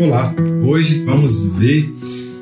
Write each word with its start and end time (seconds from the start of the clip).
Olá, 0.00 0.34
hoje 0.64 1.04
vamos 1.04 1.52
ver 1.56 1.92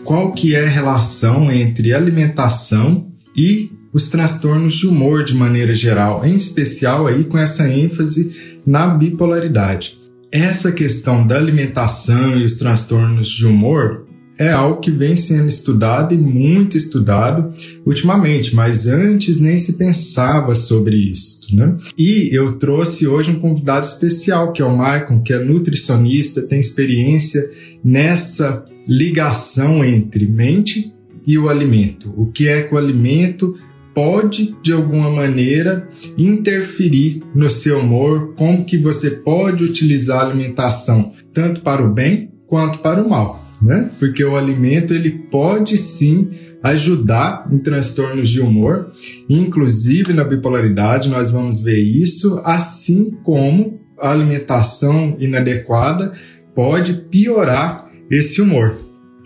qual 0.05 0.33
que 0.33 0.55
é 0.55 0.63
a 0.63 0.69
relação 0.69 1.51
entre 1.51 1.93
alimentação 1.93 3.09
e 3.35 3.73
os 3.93 4.07
transtornos 4.07 4.75
de 4.75 4.87
humor 4.87 5.25
de 5.25 5.35
maneira 5.35 5.75
geral, 5.75 6.25
em 6.25 6.35
especial 6.35 7.09
aí 7.09 7.25
com 7.25 7.37
essa 7.37 7.69
ênfase 7.69 8.61
na 8.65 8.87
bipolaridade. 8.87 9.99
Essa 10.31 10.71
questão 10.71 11.27
da 11.27 11.37
alimentação 11.37 12.39
e 12.39 12.45
os 12.45 12.55
transtornos 12.55 13.27
de 13.27 13.45
humor 13.45 14.07
é 14.39 14.51
algo 14.51 14.81
que 14.81 14.91
vem 14.91 15.17
sendo 15.17 15.49
estudado 15.49 16.15
e 16.15 16.17
muito 16.17 16.77
estudado 16.77 17.51
ultimamente, 17.85 18.55
mas 18.55 18.87
antes 18.87 19.41
nem 19.41 19.59
se 19.59 19.75
pensava 19.75 20.55
sobre 20.55 20.97
isso, 20.97 21.55
né? 21.55 21.77
E 21.99 22.29
eu 22.33 22.53
trouxe 22.53 23.07
hoje 23.07 23.33
um 23.33 23.41
convidado 23.41 23.87
especial, 23.87 24.53
que 24.53 24.63
é 24.63 24.65
o 24.65 24.77
Maicon, 24.77 25.23
que 25.23 25.33
é 25.33 25.39
nutricionista, 25.39 26.43
tem 26.43 26.61
experiência 26.61 27.43
nessa 27.85 28.65
ligação 28.87 29.85
entre 29.85 30.27
mente 30.27 30.93
e 31.27 31.37
o 31.37 31.49
alimento. 31.49 32.15
O 32.17 32.27
que 32.27 32.49
é 32.49 32.63
que 32.63 32.75
o 32.75 32.79
alimento 32.79 33.57
pode 33.95 34.55
de 34.63 34.73
alguma 34.73 35.11
maneira 35.11 35.89
interferir 36.17 37.21
no 37.35 37.51
seu 37.51 37.81
humor, 37.81 38.35
como 38.37 38.65
que 38.65 38.79
você 38.79 39.11
pode 39.11 39.65
utilizar 39.65 40.21
a 40.21 40.29
alimentação 40.29 41.13
tanto 41.33 41.61
para 41.63 41.85
o 41.85 41.93
bem 41.93 42.31
quanto 42.47 42.79
para 42.79 43.03
o 43.03 43.11
mal, 43.11 43.48
né? 43.63 43.91
Porque 43.99 44.25
o 44.25 44.37
alimento 44.37 44.95
ele 44.95 45.11
pode 45.11 45.77
sim 45.77 46.31
ajudar 46.63 47.49
em 47.51 47.59
transtornos 47.59 48.29
de 48.29 48.41
humor, 48.41 48.91
inclusive 49.29 50.13
na 50.13 50.25
bipolaridade, 50.25 51.09
nós 51.09 51.31
vamos 51.31 51.61
ver 51.61 51.81
isso, 51.81 52.41
assim 52.45 53.13
como 53.23 53.81
a 53.99 54.11
alimentação 54.11 55.17
inadequada 55.19 56.13
pode 56.55 56.95
piorar 56.95 57.91
esse 58.11 58.41
humor. 58.41 58.77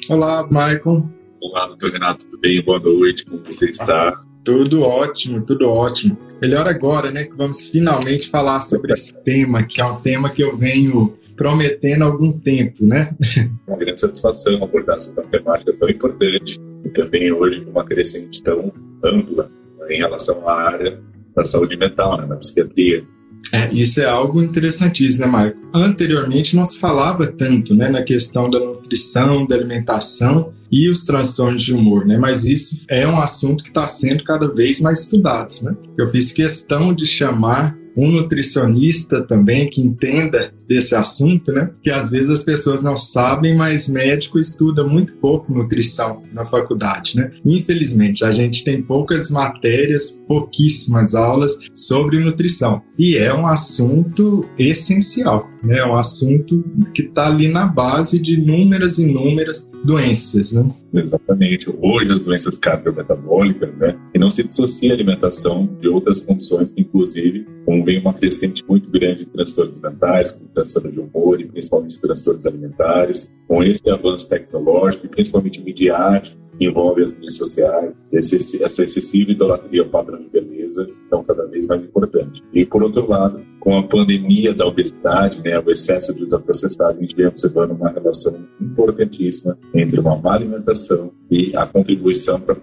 Olá, 0.09 0.45
Michael. 0.45 1.09
Olá, 1.41 1.67
doutor 1.67 1.91
Renato, 1.91 2.27
tudo 2.27 2.41
bem? 2.41 2.63
Boa 2.63 2.79
noite, 2.79 3.25
como 3.25 3.43
você 3.45 3.71
está? 3.71 4.23
Tudo 4.45 4.83
ótimo, 4.83 5.41
tudo 5.43 5.69
ótimo. 5.69 6.19
Melhor 6.41 6.67
agora, 6.67 7.11
né, 7.11 7.25
que 7.25 7.37
vamos 7.37 7.69
finalmente 7.69 8.29
falar 8.29 8.61
sobre 8.61 8.93
esse 8.93 9.13
tema, 9.23 9.63
que 9.63 9.81
é 9.81 9.85
um 9.85 9.97
tema 10.01 10.29
que 10.29 10.43
eu 10.43 10.57
venho 10.57 11.17
prometendo 11.37 12.03
algum 12.03 12.33
tempo, 12.33 12.85
né? 12.85 13.15
Uma 13.67 13.77
grande 13.77 14.01
satisfação 14.01 14.63
abordar 14.63 14.97
essa 14.97 15.23
temática 15.23 15.73
tão 15.73 15.89
importante 15.89 16.61
e 16.85 16.89
também 16.91 17.33
hoje 17.33 17.65
uma 17.71 17.85
crescente 17.85 18.43
tão 18.43 18.73
ampla 19.05 19.51
em 19.89 19.99
relação 19.99 20.49
à 20.49 20.53
área 20.53 21.01
da 21.35 21.45
saúde 21.45 21.77
mental, 21.77 22.19
né, 22.19 22.27
na 22.27 22.37
psiquiatria. 22.37 23.05
É, 23.53 23.73
isso 23.73 24.01
é 24.01 24.07
algo 24.07 24.43
interessantíssimo, 24.43 25.27
né, 25.27 25.31
Marco? 25.31 25.59
Anteriormente 25.75 26.57
não 26.57 26.65
se 26.65 26.79
falava 26.79 27.27
tanto 27.27 27.75
né, 27.75 27.91
na 27.91 28.03
questão 28.03 28.49
da 28.49 28.59
nutrição, 28.59 29.47
da 29.47 29.55
alimentação 29.55 30.53
e 30.71 30.89
os 30.89 31.05
transtornos 31.05 31.63
de 31.63 31.75
humor, 31.75 32.07
né? 32.07 32.17
Mas 32.17 32.47
isso 32.47 32.81
é 32.89 33.07
um 33.07 33.21
assunto 33.21 33.63
que 33.63 33.69
está 33.69 33.87
sendo 33.87 34.25
cada 34.25 34.49
vez 34.49 34.81
mais 34.81 35.01
estudado, 35.01 35.53
né? 35.63 35.77
Eu 35.99 36.09
fiz 36.09 36.33
questão 36.33 36.95
de 36.95 37.05
chamar 37.05 37.77
um 37.97 38.11
nutricionista 38.11 39.23
também 39.23 39.69
que 39.69 39.81
entenda 39.81 40.53
desse 40.67 40.95
assunto, 40.95 41.53
né? 41.53 41.71
Que 41.83 41.91
às 41.91 42.11
vezes 42.11 42.31
as 42.31 42.43
pessoas 42.43 42.83
não 42.83 42.97
sabem, 42.97 43.57
mas 43.57 43.89
médico 43.89 44.39
estuda 44.39 44.85
muito 44.85 45.15
pouco 45.17 45.53
nutrição 45.53 46.23
na 46.33 46.45
faculdade, 46.45 47.17
né? 47.17 47.31
Infelizmente, 47.45 48.25
a 48.25 48.33
gente 48.33 48.65
tem 48.65 48.81
poucas 48.81 49.31
matérias, 49.31 50.11
pouquíssimas 50.27 51.15
aulas 51.15 51.59
sobre 51.75 52.19
nutrição. 52.19 52.83
E 52.99 53.17
é 53.17 53.33
um 53.35 53.47
assunto 53.47 54.49
essencial, 54.59 55.49
né? 55.63 55.79
É 55.79 55.87
um 55.87 55.97
assunto 55.97 56.65
que 56.95 57.03
está 57.03 57.27
ali 57.27 57.49
na 57.49 57.67
base 57.67 58.21
de 58.21 58.35
inúmeras 58.35 58.99
e 58.99 59.03
inúmeras 59.03 59.71
doenças, 59.85 60.53
né? 60.53 60.71
Exatamente. 60.95 61.73
Hoje 61.81 62.13
as 62.13 62.21
doenças 62.21 62.57
cardiometabólicas, 62.57 63.75
né? 63.77 63.97
E 64.15 64.19
não 64.19 64.31
se 64.31 64.43
dissocia 64.43 64.93
a 64.93 64.95
alimentação 64.95 65.69
de 65.81 65.89
outras 65.89 66.21
condições, 66.21 66.75
inclusive, 66.77 67.47
como 67.73 67.85
vem 67.87 67.99
uma 67.99 68.13
crescente 68.13 68.63
muito 68.69 68.91
grande 68.91 69.25
de 69.25 69.31
transtornos 69.31 69.81
mentais, 69.81 70.33
como 70.33 70.47
transtorno 70.51 70.93
de 70.93 71.01
humor 71.01 71.41
e 71.41 71.47
principalmente 71.47 71.99
transtornos 71.99 72.45
alimentares, 72.45 73.33
com 73.49 73.65
esse 73.65 73.89
avanço 73.89 74.29
tecnológico 74.29 75.07
e 75.07 75.09
principalmente 75.09 75.63
midiático, 75.63 76.37
que 76.59 76.67
envolve 76.67 77.01
as 77.01 77.13
redes 77.13 77.35
sociais, 77.35 77.95
essa 78.13 78.85
excessiva 78.85 79.31
idolatria 79.31 79.81
ao 79.81 79.89
padrão 79.89 80.21
de 80.21 80.29
beleza, 80.29 80.87
então 81.07 81.23
cada 81.23 81.47
vez 81.47 81.67
mais 81.67 81.83
importante. 81.83 82.43
E 82.53 82.67
por 82.67 82.83
outro 82.83 83.09
lado, 83.09 83.43
com 83.63 83.79
a 83.79 83.83
pandemia 83.85 84.53
da 84.53 84.67
obesidade, 84.67 85.41
né, 85.41 85.57
o 85.61 85.71
excesso 85.71 86.13
de 86.13 86.25
ultraprocessado, 86.25 86.99
a 86.99 87.01
gente 87.01 87.15
vem 87.15 87.27
observando 87.27 87.71
uma 87.71 87.91
relação 87.91 88.45
importantíssima 88.61 89.57
entre 89.73 90.01
uma 90.01 90.17
má 90.17 90.35
alimentação 90.35 91.13
e 91.31 91.57
a 91.57 91.65
contribuição 91.65 92.41
para 92.41 92.55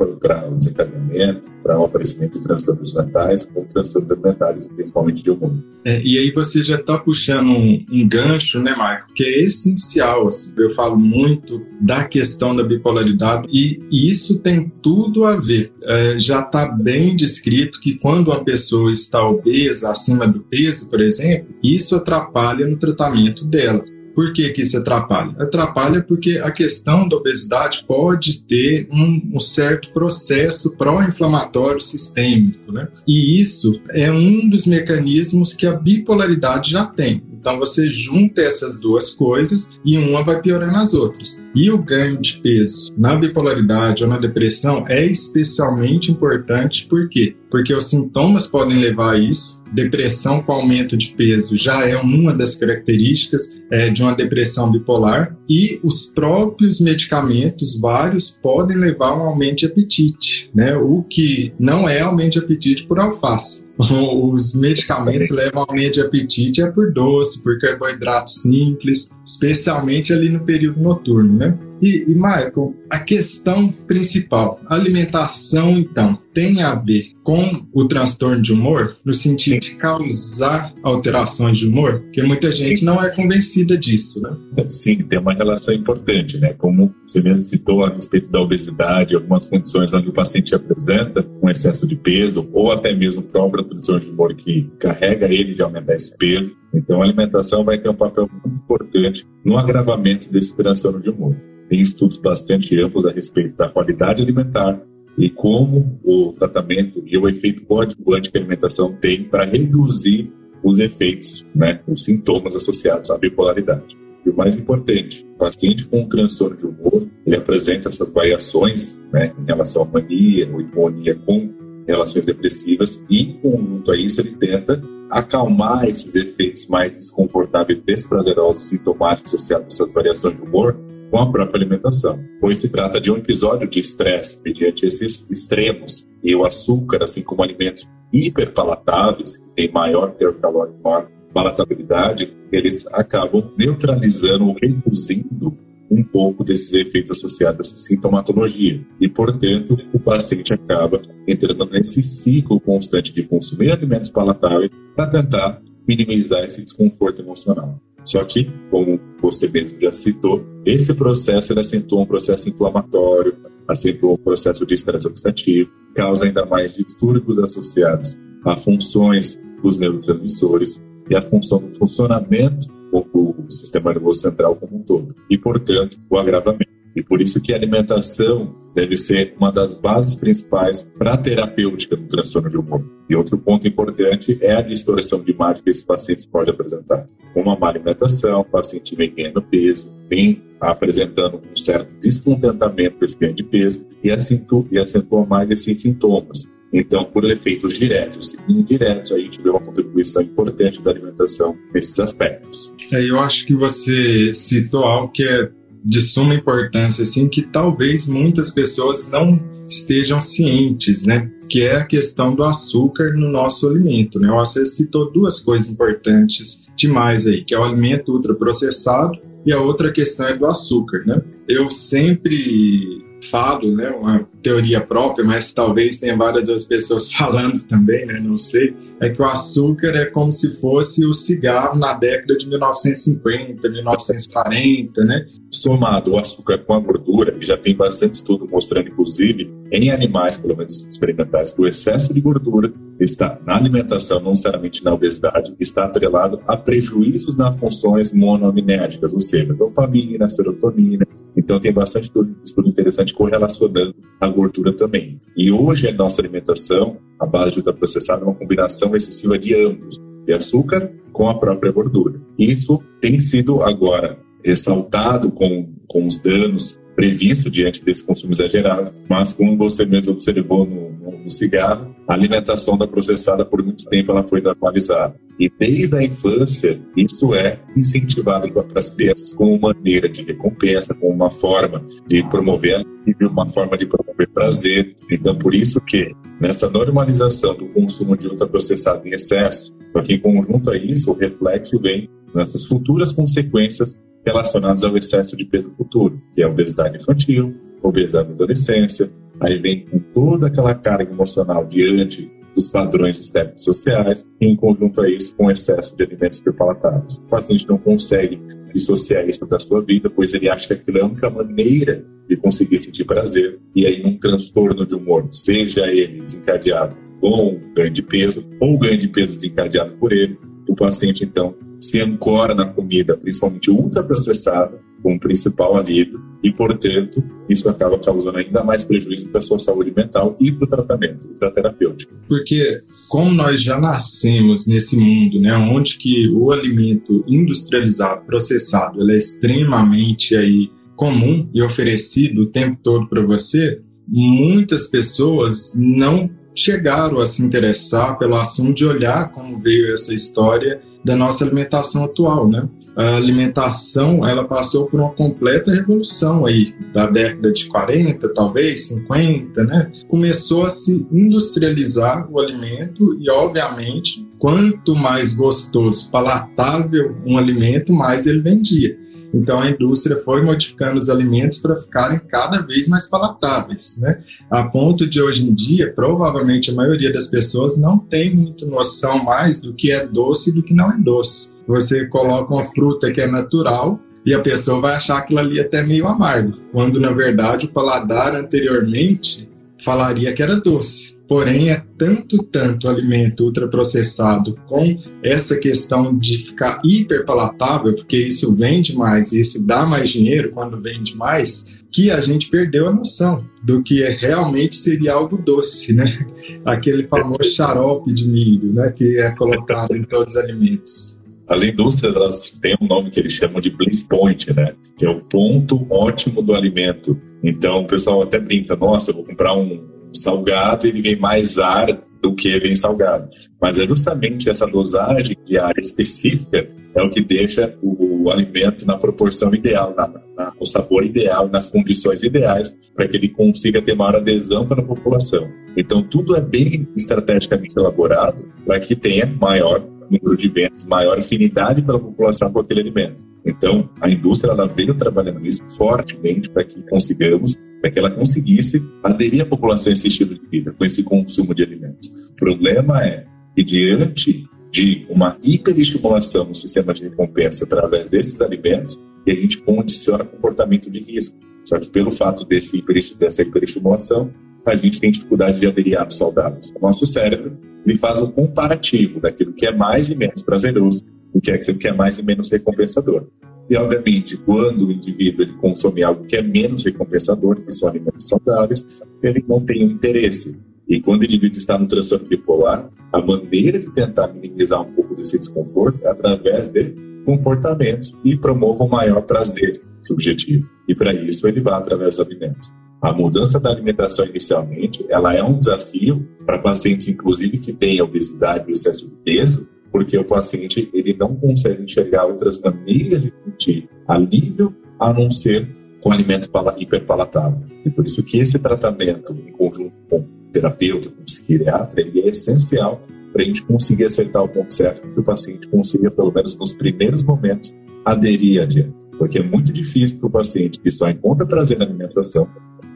o 0.48 0.54
desencadeamento, 0.54 1.50
para 1.64 1.80
o 1.80 1.86
aparecimento 1.86 2.34
de 2.34 2.44
transtornos 2.44 2.94
mentais 2.94 3.50
ou 3.56 3.66
transtornos 3.66 4.12
alimentares, 4.12 4.68
principalmente 4.68 5.24
de 5.24 5.32
humor. 5.32 5.54
É, 5.86 6.02
e 6.04 6.18
aí 6.18 6.32
você 6.32 6.64
já 6.64 6.76
está 6.76 6.98
puxando 6.98 7.48
um, 7.48 7.86
um, 7.90 8.08
gancho, 8.08 8.60
né, 8.60 8.76
Marco, 8.76 9.14
que 9.14 9.24
é 9.24 9.42
essencial. 9.42 10.28
Assim, 10.28 10.54
eu 10.58 10.70
falo 10.72 10.98
muito 10.98 11.66
da 11.82 12.04
questão 12.04 12.54
da 12.54 12.62
bipolaridade 12.62 13.48
e 13.50 13.80
isso 13.92 14.38
tem 14.40 14.72
tudo 14.82 15.26
a 15.26 15.38
ver. 15.38 15.72
É, 15.84 16.20
já 16.20 16.42
está 16.42 16.68
bem 16.68 17.16
descrito 17.16 17.80
que 17.80 17.98
quando 17.98 18.28
uma 18.28 18.44
pessoa 18.44 18.92
está 18.92 19.26
obesa, 19.26 19.90
acima 19.90 20.28
do 20.28 20.42
peso, 20.42 20.89
por 20.90 21.02
exemplo, 21.02 21.54
isso 21.64 21.96
atrapalha 21.96 22.68
no 22.68 22.78
tratamento 22.78 23.46
dela. 23.46 23.84
Por 24.16 24.34
que, 24.34 24.50
que 24.50 24.64
isso 24.64 24.78
atrapalha? 24.78 25.34
Atrapalha 25.40 26.04
porque 26.04 26.40
a 26.44 26.52
questão 26.52 27.08
da 27.08 27.16
obesidade 27.16 27.86
pode 27.88 28.42
ter 28.44 28.90
um, 28.92 29.36
um 29.36 29.40
certo 29.40 29.94
processo 29.94 30.76
pró-inflamatório 30.76 31.80
sistêmico, 31.80 32.72
né? 32.72 32.90
E 33.08 33.40
isso 33.40 33.80
é 33.92 34.12
um 34.12 34.50
dos 34.50 34.66
mecanismos 34.66 35.54
que 35.54 35.66
a 35.66 35.72
bipolaridade 35.72 36.72
já 36.72 36.86
tem. 36.86 37.24
Então 37.40 37.58
você 37.58 37.90
junta 37.90 38.42
essas 38.42 38.80
duas 38.80 39.12
coisas 39.12 39.70
e 39.86 39.98
uma 39.98 40.24
vai 40.24 40.42
piorando 40.42 40.76
as 40.76 40.94
outras. 40.94 41.42
E 41.56 41.72
o 41.72 41.78
ganho 41.78 42.20
de 42.20 42.38
peso 42.40 42.92
na 42.98 43.16
bipolaridade 43.16 44.04
ou 44.04 44.10
na 44.10 44.18
depressão 44.18 44.86
é 44.88 45.06
especialmente 45.06 46.12
importante, 46.12 46.86
por 46.88 47.08
quê? 47.08 47.38
Porque 47.50 47.74
os 47.74 47.86
sintomas 47.86 48.46
podem 48.46 48.78
levar 48.78 49.16
a 49.16 49.18
isso, 49.18 49.60
depressão 49.74 50.42
com 50.42 50.52
aumento 50.52 50.98
de 50.98 51.10
peso 51.10 51.56
já 51.56 51.88
é 51.88 51.96
uma 51.96 52.34
das 52.34 52.56
características 52.56 53.62
é, 53.70 53.90
de 53.90 54.02
uma 54.02 54.16
depressão 54.16 54.72
bipolar 54.72 55.38
e 55.48 55.80
os 55.84 56.06
próprios 56.06 56.80
medicamentos 56.80 57.80
vários 57.80 58.30
podem 58.30 58.78
levar 58.78 59.10
a 59.10 59.18
um 59.18 59.28
aumento 59.28 59.60
de 59.60 59.66
apetite, 59.68 60.50
né? 60.54 60.76
O 60.76 61.04
que 61.04 61.54
não 61.60 61.88
é 61.88 62.02
aumento 62.02 62.34
de 62.34 62.40
apetite 62.40 62.86
por 62.86 63.00
alface. 63.00 63.68
Os 63.80 64.54
medicamentos 64.54 65.30
levam 65.30 65.62
ao 65.62 65.70
aumento 65.70 65.94
de 65.96 66.02
apetite 66.02 66.62
é 66.62 66.70
por 66.70 66.92
doce, 66.92 67.42
por 67.42 67.58
carboidrato 67.60 68.30
simples, 68.30 69.10
especialmente 69.30 70.12
ali 70.12 70.28
no 70.28 70.40
período 70.40 70.82
noturno, 70.82 71.38
né? 71.38 71.58
E, 71.80 72.04
e 72.08 72.16
Michael, 72.16 72.76
a 72.90 73.00
questão 73.00 73.72
principal, 73.88 74.60
alimentação, 74.68 75.78
então, 75.78 76.18
tem 76.34 76.62
a 76.62 76.76
ver 76.76 77.12
com 77.24 77.48
o 77.74 77.86
transtorno 77.86 78.42
de 78.42 78.52
humor, 78.52 78.96
no 79.06 79.14
sentido 79.14 79.60
de 79.60 79.76
causar 79.76 80.74
alterações 80.82 81.60
de 81.60 81.68
humor, 81.68 82.00
porque 82.02 82.24
muita 82.24 82.52
gente 82.52 82.84
não 82.84 83.04
é 83.04 83.14
convencida 83.14 83.78
disso, 83.78 84.22
né? 84.22 84.36
Sim, 84.68 85.04
tem 85.04 85.20
uma 85.20 85.34
relação 85.34 85.74
importante, 85.74 86.38
né? 86.38 86.54
Como 86.54 86.94
você 87.06 87.22
mesmo 87.22 87.44
citou 87.44 87.86
a 87.86 87.90
respeito 87.90 88.32
da 88.32 88.40
obesidade, 88.40 89.16
algumas 89.16 89.46
condições 89.46 89.94
onde 89.94 90.10
o 90.10 90.14
paciente 90.14 90.56
apresenta 90.56 91.26
um 91.42 91.50
excesso 91.50 91.88
de 91.88 91.96
peso, 91.96 92.50
ou 92.52 92.72
até 92.72 92.96
mesmo 92.96 93.22
o 93.22 93.26
próprio 93.26 93.64
transtorno 93.64 94.02
de 94.02 94.10
humor 94.10 94.34
que 94.34 94.70
carrega 94.80 95.32
ele 95.32 95.54
de 95.54 95.62
aumentar 95.62 95.96
esse 95.96 96.16
peso. 96.18 96.58
Então, 96.74 97.02
a 97.02 97.06
alimentação 97.06 97.64
vai 97.64 97.80
ter 97.80 97.90
um 97.90 97.96
papel 97.96 98.30
muito 98.32 98.62
importante 98.62 99.26
no 99.44 99.58
agravamento 99.58 100.32
desse 100.32 100.56
transtorno 100.56 101.00
de 101.00 101.10
humor. 101.10 101.36
Tem 101.68 101.82
estudos 101.82 102.18
bastante 102.18 102.80
amplos 102.80 103.06
a 103.06 103.12
respeito 103.12 103.56
da 103.56 103.70
qualidade 103.70 104.22
alimentar 104.22 104.82
e 105.18 105.30
como 105.30 106.00
o 106.04 106.32
tratamento 106.32 107.04
e 107.06 107.18
o 107.18 107.28
efeito 107.28 107.64
coadjuvante 107.66 108.32
que 108.32 108.38
a 108.38 108.42
alimentação 108.42 108.94
tem 108.94 109.24
para 109.24 109.46
reduzir 109.46 110.32
os 110.64 110.80
efeitos, 110.80 111.46
né, 111.54 111.82
os 111.88 112.04
sintomas 112.04 112.56
associados 112.56 113.10
à 113.10 113.18
bipolaridade. 113.18 113.98
E 114.26 114.30
o 114.30 114.36
mais 114.36 114.58
importante, 114.58 115.26
o 115.36 115.38
paciente 115.38 115.86
com 115.86 116.02
um 116.02 116.10
transtorno 116.10 116.56
de 116.56 116.66
humor, 116.66 117.08
ele 117.26 117.36
apresenta 117.36 117.88
essas 117.88 118.12
variações 118.12 119.02
né, 119.12 119.34
em 119.40 119.46
relação 119.46 119.84
à 119.84 119.86
mania 119.86 120.50
ou 120.52 120.62
hiponia 120.62 121.16
com 121.16 121.50
relações 121.88 122.26
depressivas 122.26 123.04
e, 123.10 123.22
em 123.22 123.34
conjunto 123.40 123.92
a 123.92 123.98
isso, 123.98 124.22
ele 124.22 124.32
tenta 124.32 124.82
acalmar 125.10 125.86
esses 125.86 126.16
efeitos 126.16 126.68
mais 126.68 126.98
desconfortáveis, 126.98 127.82
desprazerosos, 127.82 128.68
sintomáticos 128.68 129.34
associados 129.34 129.74
a 129.74 129.84
essas 129.84 129.94
variações 129.94 130.38
de 130.38 130.44
humor 130.44 130.78
com 131.10 131.18
a 131.18 131.32
própria 131.32 131.60
alimentação, 131.60 132.24
pois 132.40 132.58
se 132.58 132.70
trata 132.70 133.02
de 133.02 133.12
um 133.12 133.18
episódio 133.18 133.68
de 133.68 133.80
estresse 133.80 134.40
mediante 134.44 134.86
esses 134.86 135.30
extremos. 135.30 136.08
E 136.24 136.36
o 136.36 136.46
açúcar, 136.46 137.04
assim 137.04 137.24
como 137.24 137.44
alimentos 137.44 137.88
hiperpalatáveis, 138.14 139.38
que 139.38 139.50
têm 139.56 139.72
maior 139.72 140.12
teor 140.12 140.36
calórico, 140.36 140.78
maior 140.84 141.08
palatabilidade, 141.34 142.36
eles 142.52 142.86
acabam 142.94 143.52
neutralizando 143.58 144.48
ou 144.48 144.56
reduzindo 144.60 145.58
um 145.90 146.04
pouco 146.04 146.44
desses 146.44 146.74
efeitos 146.74 147.12
associados 147.12 147.68
essa 147.68 147.78
sintomatologia. 147.78 148.82
E, 149.00 149.08
portanto, 149.10 149.78
o 149.94 150.00
paciente 150.00 150.54
acaba 150.54 151.02
entrando 151.28 151.66
nesse 151.66 152.04
ciclo 152.04 152.60
constante 152.60 153.12
de 153.12 153.24
consumir 153.24 153.72
alimentos 153.72 154.10
palatáveis 154.10 154.72
para 154.96 155.08
tentar 155.08 155.62
minimizar 155.88 156.44
esse 156.44 156.64
desconforto 156.64 157.22
emocional. 157.22 157.80
Só 158.04 158.24
que, 158.24 158.50
como 158.70 159.00
você 159.22 159.48
mesmo 159.48 159.80
já 159.82 159.92
citou, 159.92 160.46
esse 160.66 160.94
processo 160.94 161.52
ele 161.52 161.60
acentua 161.60 162.02
um 162.02 162.06
processo 162.06 162.48
inflamatório, 162.50 163.36
acentua 163.68 164.14
um 164.14 164.18
processo 164.18 164.66
de 164.66 164.74
estresse 164.76 165.08
oxidativo, 165.08 165.70
causa 165.94 166.26
ainda 166.26 166.46
mais 166.46 166.74
distúrbios 166.74 167.40
associados 167.40 168.18
a 168.46 168.56
funções 168.56 169.40
dos 169.62 169.78
neurotransmissores 169.78 170.82
e 171.10 171.16
a 171.16 171.22
função 171.22 171.60
do 171.60 171.74
funcionamento 171.76 172.68
do 172.92 173.52
sistema 173.52 173.92
nervoso 173.92 174.20
central 174.20 174.56
como 174.56 174.78
um 174.78 174.84
todo. 174.84 175.16
E, 175.30 175.38
portanto, 175.38 175.98
o 176.10 176.18
agravamento. 176.18 176.70
E 176.96 177.04
por 177.04 177.22
isso 177.22 177.42
que 177.42 177.54
a 177.54 177.56
alimentação 177.56 178.56
deve 178.74 178.98
ser 178.98 179.34
uma 179.38 179.52
das 179.52 179.76
bases 179.76 180.16
principais 180.16 180.84
para 180.98 181.14
a 181.14 181.18
terapêutica 181.18 181.96
do 181.96 182.08
transtorno 182.08 182.50
de 182.50 182.58
humor. 182.58 182.84
E 183.10 183.16
outro 183.16 183.38
ponto 183.38 183.68
importante 183.68 184.38
é 184.42 184.54
a 184.54 184.62
distorção 184.62 185.22
de 185.22 185.32
imagem 185.32 185.64
que 185.64 185.70
esses 185.70 185.84
pacientes 185.84 186.26
podem 186.26 186.54
apresentar. 186.54 187.08
Uma 187.36 187.58
má 187.58 187.70
alimentação, 187.70 188.42
o 188.42 188.46
paciente 188.46 188.96
vem 188.96 189.14
ganhando 189.14 189.42
peso, 189.42 189.92
vem 190.10 190.42
apresentando 190.60 191.38
um 191.38 191.56
certo 191.56 191.96
descontentamento 192.00 192.98
com 192.98 193.06
esse 193.06 193.18
ganho 193.18 193.34
de 193.34 193.44
peso 193.44 193.86
e 194.04 194.12
acentua, 194.12 194.66
e 194.72 194.80
acentua 194.80 195.26
mais 195.26 195.50
esses 195.50 195.82
sintomas. 195.82 196.48
Então, 196.72 197.06
por 197.06 197.24
efeitos 197.26 197.78
diretos 197.78 198.36
e 198.48 198.52
indiretos, 198.52 199.12
a 199.12 199.20
gente 199.20 199.42
vê 199.42 199.50
uma 199.50 199.60
contribuição 199.60 200.22
importante 200.22 200.82
da 200.82 200.92
alimentação 200.92 201.58
nesses 201.74 202.00
aspectos. 202.00 202.74
É, 202.92 203.10
eu 203.10 203.20
acho 203.20 203.46
que 203.46 203.56
você 203.56 204.34
citou 204.34 204.84
algo 204.84 205.12
que 205.12 205.24
é 205.24 205.50
de 205.84 206.02
suma 206.02 206.36
importância, 206.36 207.04
assim, 207.04 207.28
que 207.28 207.42
talvez 207.42 208.08
muitas 208.08 208.52
pessoas 208.52 209.10
não 209.10 209.40
estejam 209.68 210.22
cientes, 210.22 211.06
né? 211.06 211.32
Que 211.50 211.62
é 211.62 211.78
a 211.78 211.86
questão 211.86 212.36
do 212.36 212.44
açúcar 212.44 213.14
no 213.14 213.30
nosso 213.30 213.68
alimento, 213.68 214.20
né? 214.20 214.28
Você 214.30 214.66
citou 214.66 215.12
duas 215.12 215.40
coisas 215.40 215.70
importantes 215.70 216.68
demais 216.76 217.28
aí, 217.28 217.44
que 217.44 217.54
é 217.54 217.60
o 217.60 217.64
alimento 217.64 218.14
ultraprocessado 218.14 219.20
e 219.46 219.54
a 219.54 219.62
outra 219.62 219.92
questão 219.92 220.28
é 220.28 220.38
do 220.38 220.46
açúcar, 220.46 221.04
né? 221.06 221.22
Eu 221.48 221.70
sempre 221.70 223.04
falo, 223.30 223.76
né, 223.76 223.90
uma 223.90 224.28
teoria 224.42 224.82
própria, 224.82 225.26
mas 225.26 225.52
talvez 225.52 226.00
tenha 226.00 226.16
várias 226.16 226.48
das 226.48 226.64
pessoas 226.64 227.12
falando 227.14 227.62
também, 227.64 228.06
né, 228.06 228.20
não 228.20 228.38
sei, 228.38 228.76
é 229.00 229.10
que 229.10 229.22
o 229.22 229.26
açúcar 229.26 229.96
é 229.96 230.06
como 230.06 230.32
se 230.32 230.60
fosse 230.60 231.06
o 231.06 231.14
cigarro 231.14 231.78
na 231.78 231.94
década 231.94 232.38
de 232.38 232.48
1950, 232.48 233.70
1940, 233.70 235.06
né? 235.06 235.26
Somado 235.52 236.12
o 236.12 236.18
açúcar 236.18 236.60
com 236.60 236.74
a 236.74 236.80
gordura, 236.80 237.36
e 237.40 237.46
já 237.46 237.58
tem 237.58 237.76
bastante 237.76 238.16
estudo 238.16 238.48
mostrando, 238.50 238.88
inclusive, 238.90 239.52
em 239.72 239.92
animais, 239.92 240.38
pelo 240.38 240.56
menos 240.56 240.88
experimentais, 240.90 241.52
que 241.52 241.62
o 241.62 241.68
excesso 241.68 242.14
de 242.14 242.22
gordura 242.22 242.74
está 243.00 243.40
na 243.46 243.56
alimentação, 243.56 244.20
não 244.20 244.32
necessariamente 244.32 244.84
na 244.84 244.94
obesidade, 244.94 245.56
está 245.60 245.86
atrelado 245.86 246.42
a 246.48 246.58
prejuízos 246.58 247.36
nas 247.38 247.58
funções 247.58 248.12
monoaminéticas, 248.12 249.14
ou 249.14 249.22
seja, 249.22 249.54
dopamina, 249.54 250.28
serotonina. 250.28 251.06
Então 251.36 251.60
tem 251.60 251.72
bastante 251.72 252.12
estudo 252.44 252.70
interessante 252.70 253.14
correlacionando 253.14 253.96
a 254.20 254.28
gordura 254.30 254.74
também. 254.74 255.20
E 255.36 255.52
hoje 255.52 255.88
a 255.88 255.94
nossa 255.94 256.22
alimentação, 256.22 256.98
a 257.20 257.26
base 257.26 257.54
de 257.54 257.60
ultraprocessado, 257.60 258.24
é 258.24 258.28
uma 258.28 258.36
combinação 258.36 258.96
excessiva 258.96 259.38
de 259.38 259.54
ambos, 259.56 259.98
de 260.26 260.34
açúcar 260.34 260.92
com 261.12 261.30
a 261.30 261.38
própria 261.38 261.72
gordura. 261.72 262.20
Isso 262.38 262.82
tem 263.02 263.20
sido 263.20 263.62
agora 263.62 264.18
ressaltado 264.44 265.32
com, 265.32 265.68
com 265.88 266.06
os 266.06 266.20
danos 266.20 266.80
previsto 266.96 267.50
diante 267.50 267.84
desse 267.84 268.04
consumo 268.04 268.34
exagerado, 268.34 268.94
mas 269.10 269.32
como 269.32 269.58
você 269.58 269.86
mesmo 269.86 270.14
observou 270.14 270.66
no, 270.66 270.92
no, 270.92 271.20
no, 271.20 271.32
cigarro, 271.32 271.96
a 272.10 272.14
alimentação 272.16 272.76
da 272.76 272.88
processada 272.88 273.46
por 273.46 273.64
muito 273.64 273.86
tempo 273.86 274.12
ela 274.12 274.24
foi 274.24 274.42
normalizada. 274.42 275.14
E 275.40 275.48
desde 275.48 275.96
a 275.96 276.04
infância, 276.04 276.82
isso 276.98 277.36
é 277.36 277.60
incentivado 277.78 278.52
para 278.52 278.80
as 278.80 278.90
crianças 278.90 279.32
como 279.32 279.60
maneira 279.60 280.10
de 280.10 280.24
recompensa, 280.24 280.92
como 280.96 281.14
uma 281.14 281.30
forma 281.30 281.84
de 282.08 282.28
promover 282.28 282.84
uma 283.22 283.48
forma 283.48 283.78
de 283.78 283.86
promover 283.86 284.28
prazer. 284.30 284.96
Então, 285.10 285.36
por 285.36 285.54
isso 285.54 285.80
que 285.82 286.12
nessa 286.42 286.68
normalização 286.68 287.56
do 287.56 287.68
consumo 287.68 288.18
de 288.18 288.28
ultraprocessado 288.28 289.08
em 289.08 289.12
excesso, 289.12 289.72
porque 289.94 290.16
em 290.16 290.20
conjunto 290.20 290.72
a 290.72 290.78
isso, 290.78 291.12
o 291.12 291.14
reflexo 291.14 291.80
vem 291.80 292.10
nessas 292.34 292.66
futuras 292.66 293.12
consequências 293.12 294.02
relacionados 294.26 294.84
ao 294.84 294.98
excesso 294.98 295.38
de 295.38 295.46
peso 295.46 295.70
futuro, 295.72 296.20
que 296.34 296.42
é 296.42 296.46
a 296.46 296.50
obesidade 296.50 296.98
infantil, 296.98 297.56
obesidade 297.84 298.30
na 298.30 298.34
adolescência, 298.34 299.10
aí 299.40 299.58
vem 299.58 299.86
com 299.86 300.00
toda 300.00 300.48
aquela 300.48 300.74
carga 300.74 301.12
emocional 301.12 301.66
diante 301.66 302.32
dos 302.54 302.68
padrões 302.68 303.20
estéticos 303.20 303.64
sociais, 303.64 304.28
e 304.40 304.46
em 304.46 304.56
conjunto 304.56 305.02
a 305.02 305.10
isso, 305.10 305.36
com 305.36 305.50
excesso 305.50 305.96
de 305.96 306.04
alimentos 306.04 306.40
hiperpalatáveis. 306.40 307.18
O 307.18 307.30
paciente 307.30 307.68
não 307.68 307.78
consegue 307.78 308.42
dissociar 308.74 309.28
isso 309.28 309.46
da 309.46 309.60
sua 309.60 309.82
vida, 309.82 310.10
pois 310.10 310.34
ele 310.34 310.50
acha 310.50 310.68
que 310.68 310.74
aquilo 310.74 310.98
é 310.98 311.02
a 311.02 311.06
única 311.06 311.30
maneira 311.30 312.06
de 312.28 312.36
conseguir 312.36 312.78
sentir 312.78 313.06
prazer, 313.06 313.60
e 313.76 313.86
aí 313.86 314.04
num 314.04 314.18
transtorno 314.18 314.86
de 314.86 314.94
humor, 314.94 315.28
seja 315.32 315.88
ele 315.88 316.22
desencadeado 316.22 316.98
com 317.20 317.60
ganho 317.76 317.92
de 317.92 318.02
peso, 318.02 318.46
ou 318.60 318.78
ganho 318.78 318.98
de 318.98 319.08
peso 319.08 319.36
desencadeado 319.36 319.94
por 319.98 320.14
ele, 320.14 320.38
o 320.68 320.76
paciente 320.76 321.24
então 321.24 321.56
se 321.80 322.00
ancora 322.02 322.54
na 322.54 322.66
comida, 322.66 323.18
principalmente 323.18 323.72
ultraprocessada, 323.72 324.80
como 325.02 325.20
principal 325.20 325.78
alívio, 325.78 326.22
e, 326.42 326.52
portanto, 326.52 327.24
isso 327.50 327.68
acaba 327.68 328.00
causando 328.00 328.38
ainda 328.38 328.64
mais 328.64 328.86
prejuízo 328.86 329.28
para 329.28 329.40
a 329.40 329.42
sua 329.42 329.60
saúde 329.60 329.94
mental 329.96 330.36
e 330.40 330.52
para 330.52 330.66
o 330.66 330.68
tratamento, 330.68 331.28
para 331.38 331.50
a 331.50 331.52
terapêutica. 331.52 332.14
Porque, 332.28 332.80
como 333.10 333.32
nós 333.32 333.62
já 333.62 333.80
nascemos 333.80 334.66
nesse 334.66 334.96
mundo, 334.96 335.40
né, 335.42 335.56
onde 335.58 335.98
que 335.98 336.30
o 336.30 336.52
alimento 336.52 337.24
industrializado, 337.28 338.26
processado, 338.26 339.02
ele 339.02 339.14
é 339.14 339.18
extremamente 339.18 340.36
aí 340.36 340.70
comum 340.96 341.50
e 341.54 341.62
oferecido 341.62 342.44
o 342.44 342.48
tempo 342.48 342.80
todo 342.82 343.08
para 343.08 343.22
você, 343.22 343.82
muitas 344.08 344.88
pessoas 344.88 345.74
não 345.76 346.30
chegaram 346.60 347.20
a 347.20 347.26
se 347.26 347.44
interessar 347.44 348.18
pelo 348.18 348.36
assunto 348.36 348.74
de 348.74 348.86
olhar 348.86 349.32
como 349.32 349.58
veio 349.58 349.94
essa 349.94 350.14
história 350.14 350.82
da 351.04 351.16
nossa 351.16 351.46
alimentação 351.46 352.04
atual, 352.04 352.48
né? 352.48 352.68
A 352.96 353.16
alimentação, 353.16 354.28
ela 354.28 354.44
passou 354.44 354.86
por 354.86 355.00
uma 355.00 355.12
completa 355.12 355.72
revolução 355.72 356.46
aí, 356.46 356.74
da 356.94 357.08
década 357.08 357.54
de 357.54 357.68
40, 357.68 358.34
talvez, 358.34 358.88
50, 358.88 359.64
né? 359.64 359.92
Começou 360.08 360.66
a 360.66 360.70
se 360.70 361.08
industrializar 361.10 362.30
o 362.30 362.40
alimento 362.40 363.18
e, 363.22 363.30
obviamente, 363.32 364.28
quanto 364.38 364.94
mais 364.96 365.34
gostoso, 365.34 366.12
palatável 366.12 367.16
um 367.26 367.38
alimento, 367.38 367.94
mais 367.94 368.28
ele 368.28 368.42
vendia. 368.42 368.98
Então 369.34 369.62
a 369.62 369.70
indústria 369.70 370.18
foi 370.18 370.42
modificando 370.42 370.98
os 370.98 371.10
alimentos 371.10 371.60
para 371.60 371.76
ficarem 371.76 372.20
cada 372.20 372.62
vez 372.62 372.88
mais 372.88 373.08
palatáveis, 373.08 373.98
né? 374.00 374.20
A 374.50 374.64
ponto 374.64 375.06
de 375.06 375.22
hoje 375.22 375.44
em 375.44 375.54
dia, 375.54 375.94
provavelmente 375.94 376.72
a 376.72 376.74
maioria 376.74 377.12
das 377.14 377.28
pessoas 377.28 377.80
não 377.80 377.98
tem 377.98 378.36
muita 378.36 378.66
noção 378.66 379.24
mais 379.24 379.62
do 379.62 379.74
que 379.74 379.92
é 379.92 380.06
doce 380.06 380.50
e 380.50 380.54
do 380.54 380.64
que 380.64 380.74
não 380.74 380.92
é 380.92 380.98
doce. 380.98 381.54
Você 381.68 382.06
coloca 382.06 382.54
uma 382.54 382.64
fruta 382.64 383.12
que 383.12 383.22
é 383.22 383.28
natural 383.28 384.00
e 384.26 384.34
a 384.34 384.42
pessoa 384.42 384.82
vai 384.82 384.96
achar 384.96 385.20
aquilo 385.20 385.40
ali 385.40 385.60
até 385.60 385.84
meio 385.84 386.08
amargo, 386.08 386.58
quando 386.72 387.00
na 387.00 387.12
verdade 387.12 387.68
o 387.68 387.72
paladar 387.72 388.36
anteriormente 388.36 389.50
falaria 389.78 390.34
que 390.34 390.44
era 390.44 390.60
doce. 390.60 391.19
Porém, 391.30 391.70
é 391.70 391.80
tanto, 391.96 392.42
tanto 392.42 392.90
alimento 392.90 393.46
ultraprocessado 393.46 394.56
com 394.66 394.98
essa 395.24 395.56
questão 395.58 396.18
de 396.18 396.36
ficar 396.40 396.82
hiperpalatável, 396.84 397.94
porque 397.94 398.18
isso 398.18 398.52
vende 398.56 398.98
mais 398.98 399.32
isso 399.32 399.64
dá 399.64 399.86
mais 399.86 400.10
dinheiro 400.10 400.50
quando 400.52 400.82
vende 400.82 401.16
mais, 401.16 401.64
que 401.92 402.10
a 402.10 402.20
gente 402.20 402.50
perdeu 402.50 402.88
a 402.88 402.92
noção 402.92 403.46
do 403.64 403.84
que 403.84 404.02
é, 404.02 404.10
realmente 404.10 404.76
seria 404.76 405.14
algo 405.14 405.38
doce, 405.38 405.94
né? 405.94 406.06
Aquele 406.66 407.04
famoso 407.04 407.44
xarope 407.44 408.12
de 408.12 408.28
milho, 408.28 408.74
né? 408.74 408.92
Que 408.92 409.20
é 409.20 409.30
colocado 409.36 409.96
em 409.96 410.02
todos 410.02 410.34
os 410.34 410.42
alimentos. 410.42 411.20
As 411.48 411.62
indústrias 411.62 412.16
elas 412.16 412.50
têm 412.60 412.76
um 412.82 412.88
nome 412.88 413.12
que 413.12 413.20
eles 413.20 413.34
chamam 413.34 413.62
de 413.62 413.70
bliss 413.70 414.02
point, 414.02 414.52
né? 414.52 414.74
Que 414.98 415.06
é 415.06 415.10
o 415.10 415.22
ponto 415.22 415.86
ótimo 415.92 416.42
do 416.42 416.56
alimento. 416.56 417.20
Então 417.44 417.82
o 417.82 417.88
pessoal 417.88 418.24
até 418.24 418.40
brinca: 418.40 418.76
nossa, 418.76 419.12
eu 419.12 419.16
vou 419.16 419.26
comprar 419.26 419.54
um 419.54 419.99
salgado 420.14 420.88
ele 420.88 421.02
vem 421.02 421.16
mais 421.16 421.58
ar 421.58 421.88
do 422.22 422.34
que 422.36 422.60
vem 422.60 422.76
salgado. 422.76 423.30
Mas 423.62 423.80
é 423.80 423.88
justamente 423.88 424.50
essa 424.50 424.68
dosagem 424.68 425.38
de 425.46 425.58
ar 425.58 425.74
específica 425.78 426.70
é 426.94 427.02
o 427.02 427.10
que 427.10 427.22
deixa 427.22 427.78
o, 427.82 428.24
o 428.24 428.32
alimento 428.32 428.86
na 428.86 428.98
proporção 428.98 429.54
ideal, 429.54 429.94
na, 429.96 430.08
na, 430.36 430.54
no 430.60 430.66
sabor 430.66 431.06
ideal, 431.06 431.48
nas 431.48 431.70
condições 431.70 432.24
ideais 432.24 432.78
para 432.94 433.08
que 433.08 433.16
ele 433.16 433.30
consiga 433.30 433.82
ter 433.82 433.96
maior 433.96 434.18
adesão 434.18 434.66
para 434.66 434.82
a 434.82 434.86
população. 434.86 435.48
Então 435.78 436.04
tudo 436.04 436.36
é 436.36 436.42
bem 436.42 436.88
estrategicamente 436.96 437.78
elaborado 437.78 438.46
para 438.66 438.80
que 438.80 438.96
tenha 438.96 439.26
maior 439.26 439.82
número 440.10 440.38
de 440.38 440.48
vendas, 440.48 440.86
maior 440.86 441.18
afinidade 441.18 441.82
pela 441.82 442.00
população 442.00 442.52
com 442.52 442.60
aquele 442.60 442.82
alimento. 442.82 443.26
Então, 443.46 443.90
a 444.02 444.10
indústria 444.10 444.52
ela 444.52 444.68
veio 444.68 444.96
trabalhando 444.96 445.46
isso 445.46 445.62
fortemente 445.78 446.50
para 446.50 446.64
que 446.64 446.82
consigamos, 446.84 447.56
para 447.82 447.90
que 447.90 448.00
ela 448.00 448.12
conseguisse 448.12 448.82
aderir 449.04 449.42
a 449.42 449.46
população 449.46 449.92
a 449.92 449.94
esse 449.94 450.08
estilo 450.08 450.34
de 450.34 450.46
vida, 450.48 450.72
com 450.72 450.84
esse 450.84 451.04
consumo 451.04 451.54
de 451.54 451.64
alimentos. 451.64 452.30
O 452.30 452.36
problema 452.36 453.04
é 453.04 453.26
que 453.56 453.64
diante 453.64 454.48
de 454.72 455.06
uma 455.10 455.38
hiperestimulação 455.44 456.46
no 456.46 456.56
sistema 456.56 456.94
de 456.94 457.04
recompensa 457.04 457.66
através 457.66 458.10
desses 458.10 458.40
alimentos, 458.42 458.98
a 459.28 459.32
gente 459.32 459.62
condiciona 459.62 460.24
comportamento 460.24 460.90
de 460.90 461.00
risco. 461.00 461.36
Só 461.64 461.78
que 461.78 461.90
pelo 461.90 462.10
fato 462.10 462.46
desse 462.46 462.84
dessa 463.18 463.42
hiperestimulação, 463.42 464.32
a 464.70 464.76
gente 464.76 465.00
tem 465.00 465.12
dificuldade 465.12 465.60
de 465.60 465.68
aderir 465.68 465.98
a 465.98 466.02
hábitos 466.02 466.18
saudáveis. 466.18 466.72
O 466.76 466.80
nosso 466.80 467.06
cérebro 467.06 467.58
ele 467.86 467.98
faz 467.98 468.22
um 468.22 468.32
comparativo 468.32 469.20
daquilo 469.20 469.54
que 469.54 469.68
é 469.68 469.76
mais 469.76 470.10
e 470.10 470.16
menos 470.16 470.42
prazeroso 470.42 471.04
do 471.34 471.42
que 471.42 471.52
aquilo 471.52 471.78
que 471.78 471.88
é 471.88 471.94
mais 471.94 472.20
e 472.20 472.24
menos 472.24 472.50
recompensador. 472.52 473.28
E, 473.70 473.76
obviamente, 473.76 474.36
quando 474.36 474.88
o 474.88 474.92
indivíduo 474.92 475.44
ele 475.44 475.54
consome 475.54 476.02
algo 476.02 476.26
que 476.26 476.36
é 476.36 476.42
menos 476.42 476.84
recompensador, 476.84 477.62
que 477.62 477.72
são 477.72 477.88
alimentos 477.88 478.28
saudáveis, 478.28 478.84
ele 479.22 479.46
não 479.48 479.62
tem 479.64 479.84
interesse. 479.84 480.60
E 480.88 481.00
quando 481.00 481.22
o 481.22 481.26
indivíduo 481.26 481.60
está 481.60 481.78
no 481.78 481.88
transtorno 481.88 482.28
bipolar, 482.28 482.90
a 483.14 483.22
maneira 483.22 483.78
de 483.78 483.94
tentar 483.94 484.28
minimizar 484.30 484.82
um 484.82 484.92
pouco 484.92 485.14
desse 485.14 485.38
desconforto 485.38 486.02
é 486.04 486.10
através 486.10 486.70
de 486.70 486.96
comportamentos 487.26 488.12
que 488.24 488.36
promovam 488.38 488.88
maior 488.88 489.22
prazer 489.22 489.80
subjetivo. 490.02 490.68
E 490.88 490.96
para 490.96 491.14
isso 491.14 491.48
ele 491.48 491.62
vai 491.62 491.76
através 491.76 492.18
dos 492.18 492.26
alimentos. 492.26 492.72
A 493.02 493.14
mudança 493.14 493.60
da 493.60 493.70
alimentação 493.70 494.26
inicialmente, 494.26 495.06
ela 495.08 495.34
é 495.34 495.42
um 495.42 495.58
desafio 495.58 496.28
para 496.46 496.60
pacientes, 496.60 497.08
inclusive, 497.08 497.58
que 497.58 497.72
têm 497.72 498.02
obesidade 498.02 498.66
e 498.68 498.74
excesso 498.74 499.08
de 499.08 499.16
peso, 499.24 499.70
porque 499.90 500.18
o 500.18 500.26
paciente 500.26 500.90
ele 500.94 501.16
não 501.18 501.34
consegue 501.34 501.82
enxergar 501.82 502.26
outras 502.26 502.60
maneiras 502.60 503.24
de 503.24 503.34
sentir 503.46 503.90
alívio 504.06 504.76
a 505.00 505.14
não 505.14 505.32
ser 505.32 505.68
com 506.04 506.12
alimento 506.12 506.50
hiperpalatável. 506.78 507.64
E 507.86 507.90
por 507.90 508.04
isso 508.04 508.22
que 508.22 508.38
esse 508.40 508.60
tratamento, 508.60 509.34
em 509.34 509.52
conjunto 509.54 509.94
com 510.10 510.26
terapeuta, 510.52 511.10
com 511.10 511.24
psiquiatra, 511.24 512.02
ele 512.02 512.20
é 512.20 512.28
essencial 512.28 513.02
para 513.32 513.44
a 513.44 513.46
gente 513.46 513.64
conseguir 513.64 514.06
acertar 514.06 514.44
o 514.44 514.50
ponto 514.50 514.74
certo, 514.74 515.08
que 515.08 515.20
o 515.20 515.24
paciente 515.24 515.70
consiga, 515.70 516.12
pelo 516.12 516.34
menos 516.34 516.58
nos 516.58 516.74
primeiros 516.74 517.24
momentos, 517.24 517.74
aderir 518.04 518.62
adiante. 518.62 519.08
Porque 519.18 519.40
é 519.40 519.44
muito 519.44 519.72
difícil 519.72 520.18
para 520.18 520.28
o 520.28 520.32
paciente 520.32 520.80
que 520.80 520.92
só 520.92 521.10
encontra 521.10 521.46
prazer 521.46 521.78
na 521.78 521.86
alimentação 521.86 522.50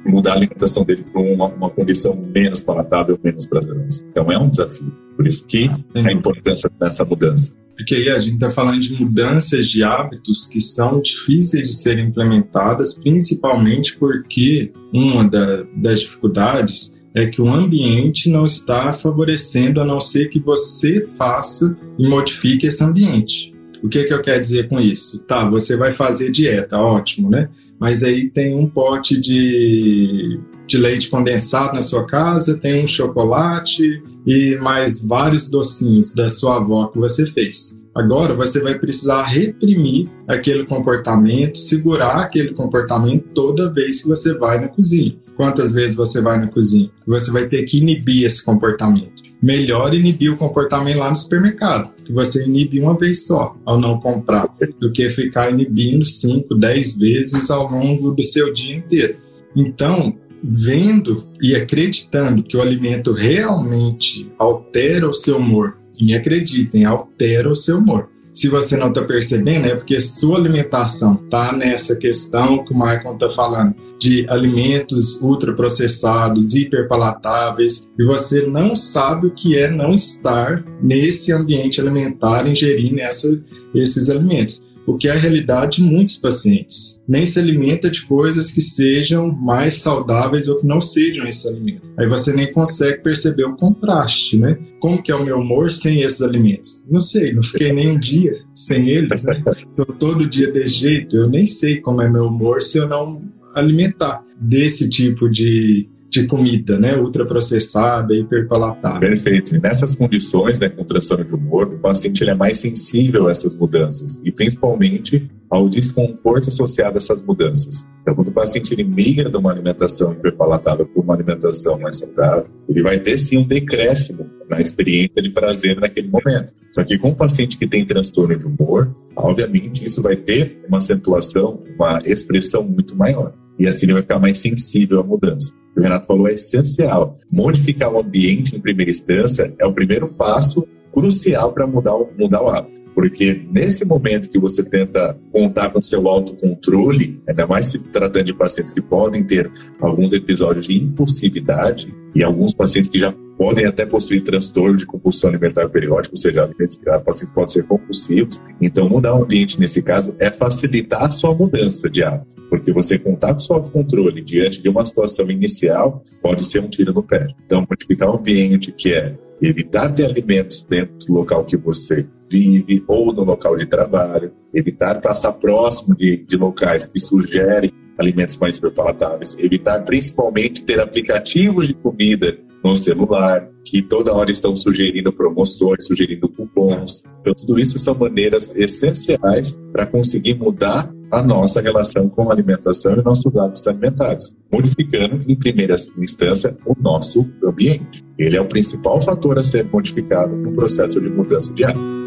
mudar 0.05 0.31
a 0.31 0.35
alimentação 0.35 0.83
dele 0.83 1.03
para 1.11 1.21
uma, 1.21 1.47
uma 1.47 1.69
condição 1.69 2.15
menos 2.15 2.61
palatável, 2.61 3.19
menos 3.23 3.45
prazerosa. 3.45 4.05
Então 4.09 4.31
é 4.31 4.37
um 4.37 4.49
desafio. 4.49 4.91
Por 5.15 5.27
isso 5.27 5.45
que 5.45 5.69
a 5.95 6.11
importância 6.11 6.69
dessa 6.79 7.05
mudança. 7.05 7.53
Porque 7.75 7.95
aí 7.95 8.09
a 8.09 8.19
gente 8.19 8.35
está 8.35 8.51
falando 8.51 8.79
de 8.79 8.93
mudanças 8.93 9.67
de 9.67 9.83
hábitos 9.83 10.45
que 10.45 10.59
são 10.59 11.01
difíceis 11.01 11.69
de 11.69 11.75
serem 11.75 12.07
implementadas, 12.07 12.99
principalmente 12.99 13.97
porque 13.97 14.71
uma 14.93 15.27
da, 15.27 15.63
das 15.75 16.01
dificuldades 16.01 16.93
é 17.15 17.25
que 17.25 17.41
o 17.41 17.47
ambiente 17.47 18.29
não 18.29 18.45
está 18.45 18.91
favorecendo 18.93 19.79
a 19.79 19.85
não 19.85 19.99
ser 19.99 20.29
que 20.29 20.39
você 20.39 21.07
faça 21.17 21.75
e 21.97 22.07
modifique 22.07 22.65
esse 22.65 22.83
ambiente. 22.83 23.52
O 23.83 23.89
que, 23.89 24.05
que 24.05 24.13
eu 24.13 24.21
quero 24.21 24.39
dizer 24.39 24.69
com 24.69 24.79
isso? 24.79 25.19
Tá, 25.19 25.49
você 25.49 25.75
vai 25.75 25.91
fazer 25.91 26.31
dieta, 26.31 26.79
ótimo, 26.79 27.29
né? 27.29 27.49
Mas 27.77 28.01
aí 28.01 28.29
tem 28.29 28.55
um 28.55 28.65
pote 28.65 29.19
de, 29.19 30.39
de 30.65 30.77
leite 30.77 31.09
condensado 31.09 31.73
na 31.73 31.81
sua 31.81 32.07
casa, 32.07 32.57
tem 32.57 32.81
um 32.81 32.87
chocolate 32.87 34.01
e 34.25 34.57
mais 34.61 35.01
vários 35.01 35.49
docinhos 35.49 36.13
da 36.15 36.29
sua 36.29 36.57
avó 36.57 36.87
que 36.87 36.97
você 36.97 37.25
fez. 37.25 37.77
Agora 37.93 38.33
você 38.33 38.61
vai 38.61 38.79
precisar 38.79 39.23
reprimir 39.23 40.07
aquele 40.29 40.65
comportamento, 40.65 41.57
segurar 41.57 42.21
aquele 42.21 42.53
comportamento 42.53 43.25
toda 43.35 43.71
vez 43.71 44.01
que 44.01 44.07
você 44.07 44.33
vai 44.33 44.61
na 44.61 44.69
cozinha. 44.69 45.15
Quantas 45.35 45.73
vezes 45.73 45.93
você 45.93 46.21
vai 46.21 46.39
na 46.39 46.47
cozinha? 46.47 46.89
Você 47.05 47.31
vai 47.31 47.47
ter 47.47 47.63
que 47.63 47.79
inibir 47.79 48.25
esse 48.25 48.43
comportamento 48.43 49.22
melhor 49.43 49.93
inibir 49.93 50.31
o 50.31 50.37
comportamento 50.37 50.99
lá 50.99 51.09
no 51.09 51.15
supermercado, 51.17 51.93
que 52.05 52.13
você 52.13 52.45
inibe 52.45 52.79
uma 52.79 52.97
vez 52.97 53.25
só 53.25 53.53
ao 53.65 53.77
não 53.77 53.99
comprar, 53.99 54.47
do 54.79 54.89
que 54.89 55.09
ficar 55.09 55.51
inibindo 55.51 56.05
5, 56.05 56.55
10 56.55 56.97
vezes 56.97 57.51
ao 57.51 57.69
longo 57.69 58.11
do 58.11 58.23
seu 58.23 58.53
dia 58.53 58.77
inteiro. 58.77 59.17
Então, 59.53 60.15
vendo 60.41 61.27
e 61.41 61.53
acreditando 61.55 62.41
que 62.41 62.55
o 62.55 62.61
alimento 62.61 63.11
realmente 63.11 64.31
altera 64.39 65.09
o 65.09 65.13
seu 65.13 65.37
humor, 65.37 65.77
e 65.99 66.15
acreditem, 66.15 66.85
altera 66.85 67.49
o 67.49 67.55
seu 67.55 67.77
humor 67.77 68.12
se 68.33 68.49
você 68.49 68.75
não 68.75 68.87
está 68.87 69.03
percebendo, 69.03 69.67
é 69.67 69.75
porque 69.75 69.99
sua 70.01 70.37
alimentação 70.37 71.19
está 71.23 71.55
nessa 71.55 71.95
questão 71.95 72.65
que 72.65 72.73
o 72.73 72.77
Michael 72.77 73.13
está 73.13 73.29
falando, 73.29 73.75
de 73.99 74.27
alimentos 74.27 75.21
ultraprocessados, 75.21 76.55
hiperpalatáveis, 76.55 77.87
e 77.97 78.03
você 78.03 78.41
não 78.47 78.75
sabe 78.75 79.27
o 79.27 79.31
que 79.31 79.57
é 79.57 79.69
não 79.69 79.93
estar 79.93 80.65
nesse 80.81 81.31
ambiente 81.31 81.79
alimentar, 81.79 82.47
ingerindo 82.47 82.99
essa, 82.99 83.39
esses 83.73 84.09
alimentos 84.09 84.63
o 84.85 84.97
que 84.97 85.07
é 85.07 85.11
a 85.11 85.17
realidade 85.17 85.77
de 85.77 85.83
muitos 85.83 86.17
pacientes. 86.17 87.01
Nem 87.07 87.25
se 87.25 87.39
alimenta 87.39 87.89
de 87.89 88.05
coisas 88.05 88.51
que 88.51 88.61
sejam 88.61 89.31
mais 89.31 89.75
saudáveis 89.75 90.47
ou 90.47 90.57
que 90.57 90.67
não 90.67 90.79
sejam 90.79 91.27
esses 91.27 91.45
alimentos. 91.45 91.89
Aí 91.97 92.07
você 92.07 92.33
nem 92.33 92.51
consegue 92.51 93.01
perceber 93.01 93.45
o 93.45 93.55
contraste, 93.55 94.37
né? 94.37 94.57
Como 94.79 95.01
que 95.01 95.11
é 95.11 95.15
o 95.15 95.23
meu 95.23 95.39
humor 95.39 95.71
sem 95.71 96.01
esses 96.01 96.21
alimentos? 96.21 96.83
Não 96.89 96.99
sei, 96.99 97.33
não 97.33 97.43
fiquei 97.43 97.71
nem 97.71 97.89
um 97.89 97.99
dia 97.99 98.41
sem 98.53 98.89
eles, 98.89 99.23
né? 99.25 99.41
Tô 99.75 99.85
todo 99.85 100.27
dia 100.27 100.51
desse 100.51 100.75
jeito, 100.75 101.15
eu 101.15 101.29
nem 101.29 101.45
sei 101.45 101.79
como 101.79 102.01
é 102.01 102.09
meu 102.09 102.25
humor 102.25 102.61
se 102.61 102.77
eu 102.77 102.87
não 102.87 103.21
alimentar 103.53 104.23
desse 104.39 104.89
tipo 104.89 105.29
de 105.29 105.87
de 106.13 106.27
comida, 106.27 106.77
né, 106.77 106.95
ultraprocessada, 106.95 108.13
hiperpalatável. 108.15 108.99
Perfeito. 108.99 109.55
E 109.55 109.59
nessas 109.59 109.95
condições, 109.95 110.59
né, 110.59 110.69
com 110.69 110.83
transtorno 110.83 111.25
de 111.25 111.33
humor, 111.33 111.67
o 111.73 111.79
paciente 111.79 112.23
ele 112.23 112.29
é 112.29 112.35
mais 112.35 112.59
sensível 112.59 113.27
a 113.27 113.31
essas 113.31 113.57
mudanças 113.57 114.21
e 114.23 114.31
principalmente 114.31 115.27
ao 115.49 115.67
desconforto 115.67 116.49
associado 116.49 116.95
a 116.95 116.97
essas 116.97 117.19
mudanças. 117.21 117.83
Então, 118.01 118.13
quando 118.13 118.27
o 118.27 118.31
paciente 118.31 118.73
ele 118.73 118.83
migra 118.83 119.27
de 119.27 119.35
uma 119.35 119.51
alimentação 119.51 120.13
hiperpalatável 120.13 120.85
para 120.85 121.01
uma 121.01 121.15
alimentação 121.15 121.79
mais 121.79 121.97
saudável, 121.97 122.45
ele 122.69 122.83
vai 122.83 122.99
ter 122.99 123.17
sim 123.17 123.37
um 123.37 123.47
decréscimo 123.47 124.29
na 124.47 124.61
experiência 124.61 125.21
de 125.21 125.31
prazer 125.31 125.79
naquele 125.79 126.09
momento. 126.09 126.53
Só 126.75 126.83
que 126.83 126.97
com 126.99 127.09
o 127.09 127.15
paciente 127.15 127.57
que 127.57 127.65
tem 127.65 127.85
transtorno 127.85 128.37
de 128.37 128.45
humor, 128.45 128.95
obviamente 129.15 129.83
isso 129.83 130.01
vai 130.01 130.15
ter 130.15 130.63
uma 130.67 130.77
acentuação, 130.77 131.63
uma 131.75 131.99
expressão 132.05 132.63
muito 132.63 132.95
maior. 132.95 133.33
E 133.57 133.67
assim 133.67 133.87
ele 133.87 133.93
vai 133.93 134.01
ficar 134.03 134.19
mais 134.19 134.37
sensível 134.37 134.99
à 134.99 135.03
mudança 135.03 135.53
o 135.75 135.81
Renato 135.81 136.07
falou 136.07 136.27
é 136.27 136.33
essencial. 136.33 137.15
Modificar 137.31 137.91
o 137.91 137.99
ambiente 137.99 138.55
em 138.55 138.59
primeira 138.59 138.91
instância 138.91 139.53
é 139.57 139.65
o 139.65 139.73
primeiro 139.73 140.07
passo 140.07 140.67
crucial 140.93 141.51
para 141.51 141.65
mudar, 141.65 141.95
o, 141.95 142.09
mudar 142.17 142.43
o 142.43 142.49
hábito. 142.49 142.81
Porque 142.93 143.43
nesse 143.51 143.83
momento 143.83 144.29
que 144.29 144.37
você 144.37 144.63
tenta 144.63 145.17
contar 145.31 145.69
com 145.71 145.81
seu 145.81 146.07
autocontrole, 146.07 147.19
ainda 147.27 147.47
mais 147.47 147.65
se 147.65 147.79
tratando 147.89 148.25
de 148.25 148.33
pacientes 148.35 148.71
que 148.71 148.81
podem 148.81 149.23
ter 149.23 149.51
alguns 149.81 150.13
episódios 150.13 150.65
de 150.65 150.77
impulsividade, 150.77 151.91
e 152.15 152.23
alguns 152.23 152.53
pacientes 152.53 152.89
que 152.89 152.99
já 152.99 153.13
podem 153.37 153.65
até 153.65 153.85
possuir 153.85 154.23
transtorno 154.23 154.77
de 154.77 154.85
compulsão 154.85 155.29
alimentar 155.29 155.67
periódica, 155.69 156.13
ou 156.13 156.17
seja, 156.17 156.43
alimentos 156.43 156.77
que 156.77 156.85
pacientes 156.85 157.31
podem 157.33 157.47
ser 157.47 157.63
compulsivos. 157.63 158.41
Então, 158.61 158.89
mudar 158.89 159.15
o 159.15 159.23
ambiente 159.23 159.59
nesse 159.59 159.81
caso 159.81 160.15
é 160.19 160.31
facilitar 160.31 161.03
a 161.03 161.09
sua 161.09 161.33
mudança 161.33 161.89
de 161.89 162.03
hábito, 162.03 162.35
porque 162.49 162.71
você 162.71 162.97
contar 162.97 163.33
com 163.33 163.39
o 163.39 163.41
seu 163.41 163.55
autocontrole 163.55 164.21
diante 164.21 164.61
de 164.61 164.69
uma 164.69 164.85
situação 164.85 165.29
inicial 165.29 166.03
pode 166.21 166.43
ser 166.43 166.59
um 166.59 166.67
tiro 166.67 166.93
no 166.93 167.03
pé. 167.03 167.27
Então, 167.45 167.65
modificar 167.69 168.09
o 168.09 168.17
ambiente 168.17 168.71
que 168.71 168.93
é 168.93 169.15
evitar 169.41 169.91
ter 169.91 170.05
alimentos 170.05 170.63
dentro 170.63 170.95
do 171.05 171.13
local 171.13 171.43
que 171.43 171.57
você 171.57 172.07
vive 172.29 172.83
ou 172.87 173.13
no 173.13 173.23
local 173.23 173.55
de 173.55 173.65
trabalho, 173.65 174.31
evitar 174.53 175.01
passar 175.01 175.33
próximo 175.33 175.95
de, 175.95 176.17
de 176.17 176.37
locais 176.37 176.85
que 176.85 176.99
sugerem 176.99 177.71
alimentos 177.97 178.37
mais 178.37 178.59
palatáveis, 178.59 179.37
evitar 179.37 179.83
principalmente 179.83 180.63
ter 180.63 180.79
aplicativos 180.79 181.67
de 181.67 181.73
comida 181.73 182.37
no 182.63 182.75
celular, 182.75 183.49
que 183.65 183.81
toda 183.81 184.13
hora 184.13 184.31
estão 184.31 184.55
sugerindo 184.55 185.11
promoções, 185.11 185.85
sugerindo 185.85 186.29
cupons. 186.29 187.03
Então, 187.21 187.33
tudo 187.33 187.59
isso 187.59 187.77
são 187.77 187.93
maneiras 187.93 188.55
essenciais 188.55 189.59
para 189.71 189.85
conseguir 189.85 190.35
mudar 190.35 190.93
a 191.11 191.21
nossa 191.21 191.61
relação 191.61 192.09
com 192.09 192.29
a 192.29 192.33
alimentação 192.33 192.93
e 192.93 193.03
nossos 193.03 193.37
hábitos 193.37 193.67
alimentares, 193.67 194.35
modificando, 194.51 195.23
em 195.29 195.35
primeira 195.35 195.75
instância, 195.97 196.57
o 196.65 196.75
nosso 196.81 197.29
ambiente. 197.43 198.03
Ele 198.17 198.35
é 198.35 198.41
o 198.41 198.47
principal 198.47 198.99
fator 198.99 199.37
a 199.37 199.43
ser 199.43 199.65
modificado 199.65 200.35
no 200.35 200.51
processo 200.53 200.99
de 200.99 201.09
mudança 201.09 201.53
de 201.53 201.63
hábito. 201.63 202.02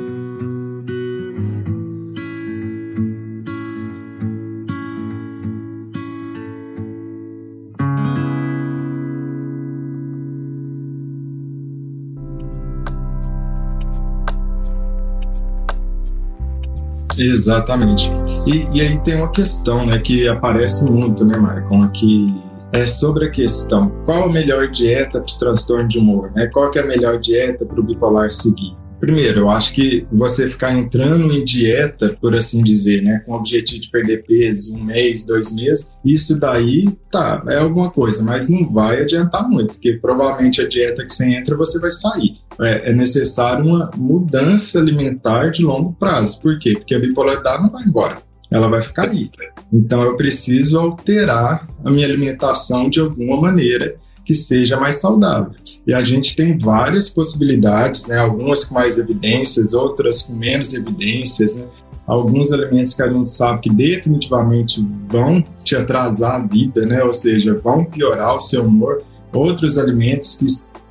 Exatamente. 17.18 18.10
E, 18.46 18.66
e 18.72 18.80
aí 18.80 18.98
tem 19.00 19.16
uma 19.16 19.30
questão, 19.30 19.84
né, 19.86 19.98
que 19.98 20.28
aparece 20.28 20.90
muito, 20.90 21.24
né, 21.24 21.36
Marcon, 21.36 21.82
aqui 21.82 22.26
é 22.72 22.84
sobre 22.84 23.26
a 23.26 23.30
questão 23.30 23.90
qual 24.04 24.24
a 24.24 24.32
melhor 24.32 24.68
dieta 24.68 25.20
para 25.20 25.38
transtorno 25.38 25.88
de 25.88 25.98
humor, 25.98 26.30
né? 26.34 26.48
Qual 26.52 26.70
que 26.70 26.78
é 26.78 26.82
a 26.82 26.86
melhor 26.86 27.18
dieta 27.18 27.64
para 27.64 27.80
o 27.80 27.82
bipolar 27.82 28.30
seguir? 28.30 28.74
Primeiro, 29.00 29.40
eu 29.40 29.50
acho 29.50 29.72
que 29.74 30.06
você 30.10 30.48
ficar 30.48 30.74
entrando 30.74 31.32
em 31.32 31.44
dieta, 31.44 32.16
por 32.20 32.34
assim 32.34 32.62
dizer, 32.62 33.02
né, 33.02 33.22
com 33.26 33.32
o 33.32 33.36
objetivo 33.36 33.80
de 33.80 33.90
perder 33.90 34.24
peso 34.24 34.74
um 34.74 34.84
mês, 34.84 35.26
dois 35.26 35.54
meses, 35.54 35.92
isso 36.04 36.38
daí, 36.38 36.88
tá, 37.10 37.42
é 37.48 37.58
alguma 37.58 37.90
coisa, 37.90 38.24
mas 38.24 38.48
não 38.48 38.72
vai 38.72 39.02
adiantar 39.02 39.48
muito, 39.48 39.74
porque 39.74 39.94
provavelmente 39.94 40.60
a 40.60 40.68
dieta 40.68 41.04
que 41.04 41.12
você 41.12 41.26
entra, 41.26 41.56
você 41.56 41.78
vai 41.78 41.90
sair. 41.90 42.36
É, 42.60 42.90
é 42.90 42.94
necessário 42.94 43.64
uma 43.64 43.90
mudança 43.96 44.78
alimentar 44.78 45.50
de 45.50 45.62
longo 45.62 45.92
prazo. 45.92 46.40
Por 46.40 46.58
quê? 46.58 46.72
Porque 46.72 46.94
a 46.94 46.98
bipolaridade 46.98 47.62
não 47.62 47.70
vai 47.70 47.84
embora 47.84 48.26
ela 48.50 48.68
vai 48.68 48.82
ficar 48.82 49.10
aí. 49.10 49.30
Então 49.72 50.02
eu 50.02 50.16
preciso 50.16 50.78
alterar 50.78 51.68
a 51.84 51.90
minha 51.90 52.06
alimentação 52.06 52.88
de 52.88 53.00
alguma 53.00 53.40
maneira 53.40 53.96
que 54.26 54.34
seja 54.34 54.78
mais 54.78 54.96
saudável. 54.96 55.52
E 55.86 55.94
a 55.94 56.02
gente 56.02 56.34
tem 56.34 56.58
várias 56.58 57.08
possibilidades, 57.08 58.08
né? 58.08 58.18
algumas 58.18 58.64
com 58.64 58.74
mais 58.74 58.98
evidências, 58.98 59.72
outras 59.72 60.22
com 60.22 60.34
menos 60.34 60.74
evidências. 60.74 61.58
Né? 61.58 61.66
Alguns 62.04 62.52
alimentos 62.52 62.92
que 62.92 63.02
a 63.02 63.08
gente 63.08 63.28
sabe 63.28 63.60
que 63.60 63.72
definitivamente 63.72 64.84
vão 65.08 65.42
te 65.62 65.76
atrasar 65.76 66.40
a 66.40 66.46
vida, 66.46 66.84
né? 66.86 67.04
ou 67.04 67.12
seja, 67.12 67.54
vão 67.54 67.84
piorar 67.84 68.34
o 68.34 68.40
seu 68.40 68.64
humor. 68.64 69.02
Outros 69.32 69.78
alimentos 69.78 70.34
que, 70.34 70.46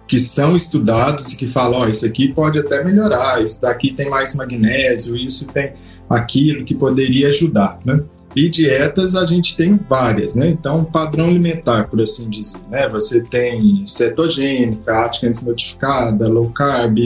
que 0.08 0.18
são 0.18 0.56
estudados 0.56 1.34
e 1.34 1.38
que 1.38 1.48
falam: 1.48 1.82
oh, 1.82 1.88
isso 1.90 2.06
aqui 2.06 2.30
pode 2.32 2.58
até 2.58 2.84
melhorar, 2.84 3.44
isso 3.44 3.62
daqui 3.62 3.92
tem 3.92 4.10
mais 4.10 4.34
magnésio, 4.34 5.18
isso 5.18 5.46
tem 5.48 5.74
aquilo 6.10 6.64
que 6.64 6.76
poderia 6.76 7.30
ajudar. 7.30 7.80
Né? 7.84 8.02
E 8.36 8.50
dietas 8.50 9.16
a 9.16 9.26
gente 9.26 9.56
tem 9.56 9.80
várias, 9.90 10.36
né? 10.36 10.50
Então, 10.50 10.84
padrão 10.84 11.28
alimentar, 11.28 11.88
por 11.88 12.02
assim 12.02 12.30
dizer, 12.30 12.60
né? 12.70 12.90
Você 12.90 13.22
tem 13.22 13.84
cetogênica, 13.86 15.06
Atkins 15.06 15.42
modificada, 15.42 16.28
low 16.28 16.50
carb, 16.50 16.98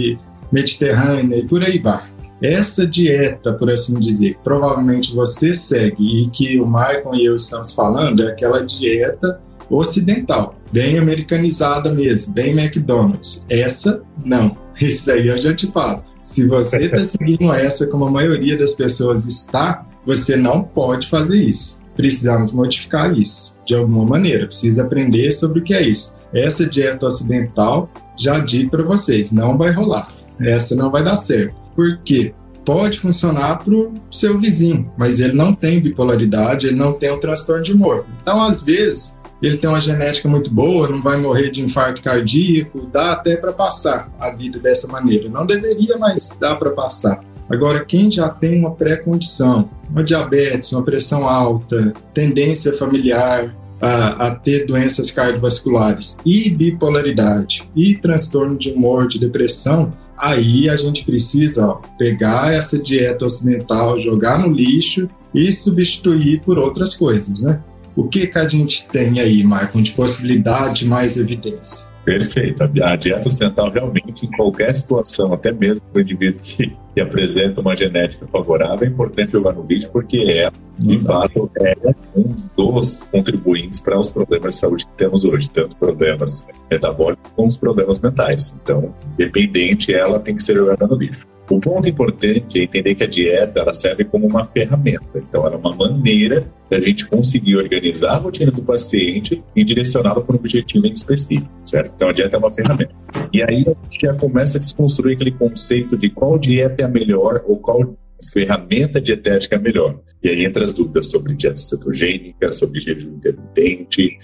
mediterrânea 0.51 1.37
e 1.37 1.47
por 1.47 1.63
aí 1.63 1.77
vai. 1.77 2.01
Essa 2.41 2.87
dieta, 2.87 3.53
por 3.53 3.69
assim 3.69 3.99
dizer, 3.99 4.35
que 4.35 4.43
provavelmente 4.43 5.13
você 5.13 5.53
segue 5.53 6.23
e 6.23 6.29
que 6.29 6.59
o 6.59 6.65
Michael 6.65 7.13
e 7.13 7.25
eu 7.25 7.35
estamos 7.35 7.73
falando, 7.73 8.23
é 8.23 8.31
aquela 8.31 8.65
dieta 8.65 9.41
ocidental, 9.69 10.55
bem 10.71 10.97
americanizada 10.97 11.91
mesmo, 11.91 12.33
bem 12.33 12.57
McDonald's. 12.57 13.45
Essa, 13.49 14.01
não. 14.25 14.57
Isso 14.79 15.11
aí 15.11 15.27
eu 15.27 15.37
já 15.37 15.53
te 15.53 15.67
falo. 15.67 16.03
Se 16.19 16.47
você 16.47 16.85
está 16.85 17.03
seguindo 17.03 17.51
essa 17.53 17.85
como 17.87 18.05
a 18.05 18.11
maioria 18.11 18.57
das 18.57 18.73
pessoas 18.73 19.25
está, 19.25 19.85
você 20.05 20.35
não 20.35 20.63
pode 20.63 21.07
fazer 21.07 21.41
isso. 21.41 21.79
Precisamos 21.95 22.51
modificar 22.51 23.17
isso 23.17 23.57
de 23.65 23.75
alguma 23.75 24.05
maneira. 24.05 24.45
Precisa 24.45 24.83
aprender 24.83 25.31
sobre 25.31 25.59
o 25.59 25.63
que 25.63 25.73
é 25.73 25.87
isso. 25.87 26.15
Essa 26.33 26.65
dieta 26.65 27.05
ocidental, 27.05 27.89
já 28.17 28.39
digo 28.39 28.71
para 28.71 28.83
vocês, 28.83 29.31
não 29.33 29.57
vai 29.57 29.71
rolar. 29.71 30.07
Essa 30.39 30.75
não 30.75 30.89
vai 30.89 31.03
dar 31.03 31.15
certo. 31.17 31.55
Por 31.75 31.97
quê? 32.03 32.33
Pode 32.63 32.99
funcionar 32.99 33.63
para 33.63 33.73
o 33.73 33.93
seu 34.11 34.39
vizinho, 34.39 34.91
mas 34.97 35.19
ele 35.19 35.33
não 35.33 35.53
tem 35.53 35.81
bipolaridade, 35.81 36.67
ele 36.67 36.75
não 36.75 36.93
tem 36.93 37.11
um 37.11 37.19
transtorno 37.19 37.63
de 37.63 37.73
humor. 37.73 38.05
Então, 38.21 38.43
às 38.43 38.61
vezes, 38.61 39.17
ele 39.41 39.57
tem 39.57 39.69
uma 39.69 39.79
genética 39.79 40.27
muito 40.27 40.51
boa, 40.51 40.87
não 40.87 41.01
vai 41.01 41.19
morrer 41.19 41.49
de 41.49 41.61
infarto 41.61 42.01
cardíaco, 42.01 42.87
dá 42.91 43.13
até 43.13 43.37
para 43.37 43.53
passar 43.53 44.11
a 44.19 44.31
vida 44.31 44.59
dessa 44.59 44.87
maneira. 44.87 45.29
Não 45.29 45.45
deveria, 45.45 45.97
mas 45.97 46.35
dá 46.39 46.55
para 46.55 46.71
passar. 46.71 47.23
Agora, 47.49 47.83
quem 47.83 48.11
já 48.11 48.29
tem 48.29 48.59
uma 48.59 48.71
pré-condição, 48.71 49.69
uma 49.89 50.03
diabetes, 50.03 50.71
uma 50.71 50.83
pressão 50.83 51.27
alta, 51.27 51.93
tendência 52.13 52.73
familiar 52.73 53.55
a, 53.81 54.27
a, 54.27 54.35
ter 54.35 54.65
doenças 54.65 55.09
cardiovasculares 55.09 56.17
e 56.25 56.49
bipolaridade 56.49 57.67
e 57.75 57.95
transtorno 57.95 58.57
de 58.57 58.71
humor, 58.71 59.07
de 59.07 59.19
depressão, 59.19 59.91
aí 60.17 60.69
a 60.69 60.75
gente 60.75 61.05
precisa 61.05 61.65
ó, 61.67 61.81
pegar 61.97 62.53
essa 62.53 62.77
dieta 62.77 63.25
ocidental, 63.25 63.99
jogar 63.99 64.37
no 64.37 64.53
lixo 64.53 65.09
e 65.33 65.51
substituir 65.51 66.41
por 66.41 66.57
outras 66.57 66.95
coisas, 66.95 67.43
né? 67.43 67.61
O 67.95 68.07
que, 68.07 68.27
que 68.27 68.37
a 68.37 68.47
gente 68.47 68.87
tem 68.87 69.19
aí, 69.19 69.43
Marco, 69.43 69.81
de 69.81 69.91
possibilidade 69.91 70.85
mais 70.85 71.17
evidência? 71.17 71.87
Perfeito. 72.03 72.63
A 72.63 72.95
dieta 72.95 73.27
ocidental 73.27 73.69
realmente, 73.69 74.25
em 74.25 74.31
qualquer 74.31 74.73
situação, 74.73 75.33
até 75.33 75.51
mesmo 75.51 75.85
para 75.87 75.99
o 75.99 76.01
indivíduo 76.01 76.41
que, 76.41 76.75
que, 76.93 77.01
apresenta 77.01 77.61
uma 77.61 77.75
genética 77.75 78.25
favorável, 78.27 78.87
é 78.87 78.91
importante 78.91 79.31
jogar 79.33 79.53
no 79.53 79.63
lixo, 79.63 79.91
porque 79.91 80.17
é, 80.17 80.51
de 80.77 80.97
Não 80.97 81.03
fato, 81.03 81.51
é 81.59 81.75
um 82.15 82.33
dos 82.55 83.01
contribuintes 83.11 83.79
para 83.79 83.99
os 83.99 84.09
problemas 84.09 84.55
de 84.55 84.59
saúde 84.59 84.85
que 84.85 84.93
temos 84.93 85.25
hoje, 85.25 85.49
tanto 85.49 85.75
problemas 85.75 86.47
metabólicos 86.71 87.31
como 87.35 87.47
os 87.47 87.57
problemas 87.57 87.99
mentais. 87.99 88.59
Então, 88.61 88.93
independente, 89.13 89.93
ela 89.93 90.19
tem 90.19 90.35
que 90.35 90.43
ser 90.43 90.55
jogada 90.55 90.87
no 90.87 90.95
lixo. 90.95 91.27
O 91.49 91.59
ponto 91.59 91.89
importante 91.89 92.59
é 92.59 92.63
entender 92.63 92.93
que 92.93 93.03
a 93.03 93.07
dieta 93.07 93.61
ela 93.61 93.73
serve 93.73 94.05
como 94.05 94.27
uma 94.27 94.45
ferramenta. 94.45 95.03
Então, 95.15 95.47
ela 95.47 95.55
é 95.55 95.57
uma 95.57 95.75
maneira 95.75 96.47
da 96.69 96.79
gente 96.79 97.07
conseguir 97.07 97.57
organizar 97.57 98.11
a 98.11 98.17
rotina 98.17 98.51
do 98.51 98.61
paciente 98.61 99.43
e 99.55 99.63
direcioná-la 99.63 100.21
para 100.21 100.35
um 100.35 100.39
objetivo 100.39 100.85
específico, 100.85 101.49
certo? 101.65 101.91
Então, 101.95 102.09
a 102.09 102.11
dieta 102.11 102.37
é 102.37 102.39
uma 102.39 102.53
ferramenta. 102.53 102.93
E 103.33 103.41
aí, 103.41 103.65
a 103.67 103.83
gente 103.83 104.01
já 104.01 104.13
começa 104.13 104.59
a 104.59 104.61
desconstruir 104.61 105.15
aquele 105.15 105.31
conceito 105.31 105.97
de 105.97 106.11
qual 106.11 106.37
dieta 106.37 106.83
é 106.83 106.85
a 106.85 106.89
melhor 106.89 107.43
ou 107.47 107.57
qual 107.57 107.97
ferramenta 108.31 108.99
dietética 108.99 109.55
é 109.55 109.59
melhor. 109.59 109.99
E 110.21 110.29
aí 110.29 110.43
entra 110.43 110.63
as 110.65 110.73
dúvidas 110.73 111.09
sobre 111.09 111.33
dieta 111.35 111.57
cetogênica, 111.57 112.51
sobre 112.51 112.79
jejum 112.79 113.15
intermitente, 113.15 114.17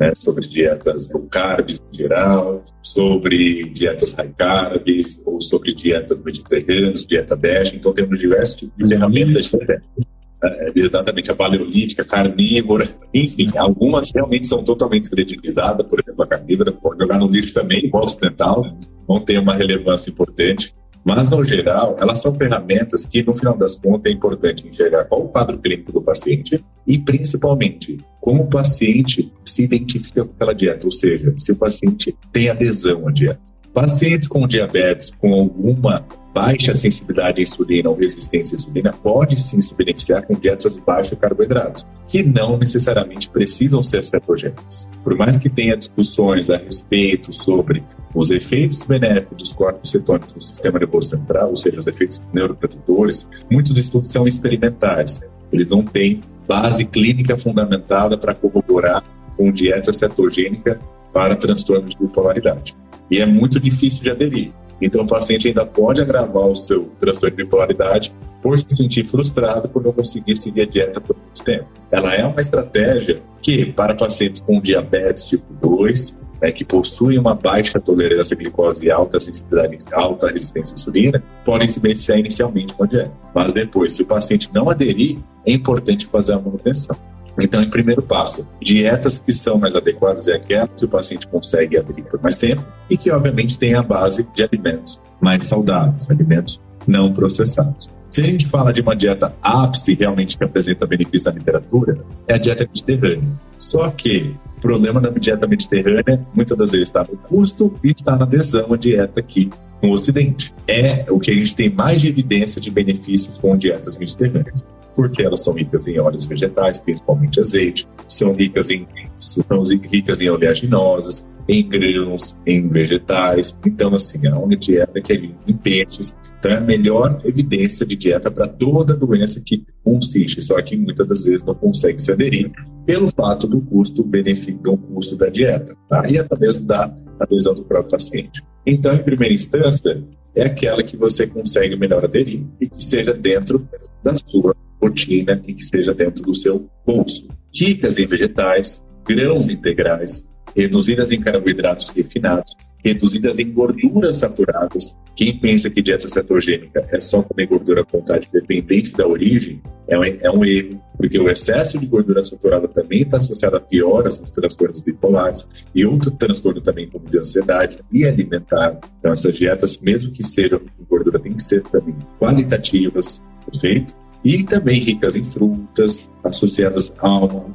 né, 0.00 0.12
sobre 0.16 0.48
dietas 0.48 1.10
low 1.12 1.26
carbs 1.26 1.78
em 1.92 1.96
geral, 1.96 2.62
sobre 2.82 3.64
dietas 3.68 4.14
high 4.14 4.32
carbs, 4.36 5.22
ou 5.26 5.38
sobre 5.40 5.74
dietas 5.74 6.18
mediterrâneas, 6.18 7.04
dieta 7.04 7.36
DASH. 7.36 7.74
Então, 7.74 7.92
temos 7.92 8.18
diversos 8.18 8.56
tipos 8.56 8.76
de 8.78 8.88
ferramentas 8.88 9.44
dietéticas. 9.44 10.10
É, 10.42 10.72
exatamente, 10.74 11.30
a 11.30 11.34
paleolítica, 11.34 12.02
carnívora, 12.02 12.88
enfim, 13.12 13.50
algumas 13.58 14.10
realmente 14.10 14.46
são 14.46 14.64
totalmente 14.64 15.02
descredibilizadas, 15.02 15.86
por 15.86 16.00
exemplo, 16.00 16.22
a 16.22 16.26
carnívora 16.26 16.72
pode 16.72 16.98
jogar 16.98 17.18
no 17.18 17.28
lixo 17.28 17.52
também, 17.52 17.84
igual 17.84 18.04
ocidental, 18.04 18.64
não 19.06 19.20
tem 19.20 19.38
uma 19.38 19.54
relevância 19.54 20.08
importante. 20.08 20.74
Mas, 21.04 21.30
no 21.30 21.42
geral, 21.42 21.96
elas 21.98 22.20
são 22.20 22.34
ferramentas 22.34 23.06
que, 23.06 23.22
no 23.22 23.34
final 23.34 23.56
das 23.56 23.76
contas, 23.76 24.12
é 24.12 24.14
importante 24.14 24.68
enxergar 24.68 25.04
qual 25.04 25.22
o 25.22 25.28
quadro 25.28 25.58
clínico 25.58 25.92
do 25.92 26.02
paciente 26.02 26.64
e, 26.86 26.98
principalmente, 26.98 27.98
como 28.20 28.42
o 28.42 28.46
paciente 28.46 29.32
se 29.44 29.64
identifica 29.64 30.24
com 30.24 30.32
aquela 30.32 30.54
dieta, 30.54 30.86
ou 30.86 30.92
seja, 30.92 31.32
se 31.36 31.52
o 31.52 31.56
paciente 31.56 32.14
tem 32.30 32.50
adesão 32.50 33.08
à 33.08 33.12
dieta. 33.12 33.40
Pacientes 33.72 34.28
com 34.28 34.46
diabetes, 34.46 35.12
com 35.18 35.32
alguma 35.32 36.04
baixa 36.32 36.74
sensibilidade 36.74 37.40
à 37.40 37.42
insulina 37.42 37.90
ou 37.90 37.96
resistência 37.96 38.54
à 38.54 38.56
insulina 38.56 38.92
pode 38.92 39.40
sim 39.40 39.60
se 39.60 39.74
beneficiar 39.74 40.22
com 40.22 40.34
dietas 40.34 40.74
de 40.74 40.80
baixo 40.80 41.16
carboidrato, 41.16 41.86
que 42.06 42.22
não 42.22 42.56
necessariamente 42.56 43.28
precisam 43.28 43.82
ser 43.82 44.02
cetogênicas. 44.04 44.88
Por 45.02 45.16
mais 45.16 45.38
que 45.38 45.48
tenha 45.48 45.76
discussões 45.76 46.50
a 46.50 46.56
respeito 46.56 47.32
sobre 47.32 47.82
os 48.14 48.30
efeitos 48.30 48.84
benéficos 48.84 49.36
dos 49.38 49.52
corpos 49.52 49.90
cetônicos 49.90 50.34
no 50.34 50.40
sistema 50.40 50.78
nervoso 50.78 51.08
central, 51.10 51.50
ou 51.50 51.56
seja, 51.56 51.80
os 51.80 51.86
efeitos 51.86 52.20
neuroprotetores, 52.32 53.28
muitos 53.50 53.76
estudos 53.76 54.10
são 54.10 54.26
experimentais. 54.26 55.20
Eles 55.52 55.68
não 55.68 55.82
têm 55.82 56.22
base 56.46 56.84
clínica 56.84 57.36
fundamentada 57.36 58.16
para 58.18 58.34
corroborar 58.34 59.04
com 59.36 59.52
dieta 59.52 59.92
cetogênica 59.92 60.80
para 61.12 61.36
transtorno 61.36 61.88
de 61.88 61.96
bipolaridade. 61.96 62.76
E 63.10 63.18
é 63.18 63.26
muito 63.26 63.58
difícil 63.58 64.02
de 64.02 64.10
aderir. 64.10 64.52
Então, 64.80 65.02
o 65.02 65.06
paciente 65.06 65.48
ainda 65.48 65.66
pode 65.66 66.00
agravar 66.00 66.46
o 66.46 66.54
seu 66.54 66.90
transtorno 66.98 67.36
de 67.36 67.44
bipolaridade 67.44 68.14
por 68.42 68.58
se 68.58 68.66
sentir 68.70 69.04
frustrado 69.04 69.68
por 69.68 69.82
não 69.82 69.92
conseguir 69.92 70.36
seguir 70.36 70.62
a 70.62 70.66
dieta 70.66 71.00
por 71.00 71.16
muito 71.16 71.42
tempo. 71.42 71.66
Ela 71.90 72.14
é 72.14 72.24
uma 72.24 72.40
estratégia 72.40 73.22
que, 73.42 73.66
para 73.66 73.94
pacientes 73.94 74.40
com 74.40 74.60
diabetes 74.60 75.26
tipo 75.26 75.52
2, 75.60 76.16
né, 76.40 76.50
que 76.50 76.64
possuem 76.64 77.18
uma 77.18 77.34
baixa 77.34 77.78
tolerância 77.78 78.34
à 78.34 78.38
glicose 78.38 78.86
e 78.86 78.90
alta 78.90 79.20
sensibilidade, 79.20 79.76
alta 79.92 80.28
resistência 80.28 80.74
à 80.74 80.76
insulina, 80.78 81.22
podem 81.44 81.68
se 81.68 81.80
beneficiar 81.80 82.18
inicialmente 82.18 82.72
com 82.72 82.84
a 82.84 82.86
dieta. 82.86 83.12
Mas 83.34 83.52
depois, 83.52 83.92
se 83.92 84.02
o 84.02 84.06
paciente 84.06 84.48
não 84.54 84.70
aderir, 84.70 85.18
é 85.44 85.52
importante 85.52 86.06
fazer 86.06 86.32
a 86.32 86.38
manutenção. 86.38 86.96
Então, 87.42 87.62
em 87.62 87.68
primeiro 87.70 88.02
passo, 88.02 88.48
dietas 88.60 89.18
que 89.18 89.32
são 89.32 89.58
mais 89.58 89.76
adequadas 89.76 90.28
é 90.28 90.34
aquela 90.34 90.68
que 90.68 90.84
o 90.84 90.88
paciente 90.88 91.26
consegue 91.26 91.76
aderir 91.76 92.04
por 92.04 92.20
mais 92.20 92.38
tempo 92.38 92.64
e 92.88 92.96
que, 92.96 93.10
obviamente, 93.10 93.58
tem 93.58 93.74
a 93.74 93.82
base 93.82 94.26
de 94.34 94.42
alimentos 94.42 95.00
mais 95.20 95.46
saudáveis, 95.46 96.10
alimentos 96.10 96.60
não 96.86 97.12
processados. 97.12 97.90
Se 98.08 98.22
a 98.22 98.26
gente 98.26 98.46
fala 98.46 98.72
de 98.72 98.80
uma 98.80 98.96
dieta 98.96 99.32
ápice 99.40 99.94
realmente 99.94 100.36
que 100.36 100.42
apresenta 100.42 100.84
benefício 100.84 101.30
na 101.30 101.38
literatura, 101.38 102.04
é 102.26 102.34
a 102.34 102.38
dieta 102.38 102.64
mediterrânea. 102.64 103.30
Só 103.56 103.88
que 103.88 104.34
o 104.56 104.60
problema 104.60 105.00
da 105.00 105.10
dieta 105.10 105.46
mediterrânea 105.46 106.26
muitas 106.34 106.58
das 106.58 106.72
vezes 106.72 106.88
está 106.88 107.04
no 107.04 107.16
custo 107.16 107.78
e 107.84 107.92
está 107.92 108.16
na 108.16 108.24
adesão 108.24 108.72
à 108.72 108.76
dieta 108.76 109.20
aqui 109.20 109.48
no 109.80 109.92
Ocidente. 109.92 110.52
É 110.66 111.06
o 111.08 111.20
que 111.20 111.30
a 111.30 111.34
gente 111.34 111.54
tem 111.54 111.70
mais 111.70 112.00
de 112.00 112.08
evidência 112.08 112.60
de 112.60 112.70
benefícios 112.70 113.38
com 113.38 113.56
dietas 113.56 113.96
mediterrâneas 113.96 114.64
porque 115.00 115.22
elas 115.22 115.42
são 115.42 115.54
ricas 115.54 115.88
em 115.88 115.98
óleos 115.98 116.26
vegetais, 116.26 116.78
principalmente 116.78 117.40
azeite, 117.40 117.88
são 118.06 118.34
ricas 118.34 118.68
em, 118.68 118.86
são 119.16 119.62
ricas 119.90 120.20
em 120.20 120.28
oleaginosas, 120.28 121.26
em 121.48 121.66
grãos, 121.66 122.36
em 122.46 122.68
vegetais. 122.68 123.58
Então, 123.64 123.94
assim, 123.94 124.26
é 124.26 124.34
uma 124.34 124.54
dieta 124.54 125.00
que 125.00 125.14
é 125.14 125.16
rica 125.16 125.38
em 125.46 125.56
peixes. 125.56 126.14
Então, 126.38 126.52
é 126.52 126.58
a 126.58 126.60
melhor 126.60 127.18
evidência 127.24 127.86
de 127.86 127.96
dieta 127.96 128.30
para 128.30 128.46
toda 128.46 128.94
doença 128.94 129.40
que 129.42 129.64
consiste, 129.82 130.42
só 130.42 130.60
que 130.60 130.76
muitas 130.76 131.08
das 131.08 131.24
vezes 131.24 131.46
não 131.46 131.54
consegue 131.54 131.98
se 131.98 132.12
aderir 132.12 132.52
pelo 132.84 133.08
fato 133.08 133.46
do 133.46 133.62
custo-benefício, 133.62 134.58
do 134.58 134.76
custo 134.76 135.16
da 135.16 135.30
dieta, 135.30 135.74
tá? 135.88 136.06
e 136.10 136.18
até 136.18 136.38
mesmo 136.38 136.66
da 136.66 136.94
adesão 137.18 137.54
do 137.54 137.64
próprio 137.64 137.92
paciente. 137.92 138.42
Então, 138.66 138.92
em 138.92 139.02
primeira 139.02 139.34
instância, 139.34 140.04
é 140.34 140.44
aquela 140.44 140.82
que 140.82 140.98
você 140.98 141.26
consegue 141.26 141.74
melhor 141.74 142.04
aderir 142.04 142.44
e 142.60 142.68
que 142.68 142.76
esteja 142.76 143.14
dentro 143.14 143.66
da 144.04 144.14
sua 144.14 144.54
rotina 144.80 145.42
e 145.46 145.54
que 145.54 145.62
esteja 145.62 145.94
dentro 145.94 146.22
do 146.24 146.34
seu 146.34 146.68
bolso. 146.86 147.28
Ricas 147.54 147.98
em 147.98 148.06
vegetais, 148.06 148.82
grãos 149.06 149.50
integrais, 149.50 150.28
reduzidas 150.54 151.12
em 151.12 151.20
carboidratos 151.20 151.90
refinados, 151.90 152.54
reduzidas 152.84 153.38
em 153.38 153.52
gorduras 153.52 154.16
saturadas. 154.16 154.96
Quem 155.14 155.38
pensa 155.38 155.68
que 155.68 155.82
dieta 155.82 156.08
cetogênica 156.08 156.86
é 156.90 157.00
só 157.00 157.22
comer 157.22 157.46
gordura 157.46 157.82
à 157.82 157.84
vontade, 157.84 158.28
dependente 158.32 158.92
da 158.96 159.06
origem, 159.06 159.60
é 159.86 159.98
um, 159.98 160.04
é 160.04 160.30
um 160.30 160.44
erro, 160.44 160.80
porque 160.96 161.18
o 161.18 161.28
excesso 161.28 161.78
de 161.78 161.84
gordura 161.84 162.22
saturada 162.22 162.66
também 162.68 163.02
está 163.02 163.18
associado 163.18 163.56
a 163.56 163.60
pioras 163.60 164.18
nos 164.18 164.30
transtornos 164.30 164.80
bipolares 164.80 165.46
e 165.74 165.84
outro 165.84 166.10
transtorno 166.12 166.60
também 166.60 166.88
como 166.88 167.06
de 167.06 167.18
ansiedade 167.18 167.80
e 167.92 168.06
alimentar. 168.06 168.78
Então, 168.98 169.12
essas 169.12 169.36
dietas, 169.36 169.78
mesmo 169.78 170.12
que 170.12 170.22
sejam 170.22 170.60
com 170.60 170.84
gordura, 170.88 171.18
têm 171.18 171.34
que 171.34 171.42
ser 171.42 171.62
também 171.64 171.94
qualitativas, 172.18 173.20
perfeito? 173.50 173.94
E 174.24 174.44
também 174.44 174.80
ricas 174.80 175.16
em 175.16 175.24
frutas, 175.24 176.08
associadas 176.22 176.92
a 176.98 177.08
uma, 177.08 177.46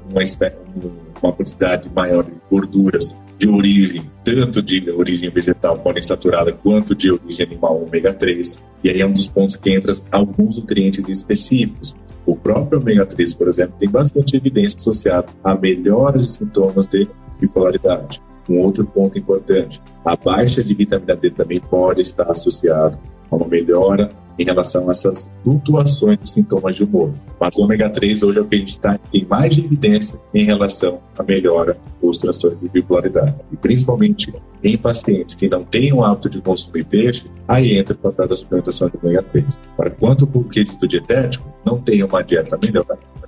uma, 1.21 1.33
quantidade 1.33 1.89
maior 1.93 2.23
de 2.23 2.33
gorduras 2.49 3.17
de 3.37 3.47
origem, 3.47 4.09
tanto 4.23 4.61
de 4.61 4.89
origem 4.89 5.29
vegetal 5.29 5.77
poliinsaturada 5.77 6.51
quanto 6.51 6.95
de 6.95 7.11
origem 7.11 7.45
animal 7.45 7.83
ômega 7.83 8.13
3. 8.13 8.61
E 8.83 8.89
aí 8.89 9.01
é 9.01 9.05
um 9.05 9.11
dos 9.11 9.27
pontos 9.27 9.55
que 9.55 9.69
entra 9.69 9.91
alguns 10.11 10.57
nutrientes 10.57 11.07
específicos. 11.07 11.95
O 12.25 12.35
próprio 12.35 12.79
ômega 12.79 13.05
3, 13.05 13.33
por 13.33 13.47
exemplo, 13.47 13.75
tem 13.77 13.89
bastante 13.89 14.35
evidência 14.35 14.77
associada 14.79 15.27
a 15.43 15.53
melhores 15.53 16.31
sintomas 16.31 16.87
de 16.87 17.07
bipolaridade. 17.39 18.21
Um 18.49 18.59
outro 18.59 18.85
ponto 18.85 19.17
importante, 19.17 19.81
a 20.03 20.15
baixa 20.15 20.63
de 20.63 20.73
vitamina 20.73 21.15
D 21.15 21.31
também 21.31 21.59
pode 21.59 22.01
estar 22.01 22.29
associado 22.29 22.99
a 23.29 23.35
uma 23.35 23.47
melhora 23.47 24.11
em 24.37 24.43
relação 24.43 24.87
a 24.87 24.91
essas 24.91 25.31
flutuações 25.43 26.19
de 26.19 26.29
sintomas 26.29 26.75
de 26.75 26.83
humor. 26.83 27.13
Mas 27.39 27.57
o 27.57 27.63
ômega 27.63 27.89
3 27.89 28.23
hoje 28.23 28.39
é 28.39 28.41
o 28.41 28.45
que 28.45 28.55
a 28.55 28.59
gente 28.59 28.79
tá, 28.79 28.99
tem 29.11 29.25
mais 29.25 29.57
evidência 29.57 30.19
em 30.33 30.43
relação 30.43 31.01
à 31.17 31.23
melhora 31.23 31.77
dos 32.01 32.17
transtornos 32.17 32.59
de 32.59 32.69
bipolaridade. 32.69 33.41
E 33.51 33.57
principalmente 33.57 34.33
em 34.63 34.77
pacientes 34.77 35.35
que 35.35 35.49
não 35.49 35.63
têm 35.63 35.93
o 35.93 36.03
hábito 36.03 36.29
de 36.29 36.41
consumir 36.41 36.85
peixe, 36.85 37.31
aí 37.47 37.77
entra 37.77 37.95
o 37.95 37.97
papel 37.97 38.27
da 38.27 38.35
suplementação 38.35 38.89
de 38.89 38.97
ômega 39.01 39.23
3. 39.23 39.57
Para 39.77 39.89
quanto 39.89 40.29
o 40.33 40.43
quesito 40.43 40.87
dietético, 40.87 41.47
não 41.65 41.79
tem 41.79 42.03
uma 42.03 42.21
dieta 42.21 42.59
melhor, 42.61 42.85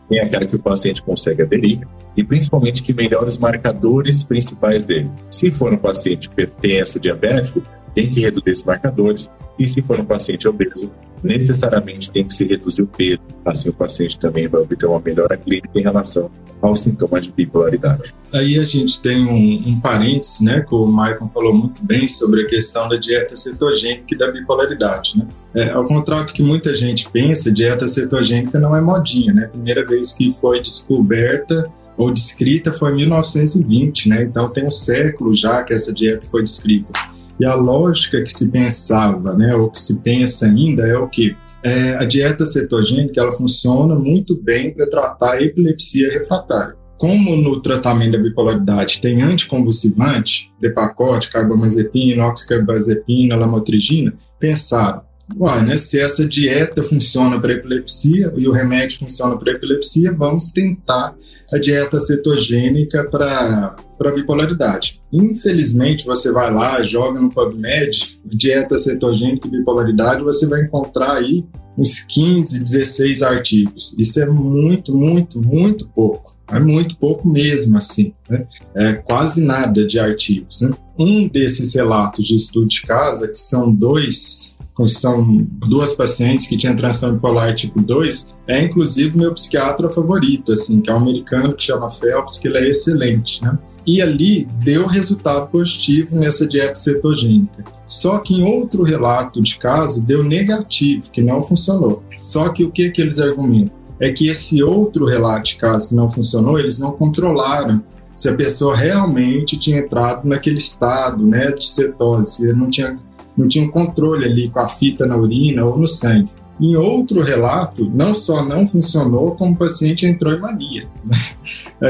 tem 0.10 0.20
aquela 0.20 0.46
que 0.46 0.56
o 0.56 0.60
paciente 0.60 1.02
consegue 1.02 1.42
aderir 1.42 1.88
e 2.16 2.24
principalmente 2.24 2.82
que 2.82 2.94
melhora 2.94 3.28
os 3.28 3.38
marcadores 3.38 4.24
principais 4.24 4.84
dele. 4.84 5.10
Se 5.30 5.52
for 5.52 5.74
um 5.74 5.78
paciente 5.78 6.26
hipertenso, 6.26 7.00
diabético, 7.00 7.62
tem 7.94 8.10
que 8.10 8.22
reduzir 8.22 8.50
esses 8.50 8.64
marcadores 8.64 9.32
e 9.58 9.68
se 9.68 9.82
for 9.82 10.00
um 10.00 10.06
paciente 10.06 10.48
obeso, 10.48 10.92
necessariamente 11.24 12.12
tem 12.12 12.26
que 12.26 12.34
se 12.34 12.46
reduzir 12.46 12.82
o 12.82 12.88
peso. 12.88 13.22
Assim, 13.46 13.70
o 13.70 13.74
paciente 13.74 14.18
também 14.20 14.48
vai 14.48 14.62
obter 14.62 14.86
uma 14.86 15.00
melhora 15.00 15.38
clínica 15.38 15.70
em 15.76 15.82
relação 15.82 16.30
aos 16.62 16.82
sintomas 16.82 17.26
de 17.26 17.32
bipolaridade. 17.32 18.14
Aí 18.34 18.58
a 18.58 18.64
gente 18.64 19.02
tem 19.02 19.26
um, 19.26 19.70
um 19.70 19.80
parênteses, 19.80 20.42
né, 20.42 20.62
que 20.62 20.74
o 20.74 20.88
Michael 20.88 21.30
falou 21.34 21.54
muito 21.54 21.86
bem 21.86 22.08
sobre 22.08 22.44
a 22.44 22.48
questão 22.48 22.90
da 22.90 22.98
dieta 22.98 23.36
cetogênica 23.36 24.08
e 24.10 24.18
da 24.18 24.32
bipolaridade, 24.32 25.18
né? 25.18 25.28
É, 25.54 25.70
ao 25.72 25.84
contrário 25.84 26.26
do 26.26 26.34
que 26.34 26.44
muita 26.44 26.76
gente 26.76 27.10
pensa, 27.10 27.52
dieta 27.52 27.88
cetogênica 27.88 28.60
não 28.60 28.76
é 28.76 28.82
modinha, 28.82 29.34
né? 29.34 29.46
A 29.46 29.50
primeira 29.50 29.86
vez 29.86 30.14
que 30.14 30.34
foi 30.42 30.62
descoberta 30.62 31.72
ou 31.98 32.12
descrita 32.12 32.72
foi 32.72 32.92
em 32.92 32.96
1920, 32.98 34.10
né? 34.10 34.24
Então 34.24 34.50
tem 34.50 34.66
um 34.66 34.72
século 34.72 35.34
já 35.34 35.64
que 35.64 35.74
essa 35.74 35.94
dieta 35.94 36.28
foi 36.28 36.44
descrita. 36.44 36.94
E 37.40 37.46
a 37.46 37.56
lógica 37.56 38.22
que 38.22 38.32
se 38.32 38.50
pensava, 38.50 39.34
né, 39.34 39.56
ou 39.56 39.70
que 39.70 39.80
se 39.80 40.00
pensa 40.02 40.46
ainda, 40.46 40.88
é 40.88 40.98
o 40.98 41.08
que? 41.08 41.36
É, 41.64 41.96
a 41.96 42.06
dieta 42.06 42.46
cetogênica 42.46 43.20
ela 43.20 43.32
funciona 43.32 43.96
muito 43.96 44.36
bem 44.36 44.74
para 44.74 44.90
tratar 44.90 45.34
a 45.34 45.42
epilepsia 45.42 46.12
refratária. 46.12 46.76
Como 46.98 47.36
no 47.36 47.62
tratamento 47.62 48.14
da 48.14 48.18
bipolaridade 48.18 49.00
tem 49.00 49.22
anticonvulsivante, 49.22 50.52
depacote, 50.60 51.30
carbamazepina, 51.30 52.26
oxcarbazepina, 52.26 53.36
lamotrigina, 53.36 54.14
pensaram, 54.40 55.02
Né, 55.36 55.76
se 55.76 56.00
essa 56.00 56.26
dieta 56.26 56.82
funciona 56.82 57.40
para 57.40 57.54
epilepsia 57.54 58.34
e 58.38 58.48
o 58.48 58.52
remédio 58.52 59.00
funciona 59.00 59.38
para 59.38 59.52
epilepsia, 59.52 60.14
vamos 60.14 60.52
tentar 60.52 61.16
a 61.54 61.58
dieta 61.58 62.00
cetogênica 62.00 63.04
para 63.04 63.76
bipolaridade. 64.16 65.02
Infelizmente, 65.12 66.06
você 66.06 66.32
vai 66.32 66.54
lá, 66.54 66.82
joga 66.82 67.20
no 67.20 67.30
PubMed, 67.30 68.20
dieta 68.26 68.78
cetogênica 68.78 69.48
e 69.48 69.52
bipolaridade, 69.52 70.24
você 70.24 70.46
vai 70.46 70.64
encontrar 70.64 71.14
aí 71.14 71.46
uns 71.78 72.00
15, 72.00 72.60
16 72.64 73.22
artigos. 73.22 73.96
Isso 73.98 74.20
é 74.20 74.26
muito, 74.26 74.96
muito, 74.96 75.42
muito 75.42 75.88
pouco. 75.90 76.36
É 76.50 76.60
muito 76.60 76.96
pouco 76.98 77.28
mesmo, 77.28 77.78
assim. 77.78 78.14
Né? 78.28 78.46
É 78.74 78.94
quase 78.94 79.42
nada 79.42 79.86
de 79.86 80.00
artigos. 80.00 80.62
Né? 80.62 80.72
Um 80.98 81.28
desses 81.28 81.76
relatos 81.76 82.26
de 82.26 82.36
estudo 82.36 82.68
de 82.68 82.82
casa, 82.82 83.28
que 83.28 83.38
são 83.38 83.72
dois 83.72 84.57
são 84.86 85.48
duas 85.66 85.94
pacientes 85.94 86.46
que 86.46 86.58
tinham 86.58 86.76
transtorno 86.76 87.16
bipolar 87.16 87.56
tipo 87.56 87.82
2, 87.82 88.36
é 88.48 88.62
inclusive 88.62 89.18
meu 89.18 89.34
psiquiatra 89.34 89.90
favorito, 89.90 90.52
assim, 90.52 90.82
que 90.82 90.90
é 90.90 90.94
um 90.94 90.98
americano 90.98 91.56
que 91.56 91.64
chama 91.64 91.90
Phelps, 91.90 92.38
que 92.38 92.50
ele 92.50 92.58
é 92.58 92.70
excelente, 92.70 93.42
né? 93.42 93.58
E 93.86 94.02
ali 94.02 94.44
deu 94.62 94.86
resultado 94.86 95.48
positivo 95.48 96.18
nessa 96.18 96.46
dieta 96.46 96.76
cetogênica. 96.76 97.64
Só 97.86 98.20
que 98.20 98.36
em 98.36 98.44
outro 98.44 98.84
relato 98.84 99.42
de 99.42 99.58
caso 99.58 100.06
deu 100.06 100.22
negativo, 100.22 101.10
que 101.10 101.22
não 101.22 101.42
funcionou. 101.42 102.04
Só 102.18 102.50
que 102.50 102.66
o 102.66 102.72
que, 102.72 102.92
que 102.92 103.02
eles 103.02 103.20
argumentam? 103.20 103.80
É 104.00 104.12
que 104.12 104.28
esse 104.28 104.62
outro 104.62 105.06
relato 105.06 105.46
de 105.46 105.56
caso 105.56 105.90
que 105.90 105.96
não 105.96 106.12
funcionou, 106.12 106.60
eles 106.60 106.78
não 106.80 106.92
controlaram 106.92 107.82
se 108.18 108.30
a 108.30 108.36
pessoa 108.36 108.76
realmente 108.76 109.60
tinha 109.60 109.78
entrado 109.78 110.28
naquele 110.28 110.58
estado 110.58 111.24
né, 111.24 111.52
de 111.52 111.68
cetose, 111.68 112.44
ele 112.44 112.58
não 112.58 112.68
tinha 112.68 113.00
não 113.38 113.48
tinham 113.48 113.70
controle 113.70 114.26
ali 114.26 114.50
com 114.50 114.60
a 114.60 114.68
fita 114.68 115.06
na 115.06 115.16
urina 115.16 115.64
ou 115.66 115.78
no 115.78 115.88
sangue. 115.88 116.30
Em 116.60 116.76
outro 116.76 117.22
relato, 117.22 117.90
não 117.94 118.16
só 118.16 118.44
não 118.44 118.66
funcionou, 118.66 119.36
como 119.36 119.54
o 119.54 119.58
paciente 119.58 120.06
entrou 120.06 120.34
em 120.34 120.40
mania. 120.40 120.88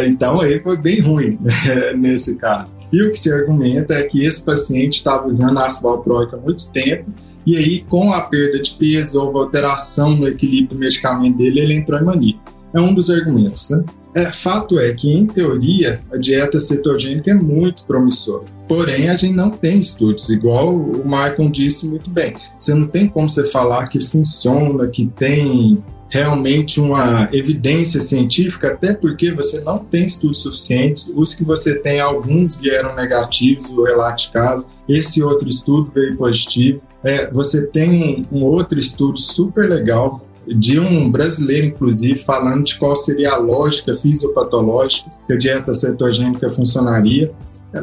Então, 0.05 0.41
aí 0.41 0.59
foi 0.59 0.75
bem 0.75 0.99
ruim 0.99 1.39
nesse 1.97 2.35
caso. 2.35 2.75
E 2.91 3.01
o 3.01 3.09
que 3.09 3.17
se 3.17 3.31
argumenta 3.31 3.93
é 3.93 4.03
que 4.03 4.25
esse 4.25 4.43
paciente 4.43 4.97
estava 4.97 5.25
usando 5.25 5.57
ácido 5.59 5.87
valproico 5.87 6.35
há 6.35 6.39
muito 6.39 6.69
tempo, 6.71 7.09
e 7.47 7.55
aí, 7.55 7.85
com 7.87 8.11
a 8.11 8.23
perda 8.23 8.61
de 8.61 8.71
peso 8.71 9.23
ou 9.23 9.37
alteração 9.37 10.17
no 10.17 10.27
equilíbrio 10.27 10.75
do 10.75 10.79
medicamento 10.79 11.37
dele, 11.37 11.61
ele 11.61 11.75
entrou 11.75 11.97
em 11.97 12.03
mania. 12.03 12.35
É 12.73 12.81
um 12.81 12.93
dos 12.93 13.09
argumentos, 13.09 13.69
né? 13.69 13.85
É, 14.13 14.25
fato 14.29 14.77
é 14.77 14.91
que, 14.93 15.09
em 15.09 15.25
teoria, 15.25 16.01
a 16.11 16.17
dieta 16.17 16.59
cetogênica 16.59 17.31
é 17.31 17.33
muito 17.33 17.85
promissora. 17.85 18.43
Porém, 18.67 19.09
a 19.09 19.15
gente 19.15 19.33
não 19.33 19.49
tem 19.49 19.79
estudos, 19.79 20.29
igual 20.29 20.75
o 20.75 21.03
Michael 21.05 21.49
disse 21.49 21.87
muito 21.87 22.09
bem. 22.09 22.33
Você 22.59 22.73
não 22.73 22.87
tem 22.87 23.07
como 23.07 23.29
você 23.29 23.45
falar 23.45 23.87
que 23.87 23.99
funciona, 23.99 24.87
que 24.87 25.07
tem 25.07 25.83
realmente 26.09 26.79
uma 26.79 27.29
evidência 27.31 27.99
científica, 28.01 28.73
até 28.73 28.93
porque 28.93 29.31
você 29.31 29.59
não 29.61 29.79
tem 29.79 30.05
estudos 30.05 30.41
suficientes. 30.41 31.11
Os 31.15 31.33
que 31.33 31.43
você 31.43 31.75
tem, 31.75 31.99
alguns 31.99 32.55
vieram 32.55 32.95
negativos, 32.95 33.69
o 33.71 33.83
relato 33.83 34.23
de 34.23 34.31
caso. 34.31 34.67
Esse 34.87 35.21
outro 35.21 35.47
estudo 35.47 35.91
veio 35.93 36.15
positivo. 36.15 36.81
É, 37.03 37.29
você 37.31 37.65
tem 37.67 38.27
um, 38.31 38.39
um 38.39 38.43
outro 38.43 38.79
estudo 38.79 39.17
super 39.17 39.69
legal 39.69 40.26
de 40.47 40.79
um 40.79 41.11
brasileiro, 41.11 41.67
inclusive, 41.67 42.15
falando 42.15 42.65
de 42.65 42.77
qual 42.77 42.95
seria 42.95 43.31
a 43.31 43.37
lógica 43.37 43.93
fisiopatológica 43.93 45.09
que 45.25 45.33
a 45.33 45.37
dieta 45.37 45.73
cetogênica 45.73 46.49
funcionaria. 46.49 47.31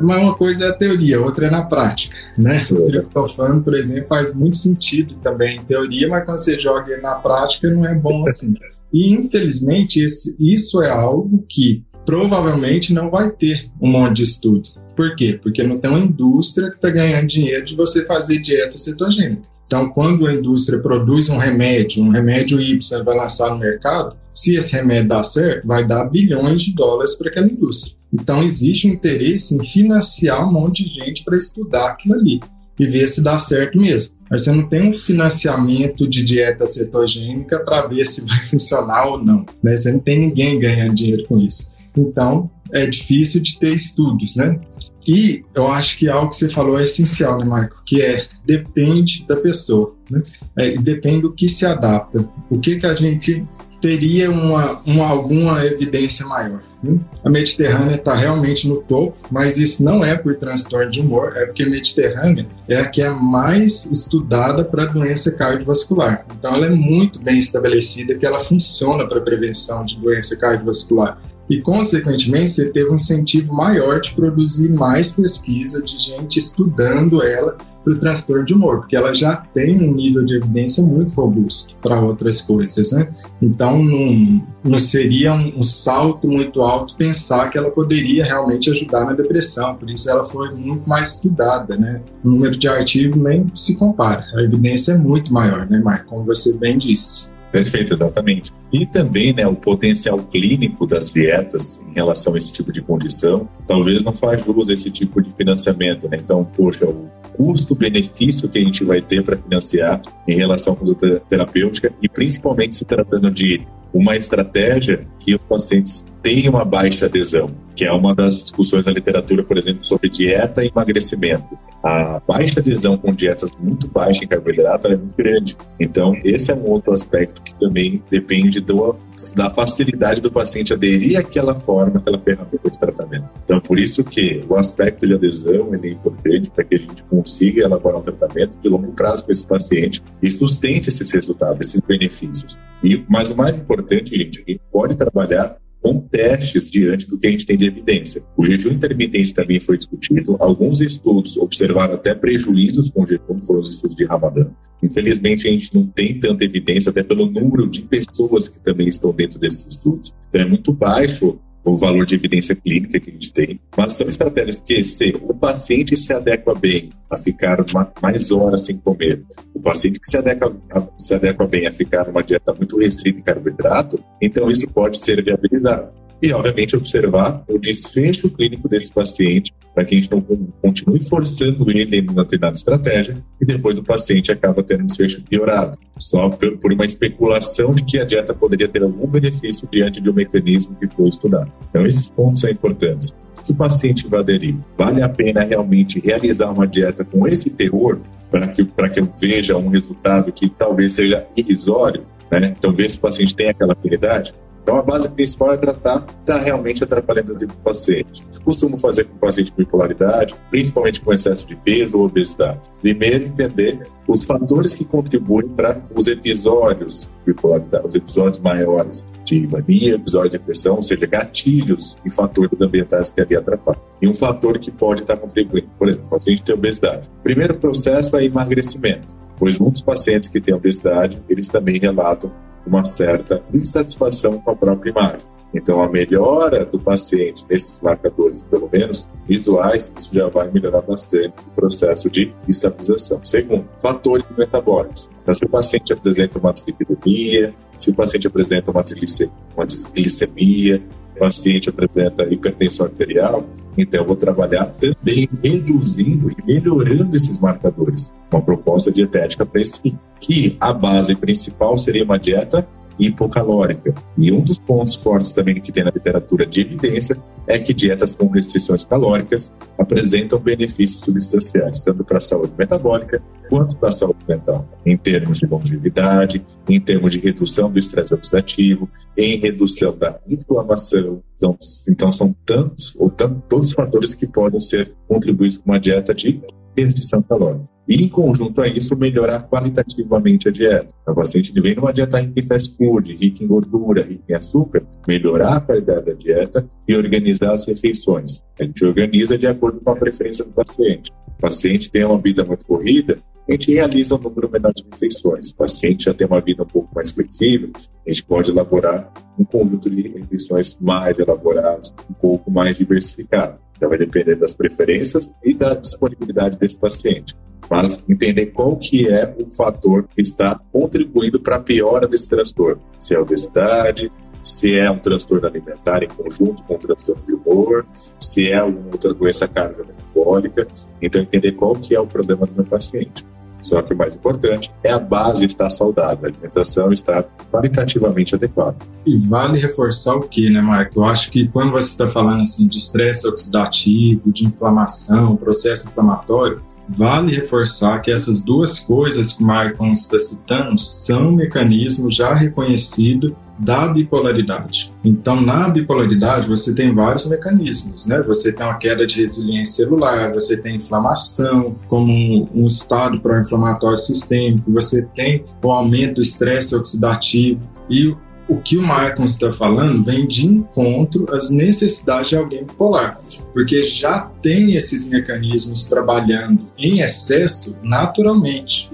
Mas 0.03 0.22
uma 0.22 0.35
coisa 0.35 0.66
é 0.66 0.68
a 0.70 0.72
teoria, 0.72 1.20
outra 1.20 1.46
é 1.46 1.50
na 1.50 1.64
prática, 1.66 2.16
né? 2.38 2.66
O 2.70 2.87
triptofano, 2.87 3.62
por 3.62 3.74
exemplo, 3.74 4.09
faz 4.09 4.35
muito 4.35 4.57
sentido 4.57 5.14
também 5.16 5.59
em 5.59 5.62
teoria, 5.62 6.09
mas 6.09 6.24
quando 6.24 6.38
você 6.38 6.59
joga 6.59 6.90
ele 6.90 7.03
na 7.03 7.16
prática 7.16 7.70
não 7.70 7.85
é 7.87 7.94
bom 7.94 8.24
assim. 8.27 8.55
E, 8.92 9.12
infelizmente, 9.12 10.00
esse, 10.00 10.37
isso 10.40 10.83
é 10.83 10.90
algo 10.90 11.44
que 11.48 11.85
provavelmente 12.07 12.92
não 12.92 13.11
vai 13.11 13.31
ter 13.31 13.70
um 13.81 13.90
monte 13.90 14.16
de 14.16 14.22
estudo. 14.22 14.68
Por 14.96 15.16
quê? 15.16 15.38
Porque 15.42 15.62
não 15.62 15.79
tem 15.79 15.90
uma 15.90 16.00
indústria 16.00 16.70
que 16.70 16.77
está 16.77 16.90
ganhando 16.90 17.27
dinheiro 17.27 17.64
de 17.64 17.74
você 17.74 18.05
fazer 18.07 18.38
dieta 18.38 18.79
cetogênica. 18.79 19.53
Então, 19.66 19.88
quando 19.88 20.27
a 20.27 20.33
indústria 20.33 20.79
produz 20.79 21.29
um 21.29 21.38
remédio, 21.38 22.03
um 22.03 22.11
remédio 22.11 22.61
Y 22.61 23.03
vai 23.03 23.16
lançar 23.16 23.50
no 23.50 23.59
mercado, 23.59 24.16
se 24.33 24.57
esse 24.57 24.72
remédio 24.72 25.09
dá 25.09 25.22
certo, 25.22 25.66
vai 25.66 25.87
dar 25.87 26.05
bilhões 26.05 26.62
de 26.62 26.74
dólares 26.74 27.14
para 27.14 27.29
aquela 27.29 27.46
indústria. 27.46 27.96
Então, 28.12 28.42
existe 28.42 28.88
um 28.88 28.92
interesse 28.92 29.55
em 29.55 29.64
financiar 29.64 30.48
um 30.48 30.53
monte 30.53 30.85
de 30.85 30.94
gente 30.94 31.24
para 31.24 31.37
estudar 31.37 31.90
aquilo 31.90 32.14
ali 32.14 32.40
e 32.79 32.87
ver 32.87 33.07
se 33.07 33.22
dá 33.22 33.38
certo 33.38 33.79
mesmo. 33.79 34.14
Mas 34.31 34.42
você 34.42 34.53
não 34.53 34.68
tem 34.68 34.88
um 34.88 34.92
financiamento 34.92 36.09
de 36.09 36.24
dieta 36.24 36.66
cetogênica 36.66 37.61
para 37.61 37.87
ver 37.87 38.05
se 38.05 38.20
vai 38.20 38.38
funcionar 38.50 39.07
ou 39.07 39.22
não. 39.22 39.44
Né? 39.62 39.77
Você 39.77 39.92
não 39.92 40.00
tem 40.00 40.18
ninguém 40.18 40.59
ganhando 40.59 40.94
dinheiro 40.94 41.24
com 41.29 41.38
isso. 41.38 41.72
Então, 41.96 42.50
é 42.72 42.87
difícil 42.87 43.40
de 43.40 43.59
ter 43.59 43.72
estudos, 43.72 44.35
né? 44.37 44.59
E 45.06 45.44
eu 45.54 45.68
acho 45.68 45.98
que 45.98 46.08
algo 46.08 46.30
que 46.30 46.36
você 46.36 46.48
falou 46.48 46.78
é 46.78 46.84
essencial, 46.84 47.38
né, 47.38 47.44
Michael? 47.44 47.70
Que 47.84 48.02
é 48.02 48.26
depende 48.44 49.24
da 49.26 49.36
pessoa, 49.36 49.94
né? 50.10 50.22
É, 50.56 50.76
depende 50.76 51.22
do 51.22 51.32
que 51.32 51.48
se 51.48 51.66
adapta. 51.66 52.26
O 52.50 52.58
que 52.58 52.76
que 52.76 52.86
a 52.86 52.94
gente 52.94 53.44
teria 53.80 54.30
uma, 54.30 54.80
uma 54.86 55.06
alguma 55.06 55.64
evidência 55.64 56.26
maior? 56.26 56.60
Né? 56.82 56.98
A 57.22 57.30
Mediterrânea 57.30 57.96
está 57.96 58.14
realmente 58.14 58.68
no 58.68 58.76
topo, 58.76 59.16
mas 59.30 59.56
isso 59.56 59.84
não 59.84 60.04
é 60.04 60.16
por 60.16 60.34
transtorno 60.36 60.90
de 60.90 61.00
humor, 61.00 61.32
é 61.36 61.46
porque 61.46 61.62
a 61.62 61.68
Mediterrânea 61.68 62.46
é 62.68 62.80
a 62.80 62.88
que 62.88 63.02
é 63.02 63.10
mais 63.10 63.86
estudada 63.86 64.64
para 64.64 64.86
doença 64.86 65.32
cardiovascular. 65.32 66.26
Então, 66.38 66.54
ela 66.54 66.66
é 66.66 66.70
muito 66.70 67.22
bem 67.22 67.38
estabelecida 67.38 68.14
que 68.14 68.24
ela 68.24 68.40
funciona 68.40 69.06
para 69.06 69.20
prevenção 69.20 69.84
de 69.84 69.98
doença 69.98 70.36
cardiovascular. 70.36 71.18
E, 71.48 71.61
consequentemente, 71.61 72.50
você 72.50 72.70
teve 72.70 72.90
um 72.90 72.94
incentivo 72.94 73.54
maior 73.54 74.00
de 74.00 74.14
produzir 74.14 74.70
mais 74.70 75.12
pesquisa 75.12 75.83
de 75.83 75.98
gente 75.98 76.38
estudando 76.38 77.22
ela 77.22 77.57
para 77.85 77.92
o 77.92 77.98
transtorno 77.98 78.44
de 78.44 78.54
humor, 78.54 78.78
porque 78.78 78.96
ela 78.96 79.12
já 79.12 79.37
tem 79.37 79.76
um 79.76 79.92
nível 79.92 80.24
de 80.24 80.37
evidência 80.37 80.83
muito 80.83 81.14
robusto 81.14 81.76
para 81.83 82.00
outras 82.00 82.40
coisas, 82.40 82.90
né? 82.92 83.09
Então, 83.42 83.85
não, 83.85 84.46
não 84.64 84.78
seria 84.78 85.35
um, 85.35 85.59
um, 85.59 85.62
salto 85.62 86.26
muito 86.26 86.62
alto 86.62 86.96
pensar 86.96 87.50
que 87.50 87.59
ela 87.59 87.70
poderia 87.70 88.24
realmente 88.24 88.70
ajudar 88.70 89.04
na 89.04 89.12
depressão, 89.12 89.74
por 89.76 89.90
isso 89.90 90.11
ela 90.11 90.24
foi 90.24 90.54
muito 90.54 90.88
mais 90.88 91.11
estudada, 91.11 91.76
né? 91.76 92.00
O 92.24 92.30
número 92.30 92.57
de 92.57 92.66
artigos 92.66 93.20
nem 93.20 93.46
se 93.52 93.76
compara, 93.76 94.24
a 94.35 94.42
evidência 94.42 94.92
é 94.92 94.98
muito 94.98 95.33
maior, 95.33 95.68
né, 95.68 95.78
Marco? 95.78 96.07
Como 96.07 96.24
você 96.24 96.54
bem 96.54 96.78
disse. 96.78 97.33
Perfeito, 97.54 97.94
exatamente. 97.94 98.52
E 98.72 98.84
também 98.84 99.32
né, 99.32 99.46
o 99.46 99.54
potencial 99.54 100.18
clínico 100.18 100.88
das 100.88 101.12
dietas 101.12 101.80
em 101.88 101.94
relação 101.94 102.34
a 102.34 102.36
esse 102.36 102.52
tipo 102.52 102.72
de 102.72 102.82
condição, 102.82 103.48
talvez 103.64 104.02
não 104.02 104.12
faz 104.12 104.44
jus 104.44 104.70
esse 104.70 104.90
tipo 104.90 105.22
de 105.22 105.30
financiamento. 105.30 106.08
Né? 106.08 106.16
Então, 106.16 106.44
poxa, 106.44 106.84
o 106.84 107.08
custo-benefício 107.36 108.48
que 108.48 108.58
a 108.58 108.60
gente 108.60 108.82
vai 108.82 109.00
ter 109.00 109.22
para 109.22 109.36
financiar 109.36 110.02
em 110.26 110.34
relação 110.34 110.74
com 110.74 110.84
a 110.90 111.20
terapêutica, 111.28 111.92
e 112.02 112.08
principalmente 112.08 112.74
se 112.74 112.84
tratando 112.84 113.30
de 113.30 113.64
uma 113.92 114.16
estratégia 114.16 115.06
que 115.20 115.36
os 115.36 115.44
pacientes 115.44 116.04
têm 116.24 116.48
uma 116.48 116.64
baixa 116.64 117.04
adesão, 117.04 117.54
que 117.76 117.84
é 117.84 117.92
uma 117.92 118.14
das 118.14 118.44
discussões 118.44 118.87
na 118.87 118.92
literatura, 118.92 119.44
por 119.44 119.58
exemplo, 119.58 119.84
sobre 119.84 120.08
dieta 120.08 120.64
e 120.64 120.68
emagrecimento. 120.68 121.46
A 121.82 122.18
baixa 122.26 122.60
adesão 122.60 122.96
com 122.96 123.12
dietas 123.12 123.50
muito 123.60 123.87
baixas 123.88 124.22
em 124.22 124.26
carboidrato 124.26 124.87
é 124.87 124.96
muito 124.96 125.14
grande. 125.14 125.54
Então, 125.78 126.16
esse 126.24 126.50
é 126.50 126.54
um 126.54 126.66
outro 126.66 126.94
aspecto 126.94 127.42
que 127.42 127.54
também 127.56 128.02
depende 128.10 128.58
do, 128.58 128.96
da 129.37 129.50
facilidade 129.50 130.22
do 130.22 130.32
paciente 130.32 130.72
aderir 130.72 131.18
àquela 131.18 131.54
forma, 131.54 131.98
àquela 131.98 132.18
ferramenta 132.18 132.70
de 132.70 132.78
tratamento. 132.78 133.28
Então, 133.44 133.60
por 133.60 133.78
isso 133.78 134.02
que 134.02 134.42
o 134.48 134.56
aspecto 134.56 135.06
de 135.06 135.12
adesão 135.12 135.74
é 135.74 135.88
importante 135.88 136.50
para 136.50 136.64
que 136.64 136.74
a 136.74 136.78
gente 136.78 137.02
consiga 137.02 137.64
elaborar 137.64 138.00
um 138.00 138.02
tratamento 138.02 138.58
de 138.58 138.66
longo 138.66 138.92
prazo 138.92 139.26
com 139.26 139.30
esse 139.30 139.46
paciente 139.46 140.02
e 140.22 140.30
sustente 140.30 140.88
esses 140.88 141.10
resultados, 141.10 141.68
esses 141.68 141.82
benefícios. 141.82 142.58
E, 142.82 143.04
mas 143.06 143.30
o 143.30 143.37
mais 143.37 143.58
importante, 143.58 144.16
gente, 144.16 144.42
a 144.46 144.50
gente 144.50 144.62
pode 144.72 144.96
trabalhar 144.96 145.58
com 145.84 146.00
testes 146.00 146.70
diante 146.70 147.06
do 147.06 147.18
que 147.18 147.26
a 147.26 147.30
gente 147.30 147.44
tem 147.44 147.58
de 147.58 147.66
evidência. 147.66 148.24
O 148.38 148.42
jejum 148.42 148.70
intermitente 148.70 149.34
também 149.34 149.60
foi 149.60 149.76
discutido. 149.76 150.34
Alguns 150.40 150.80
estudos 150.80 151.36
observaram 151.36 151.92
até 151.92 152.14
prejuízos 152.14 152.88
com 152.88 153.02
o 153.02 153.06
jejum, 153.06 153.42
foram 153.44 153.60
os 153.60 153.68
estudos 153.68 153.94
de 153.94 154.06
Ramadã. 154.06 154.50
Infelizmente, 154.82 155.46
a 155.46 155.50
gente 155.50 155.74
não 155.74 155.86
tem 155.86 156.18
tanta 156.18 156.42
evidência, 156.42 156.88
até 156.88 157.02
pelo 157.02 157.26
número 157.26 157.68
de 157.68 157.82
pessoas 157.82 158.48
que 158.48 158.58
também 158.60 158.88
estão 158.88 159.12
dentro 159.12 159.38
desses 159.38 159.66
estudos. 159.66 160.14
Então, 160.30 160.40
é 160.40 160.46
muito 160.46 160.72
baixo 160.72 161.38
o 161.64 161.77
valor 161.77 162.05
de 162.05 162.14
evidência 162.14 162.55
clínica 162.55 163.00
que 163.00 163.11
a 163.11 163.12
gente 163.12 163.33
tem, 163.33 163.61
mas 163.77 163.94
são 163.94 164.09
estratégias 164.09 164.57
que 164.57 164.85
se 164.85 165.16
o 165.22 165.35
paciente 165.35 165.96
se 165.96 166.12
adequa 166.12 166.55
bem 166.55 166.90
a 167.09 167.16
ficar 167.16 167.59
mais 168.03 168.31
horas 168.31 168.66
sem 168.66 168.77
comer, 168.77 169.22
o 169.55 169.61
paciente 169.61 169.98
que 169.98 170.11
se 170.11 170.16
adequa, 170.16 170.55
se 170.98 171.14
adequa 171.14 171.46
bem 171.46 171.66
a 171.66 171.72
ficar 171.72 172.07
numa 172.07 172.22
dieta 172.22 172.53
muito 172.53 172.79
restrita 172.79 173.18
em 173.18 173.22
carboidrato, 173.22 174.03
então 174.20 174.50
isso 174.50 174.68
pode 174.68 174.98
ser 174.98 175.22
viabilizado 175.22 176.03
e, 176.24 176.32
obviamente, 176.32 176.74
observar 176.74 177.44
o 177.46 177.58
desfecho 177.58 178.30
clínico 178.30 178.66
desse 178.66 178.90
paciente 178.90 179.52
para 179.74 179.84
que 179.84 179.94
a 179.94 179.98
gente 179.98 180.10
não 180.10 180.22
continue 180.62 181.04
forçando 181.04 181.70
ele 181.70 182.00
uma 182.00 182.22
determinada 182.22 182.56
estratégia 182.56 183.18
e 183.38 183.44
depois 183.44 183.76
o 183.76 183.82
paciente 183.82 184.32
acaba 184.32 184.62
tendo 184.62 184.84
um 184.84 184.87
desfecho 184.87 185.22
piorado, 185.22 185.76
só 185.98 186.30
por 186.30 186.72
uma 186.72 186.87
especulação 186.87 187.74
de 187.74 187.84
que 187.84 187.98
a 187.98 188.06
dieta 188.06 188.32
poderia 188.32 188.66
ter 188.66 188.82
algum 188.82 189.06
benefício 189.06 189.68
diante 189.70 190.00
de 190.00 190.08
um 190.08 190.14
mecanismo 190.14 190.74
que 190.76 190.88
foi 190.88 191.08
estudado. 191.08 191.52
Então, 191.68 191.84
esses 191.84 192.10
pontos 192.10 192.40
são 192.40 192.48
importantes. 192.48 193.12
O 193.38 193.42
que 193.42 193.52
o 193.52 193.54
paciente 193.54 194.08
vai 194.08 194.20
aderir? 194.20 194.56
Vale 194.78 195.02
a 195.02 195.08
pena 195.10 195.42
realmente 195.42 196.00
realizar 196.00 196.50
uma 196.50 196.66
dieta 196.66 197.04
com 197.04 197.28
esse 197.28 197.50
teor 197.50 198.00
para 198.30 198.46
que, 198.46 198.64
para 198.64 198.88
que 198.88 199.00
eu 199.00 199.10
veja 199.20 199.58
um 199.58 199.68
resultado 199.68 200.32
que 200.32 200.48
talvez 200.48 200.94
seja 200.94 201.24
irrisório? 201.37 202.06
Né? 202.30 202.54
Então, 202.56 202.72
ver 202.72 202.88
se 202.88 202.96
o 202.96 203.00
paciente 203.02 203.37
tem 203.37 203.50
aquela 203.50 203.74
afinidade. 203.74 204.32
Então, 204.64 204.79
a 204.79 204.83
base 204.83 205.11
principal 205.11 205.53
é 205.53 205.59
tratar 205.59 206.07
está 206.20 206.38
realmente 206.38 206.83
atrapalhando 206.83 207.35
do 207.35 207.55
paciente. 207.57 208.27
Eu 208.35 208.40
costumo 208.40 208.79
fazer 208.79 209.05
com 209.05 209.14
o 209.14 209.18
paciente 209.18 209.53
com 209.53 209.59
bipolaridade, 209.59 210.35
principalmente 210.50 211.03
com 211.03 211.12
excesso 211.12 211.46
de 211.46 211.55
peso 211.55 211.98
ou 211.98 212.07
obesidade. 212.07 212.70
Primeiro, 212.81 213.27
entender 213.27 213.87
os 214.09 214.24
fatores 214.24 214.74
que 214.74 214.83
contribuem 214.83 215.48
para 215.48 215.83
os 215.94 216.07
episódios 216.07 217.11
de 217.27 217.35
bipolaridade, 217.35 217.87
os 217.87 217.94
episódios 217.94 218.38
maiores 218.38 219.07
de 219.22 219.46
mania, 219.46 219.96
episódios 219.96 220.33
de 220.33 220.38
depressão, 220.38 220.77
ou 220.77 220.83
seja, 220.83 221.05
gatilhos 221.05 221.98
e 222.03 222.09
fatores 222.09 222.59
ambientais 222.62 223.12
que 223.12 223.20
ali 223.20 223.37
atrapalham. 223.37 223.83
E 224.00 224.09
um 224.09 224.14
fator 224.14 224.59
que 224.59 224.70
pode 224.70 225.03
estar 225.03 225.18
contribuindo, 225.18 225.68
por 225.79 225.90
exemplo, 225.90 226.07
o 226.07 226.11
paciente 226.11 226.42
tem 226.42 226.55
obesidade. 226.55 227.11
O 227.20 227.22
primeiro 227.22 227.55
processo 227.57 228.16
é 228.16 228.24
emagrecimento, 228.24 229.14
pois 229.38 229.59
muitos 229.59 229.83
pacientes 229.83 230.31
que 230.31 230.40
têm 230.40 230.55
obesidade, 230.55 231.22
eles 231.29 231.48
também 231.48 231.79
relatam 231.79 232.33
uma 232.66 232.85
certa 232.85 233.42
insatisfação 233.53 234.40
com 234.40 234.50
a 234.50 234.57
própria 234.57 234.90
imagem. 234.90 235.35
Então, 235.55 235.81
a 235.81 235.88
melhora 235.88 236.66
do 236.66 236.81
paciente 236.81 237.46
nesses 237.48 237.81
marcadores, 237.81 238.42
pelo 238.42 238.68
menos 238.72 239.09
visuais, 239.27 239.92
isso 239.96 240.11
já 240.12 240.29
vai 240.29 240.50
melhorar 240.50 240.81
bastante 240.81 241.33
o 241.46 241.50
processo 241.55 242.11
de 242.11 242.35
estabilização. 242.48 243.24
Segundo, 243.24 243.64
fatores 243.81 244.24
metabólicos. 244.37 245.09
Então, 245.22 245.33
se 245.33 245.44
o 245.44 245.48
paciente 245.48 245.92
apresenta 245.92 246.40
uma 246.40 246.53
dislipidemia, 246.53 247.55
se 247.79 247.90
o 247.90 247.94
paciente 247.94 248.27
apresenta 248.27 248.72
uma 248.72 248.83
desglicemia, 248.83 250.83
o 251.14 251.18
paciente 251.20 251.68
apresenta 251.68 252.24
hipertensão 252.24 252.87
arterial, 252.87 253.46
então 253.79 254.00
eu 254.00 254.07
vou 254.07 254.16
trabalhar 254.16 254.74
também 254.81 255.29
reduzindo 255.40 256.29
e 256.31 256.44
melhorando 256.44 257.14
esses 257.14 257.38
marcadores. 257.38 258.12
Uma 258.34 258.42
proposta 258.42 258.90
dietética 258.90 259.46
para 259.46 259.60
isso, 259.60 259.80
que 260.18 260.56
a 260.60 260.72
base 260.72 261.14
principal 261.14 261.78
seria 261.78 262.02
uma 262.02 262.18
dieta 262.18 262.66
hipocalórica. 262.98 263.94
E 264.18 264.32
um 264.32 264.40
dos 264.40 264.58
pontos 264.58 264.96
fortes 264.96 265.32
também 265.32 265.60
que 265.60 265.70
tem 265.70 265.84
na 265.84 265.90
literatura 265.90 266.44
de 266.44 266.60
evidência 266.60 267.16
é 267.46 267.58
que 267.58 267.74
dietas 267.74 268.14
com 268.14 268.26
restrições 268.26 268.84
calóricas 268.84 269.52
apresentam 269.78 270.38
benefícios 270.38 271.04
substanciais, 271.04 271.80
tanto 271.80 272.02
para 272.02 272.18
a 272.18 272.20
saúde 272.20 272.52
metabólica 272.58 273.22
quanto 273.48 273.76
para 273.76 273.90
a 273.90 273.92
saúde 273.92 274.18
mental, 274.26 274.66
em 274.84 274.96
termos 274.96 275.38
de 275.38 275.46
longevidade, 275.46 276.44
em 276.68 276.80
termos 276.80 277.12
de 277.12 277.20
redução 277.20 277.70
do 277.70 277.78
estresse 277.78 278.14
oxidativo, 278.14 278.88
em 279.16 279.36
redução 279.36 279.96
da 279.96 280.18
inflamação. 280.28 281.22
Então, 281.36 281.56
então 281.88 282.10
são 282.10 282.34
tantos 282.44 282.96
ou 282.96 283.10
tantos, 283.10 283.42
todos 283.48 283.68
os 283.68 283.74
fatores 283.74 284.14
que 284.14 284.26
podem 284.26 284.58
ser 284.58 284.92
contribuídos 285.06 285.58
com 285.58 285.70
uma 285.70 285.78
dieta 285.78 286.12
de 286.12 286.42
restrição 286.76 287.22
calórica. 287.22 287.73
E, 287.88 288.02
em 288.02 288.08
conjunto 288.08 288.62
a 288.62 288.68
isso, 288.68 288.96
melhorar 288.96 289.40
qualitativamente 289.40 290.48
a 290.48 290.52
dieta. 290.52 290.88
O 291.06 291.14
paciente 291.14 291.52
vem 291.60 291.74
numa 291.74 291.92
dieta 291.92 292.18
rica 292.18 292.40
em 292.40 292.42
fast 292.42 292.76
food, 292.76 293.14
rica 293.14 293.44
em 293.44 293.46
gordura, 293.46 294.02
rica 294.02 294.24
em 294.28 294.34
açúcar, 294.34 294.82
melhorar 295.06 295.56
a 295.56 295.60
qualidade 295.60 296.06
da 296.06 296.12
dieta 296.12 296.66
e 296.88 296.96
organizar 296.96 297.52
as 297.52 297.66
refeições. 297.66 298.42
A 298.58 298.64
gente 298.64 298.84
organiza 298.84 299.36
de 299.36 299.46
acordo 299.46 299.80
com 299.80 299.90
a 299.90 299.96
preferência 299.96 300.44
do 300.44 300.52
paciente. 300.52 301.12
O 301.36 301.40
paciente 301.42 301.90
tem 301.90 302.04
uma 302.04 302.18
vida 302.18 302.42
muito 302.42 302.64
corrida, 302.64 303.18
a 303.46 303.52
gente 303.52 303.74
realiza 303.74 304.14
um 304.14 304.18
número 304.18 304.50
menor 304.50 304.72
de 304.72 304.84
refeições. 304.90 305.50
O 305.50 305.56
paciente 305.56 306.04
já 306.04 306.14
tem 306.14 306.26
uma 306.26 306.40
vida 306.40 306.62
um 306.62 306.66
pouco 306.66 306.88
mais 306.94 307.10
flexível, 307.10 307.70
a 307.76 308.10
gente 308.10 308.24
pode 308.24 308.50
elaborar 308.50 309.12
um 309.38 309.44
conjunto 309.44 309.90
de 309.90 310.08
refeições 310.08 310.78
mais 310.80 311.18
elaborados, 311.18 311.92
um 312.08 312.14
pouco 312.14 312.50
mais 312.50 312.78
diversificado. 312.78 313.58
Então 313.76 313.90
vai 313.90 313.98
depender 313.98 314.36
das 314.36 314.54
preferências 314.54 315.34
e 315.44 315.52
da 315.52 315.74
disponibilidade 315.74 316.56
desse 316.56 316.78
paciente 316.78 317.34
mas 317.70 318.03
entender 318.09 318.46
qual 318.46 318.77
que 318.77 319.09
é 319.09 319.35
o 319.38 319.48
fator 319.48 320.07
que 320.14 320.20
está 320.20 320.61
contribuindo 320.72 321.40
para 321.40 321.57
a 321.57 321.61
piora 321.61 322.07
desse 322.07 322.29
transtorno. 322.29 322.81
Se 322.98 323.14
é 323.14 323.18
obesidade, 323.18 324.11
se 324.42 324.74
é 324.74 324.90
um 324.90 324.98
transtorno 324.98 325.46
alimentar 325.46 326.03
em 326.03 326.09
conjunto 326.09 326.62
com 326.64 326.74
um 326.74 326.79
transtorno 326.79 327.22
de 327.27 327.35
humor, 327.35 327.87
se 328.20 328.48
é 328.48 328.59
alguma 328.59 328.92
outra 328.92 329.14
doença 329.14 329.48
cardiometabólica. 329.48 330.68
Então, 331.00 331.22
entender 331.22 331.53
qual 331.53 331.74
que 331.74 331.94
é 331.94 332.00
o 332.00 332.07
problema 332.07 332.46
do 332.46 332.53
meu 332.55 332.64
paciente. 332.64 333.24
Só 333.62 333.81
que 333.81 333.94
o 333.94 333.96
mais 333.96 334.14
importante 334.14 334.70
é 334.83 334.92
a 334.92 334.98
base 334.98 335.46
estar 335.46 335.70
saudável, 335.70 336.27
a 336.27 336.29
alimentação 336.29 336.92
está 336.92 337.24
qualitativamente 337.50 338.35
adequada. 338.35 338.77
E 339.07 339.16
vale 339.16 339.59
reforçar 339.59 340.14
o 340.16 340.29
que, 340.29 340.50
né, 340.50 340.61
Marco? 340.61 341.00
Eu 341.00 341.05
acho 341.05 341.31
que 341.31 341.48
quando 341.48 341.72
você 341.72 341.88
está 341.88 342.07
falando 342.07 342.42
assim 342.42 342.68
de 342.68 342.77
estresse 342.77 343.27
oxidativo, 343.27 344.31
de 344.31 344.46
inflamação, 344.46 345.35
processo 345.37 345.88
inflamatório, 345.88 346.61
Vale 346.88 347.34
reforçar 347.34 348.00
que 348.00 348.10
essas 348.10 348.42
duas 348.42 348.78
coisas 348.80 349.32
que 349.32 349.42
Maicon 349.42 349.92
está 349.92 350.18
citando 350.18 350.78
são 350.78 351.32
mecanismos 351.32 352.14
já 352.14 352.34
reconhecidos 352.34 353.32
da 353.58 353.86
bipolaridade. 353.86 354.92
Então, 355.04 355.40
na 355.40 355.68
bipolaridade, 355.68 356.48
você 356.48 356.74
tem 356.74 356.92
vários 356.92 357.28
mecanismos, 357.28 358.06
né? 358.06 358.20
Você 358.22 358.52
tem 358.52 358.66
uma 358.66 358.74
queda 358.74 359.06
de 359.06 359.20
resiliência 359.20 359.84
celular, 359.84 360.32
você 360.32 360.56
tem 360.56 360.76
inflamação, 360.76 361.76
como 361.86 362.48
um, 362.52 362.66
estado 362.66 363.20
pró-inflamatório 363.20 363.96
sistêmico, 363.96 364.72
você 364.72 365.02
tem 365.14 365.44
o 365.62 365.70
aumento 365.70 366.14
do 366.14 366.20
estresse 366.20 366.74
oxidativo 366.74 367.62
e 367.88 368.14
o 368.48 368.61
que 368.61 368.76
o 368.76 368.83
Marcos 368.83 369.33
está 369.33 369.50
falando 369.50 370.04
vem 370.04 370.26
de 370.26 370.46
encontro 370.46 371.26
às 371.35 371.50
necessidades 371.50 372.28
de 372.28 372.37
alguém 372.37 372.64
bipolar, 372.64 373.20
porque 373.52 373.85
já 373.85 374.20
tem 374.42 374.74
esses 374.74 375.09
mecanismos 375.09 375.85
trabalhando 375.85 376.66
em 376.78 377.00
excesso 377.00 377.76
naturalmente, 377.83 378.90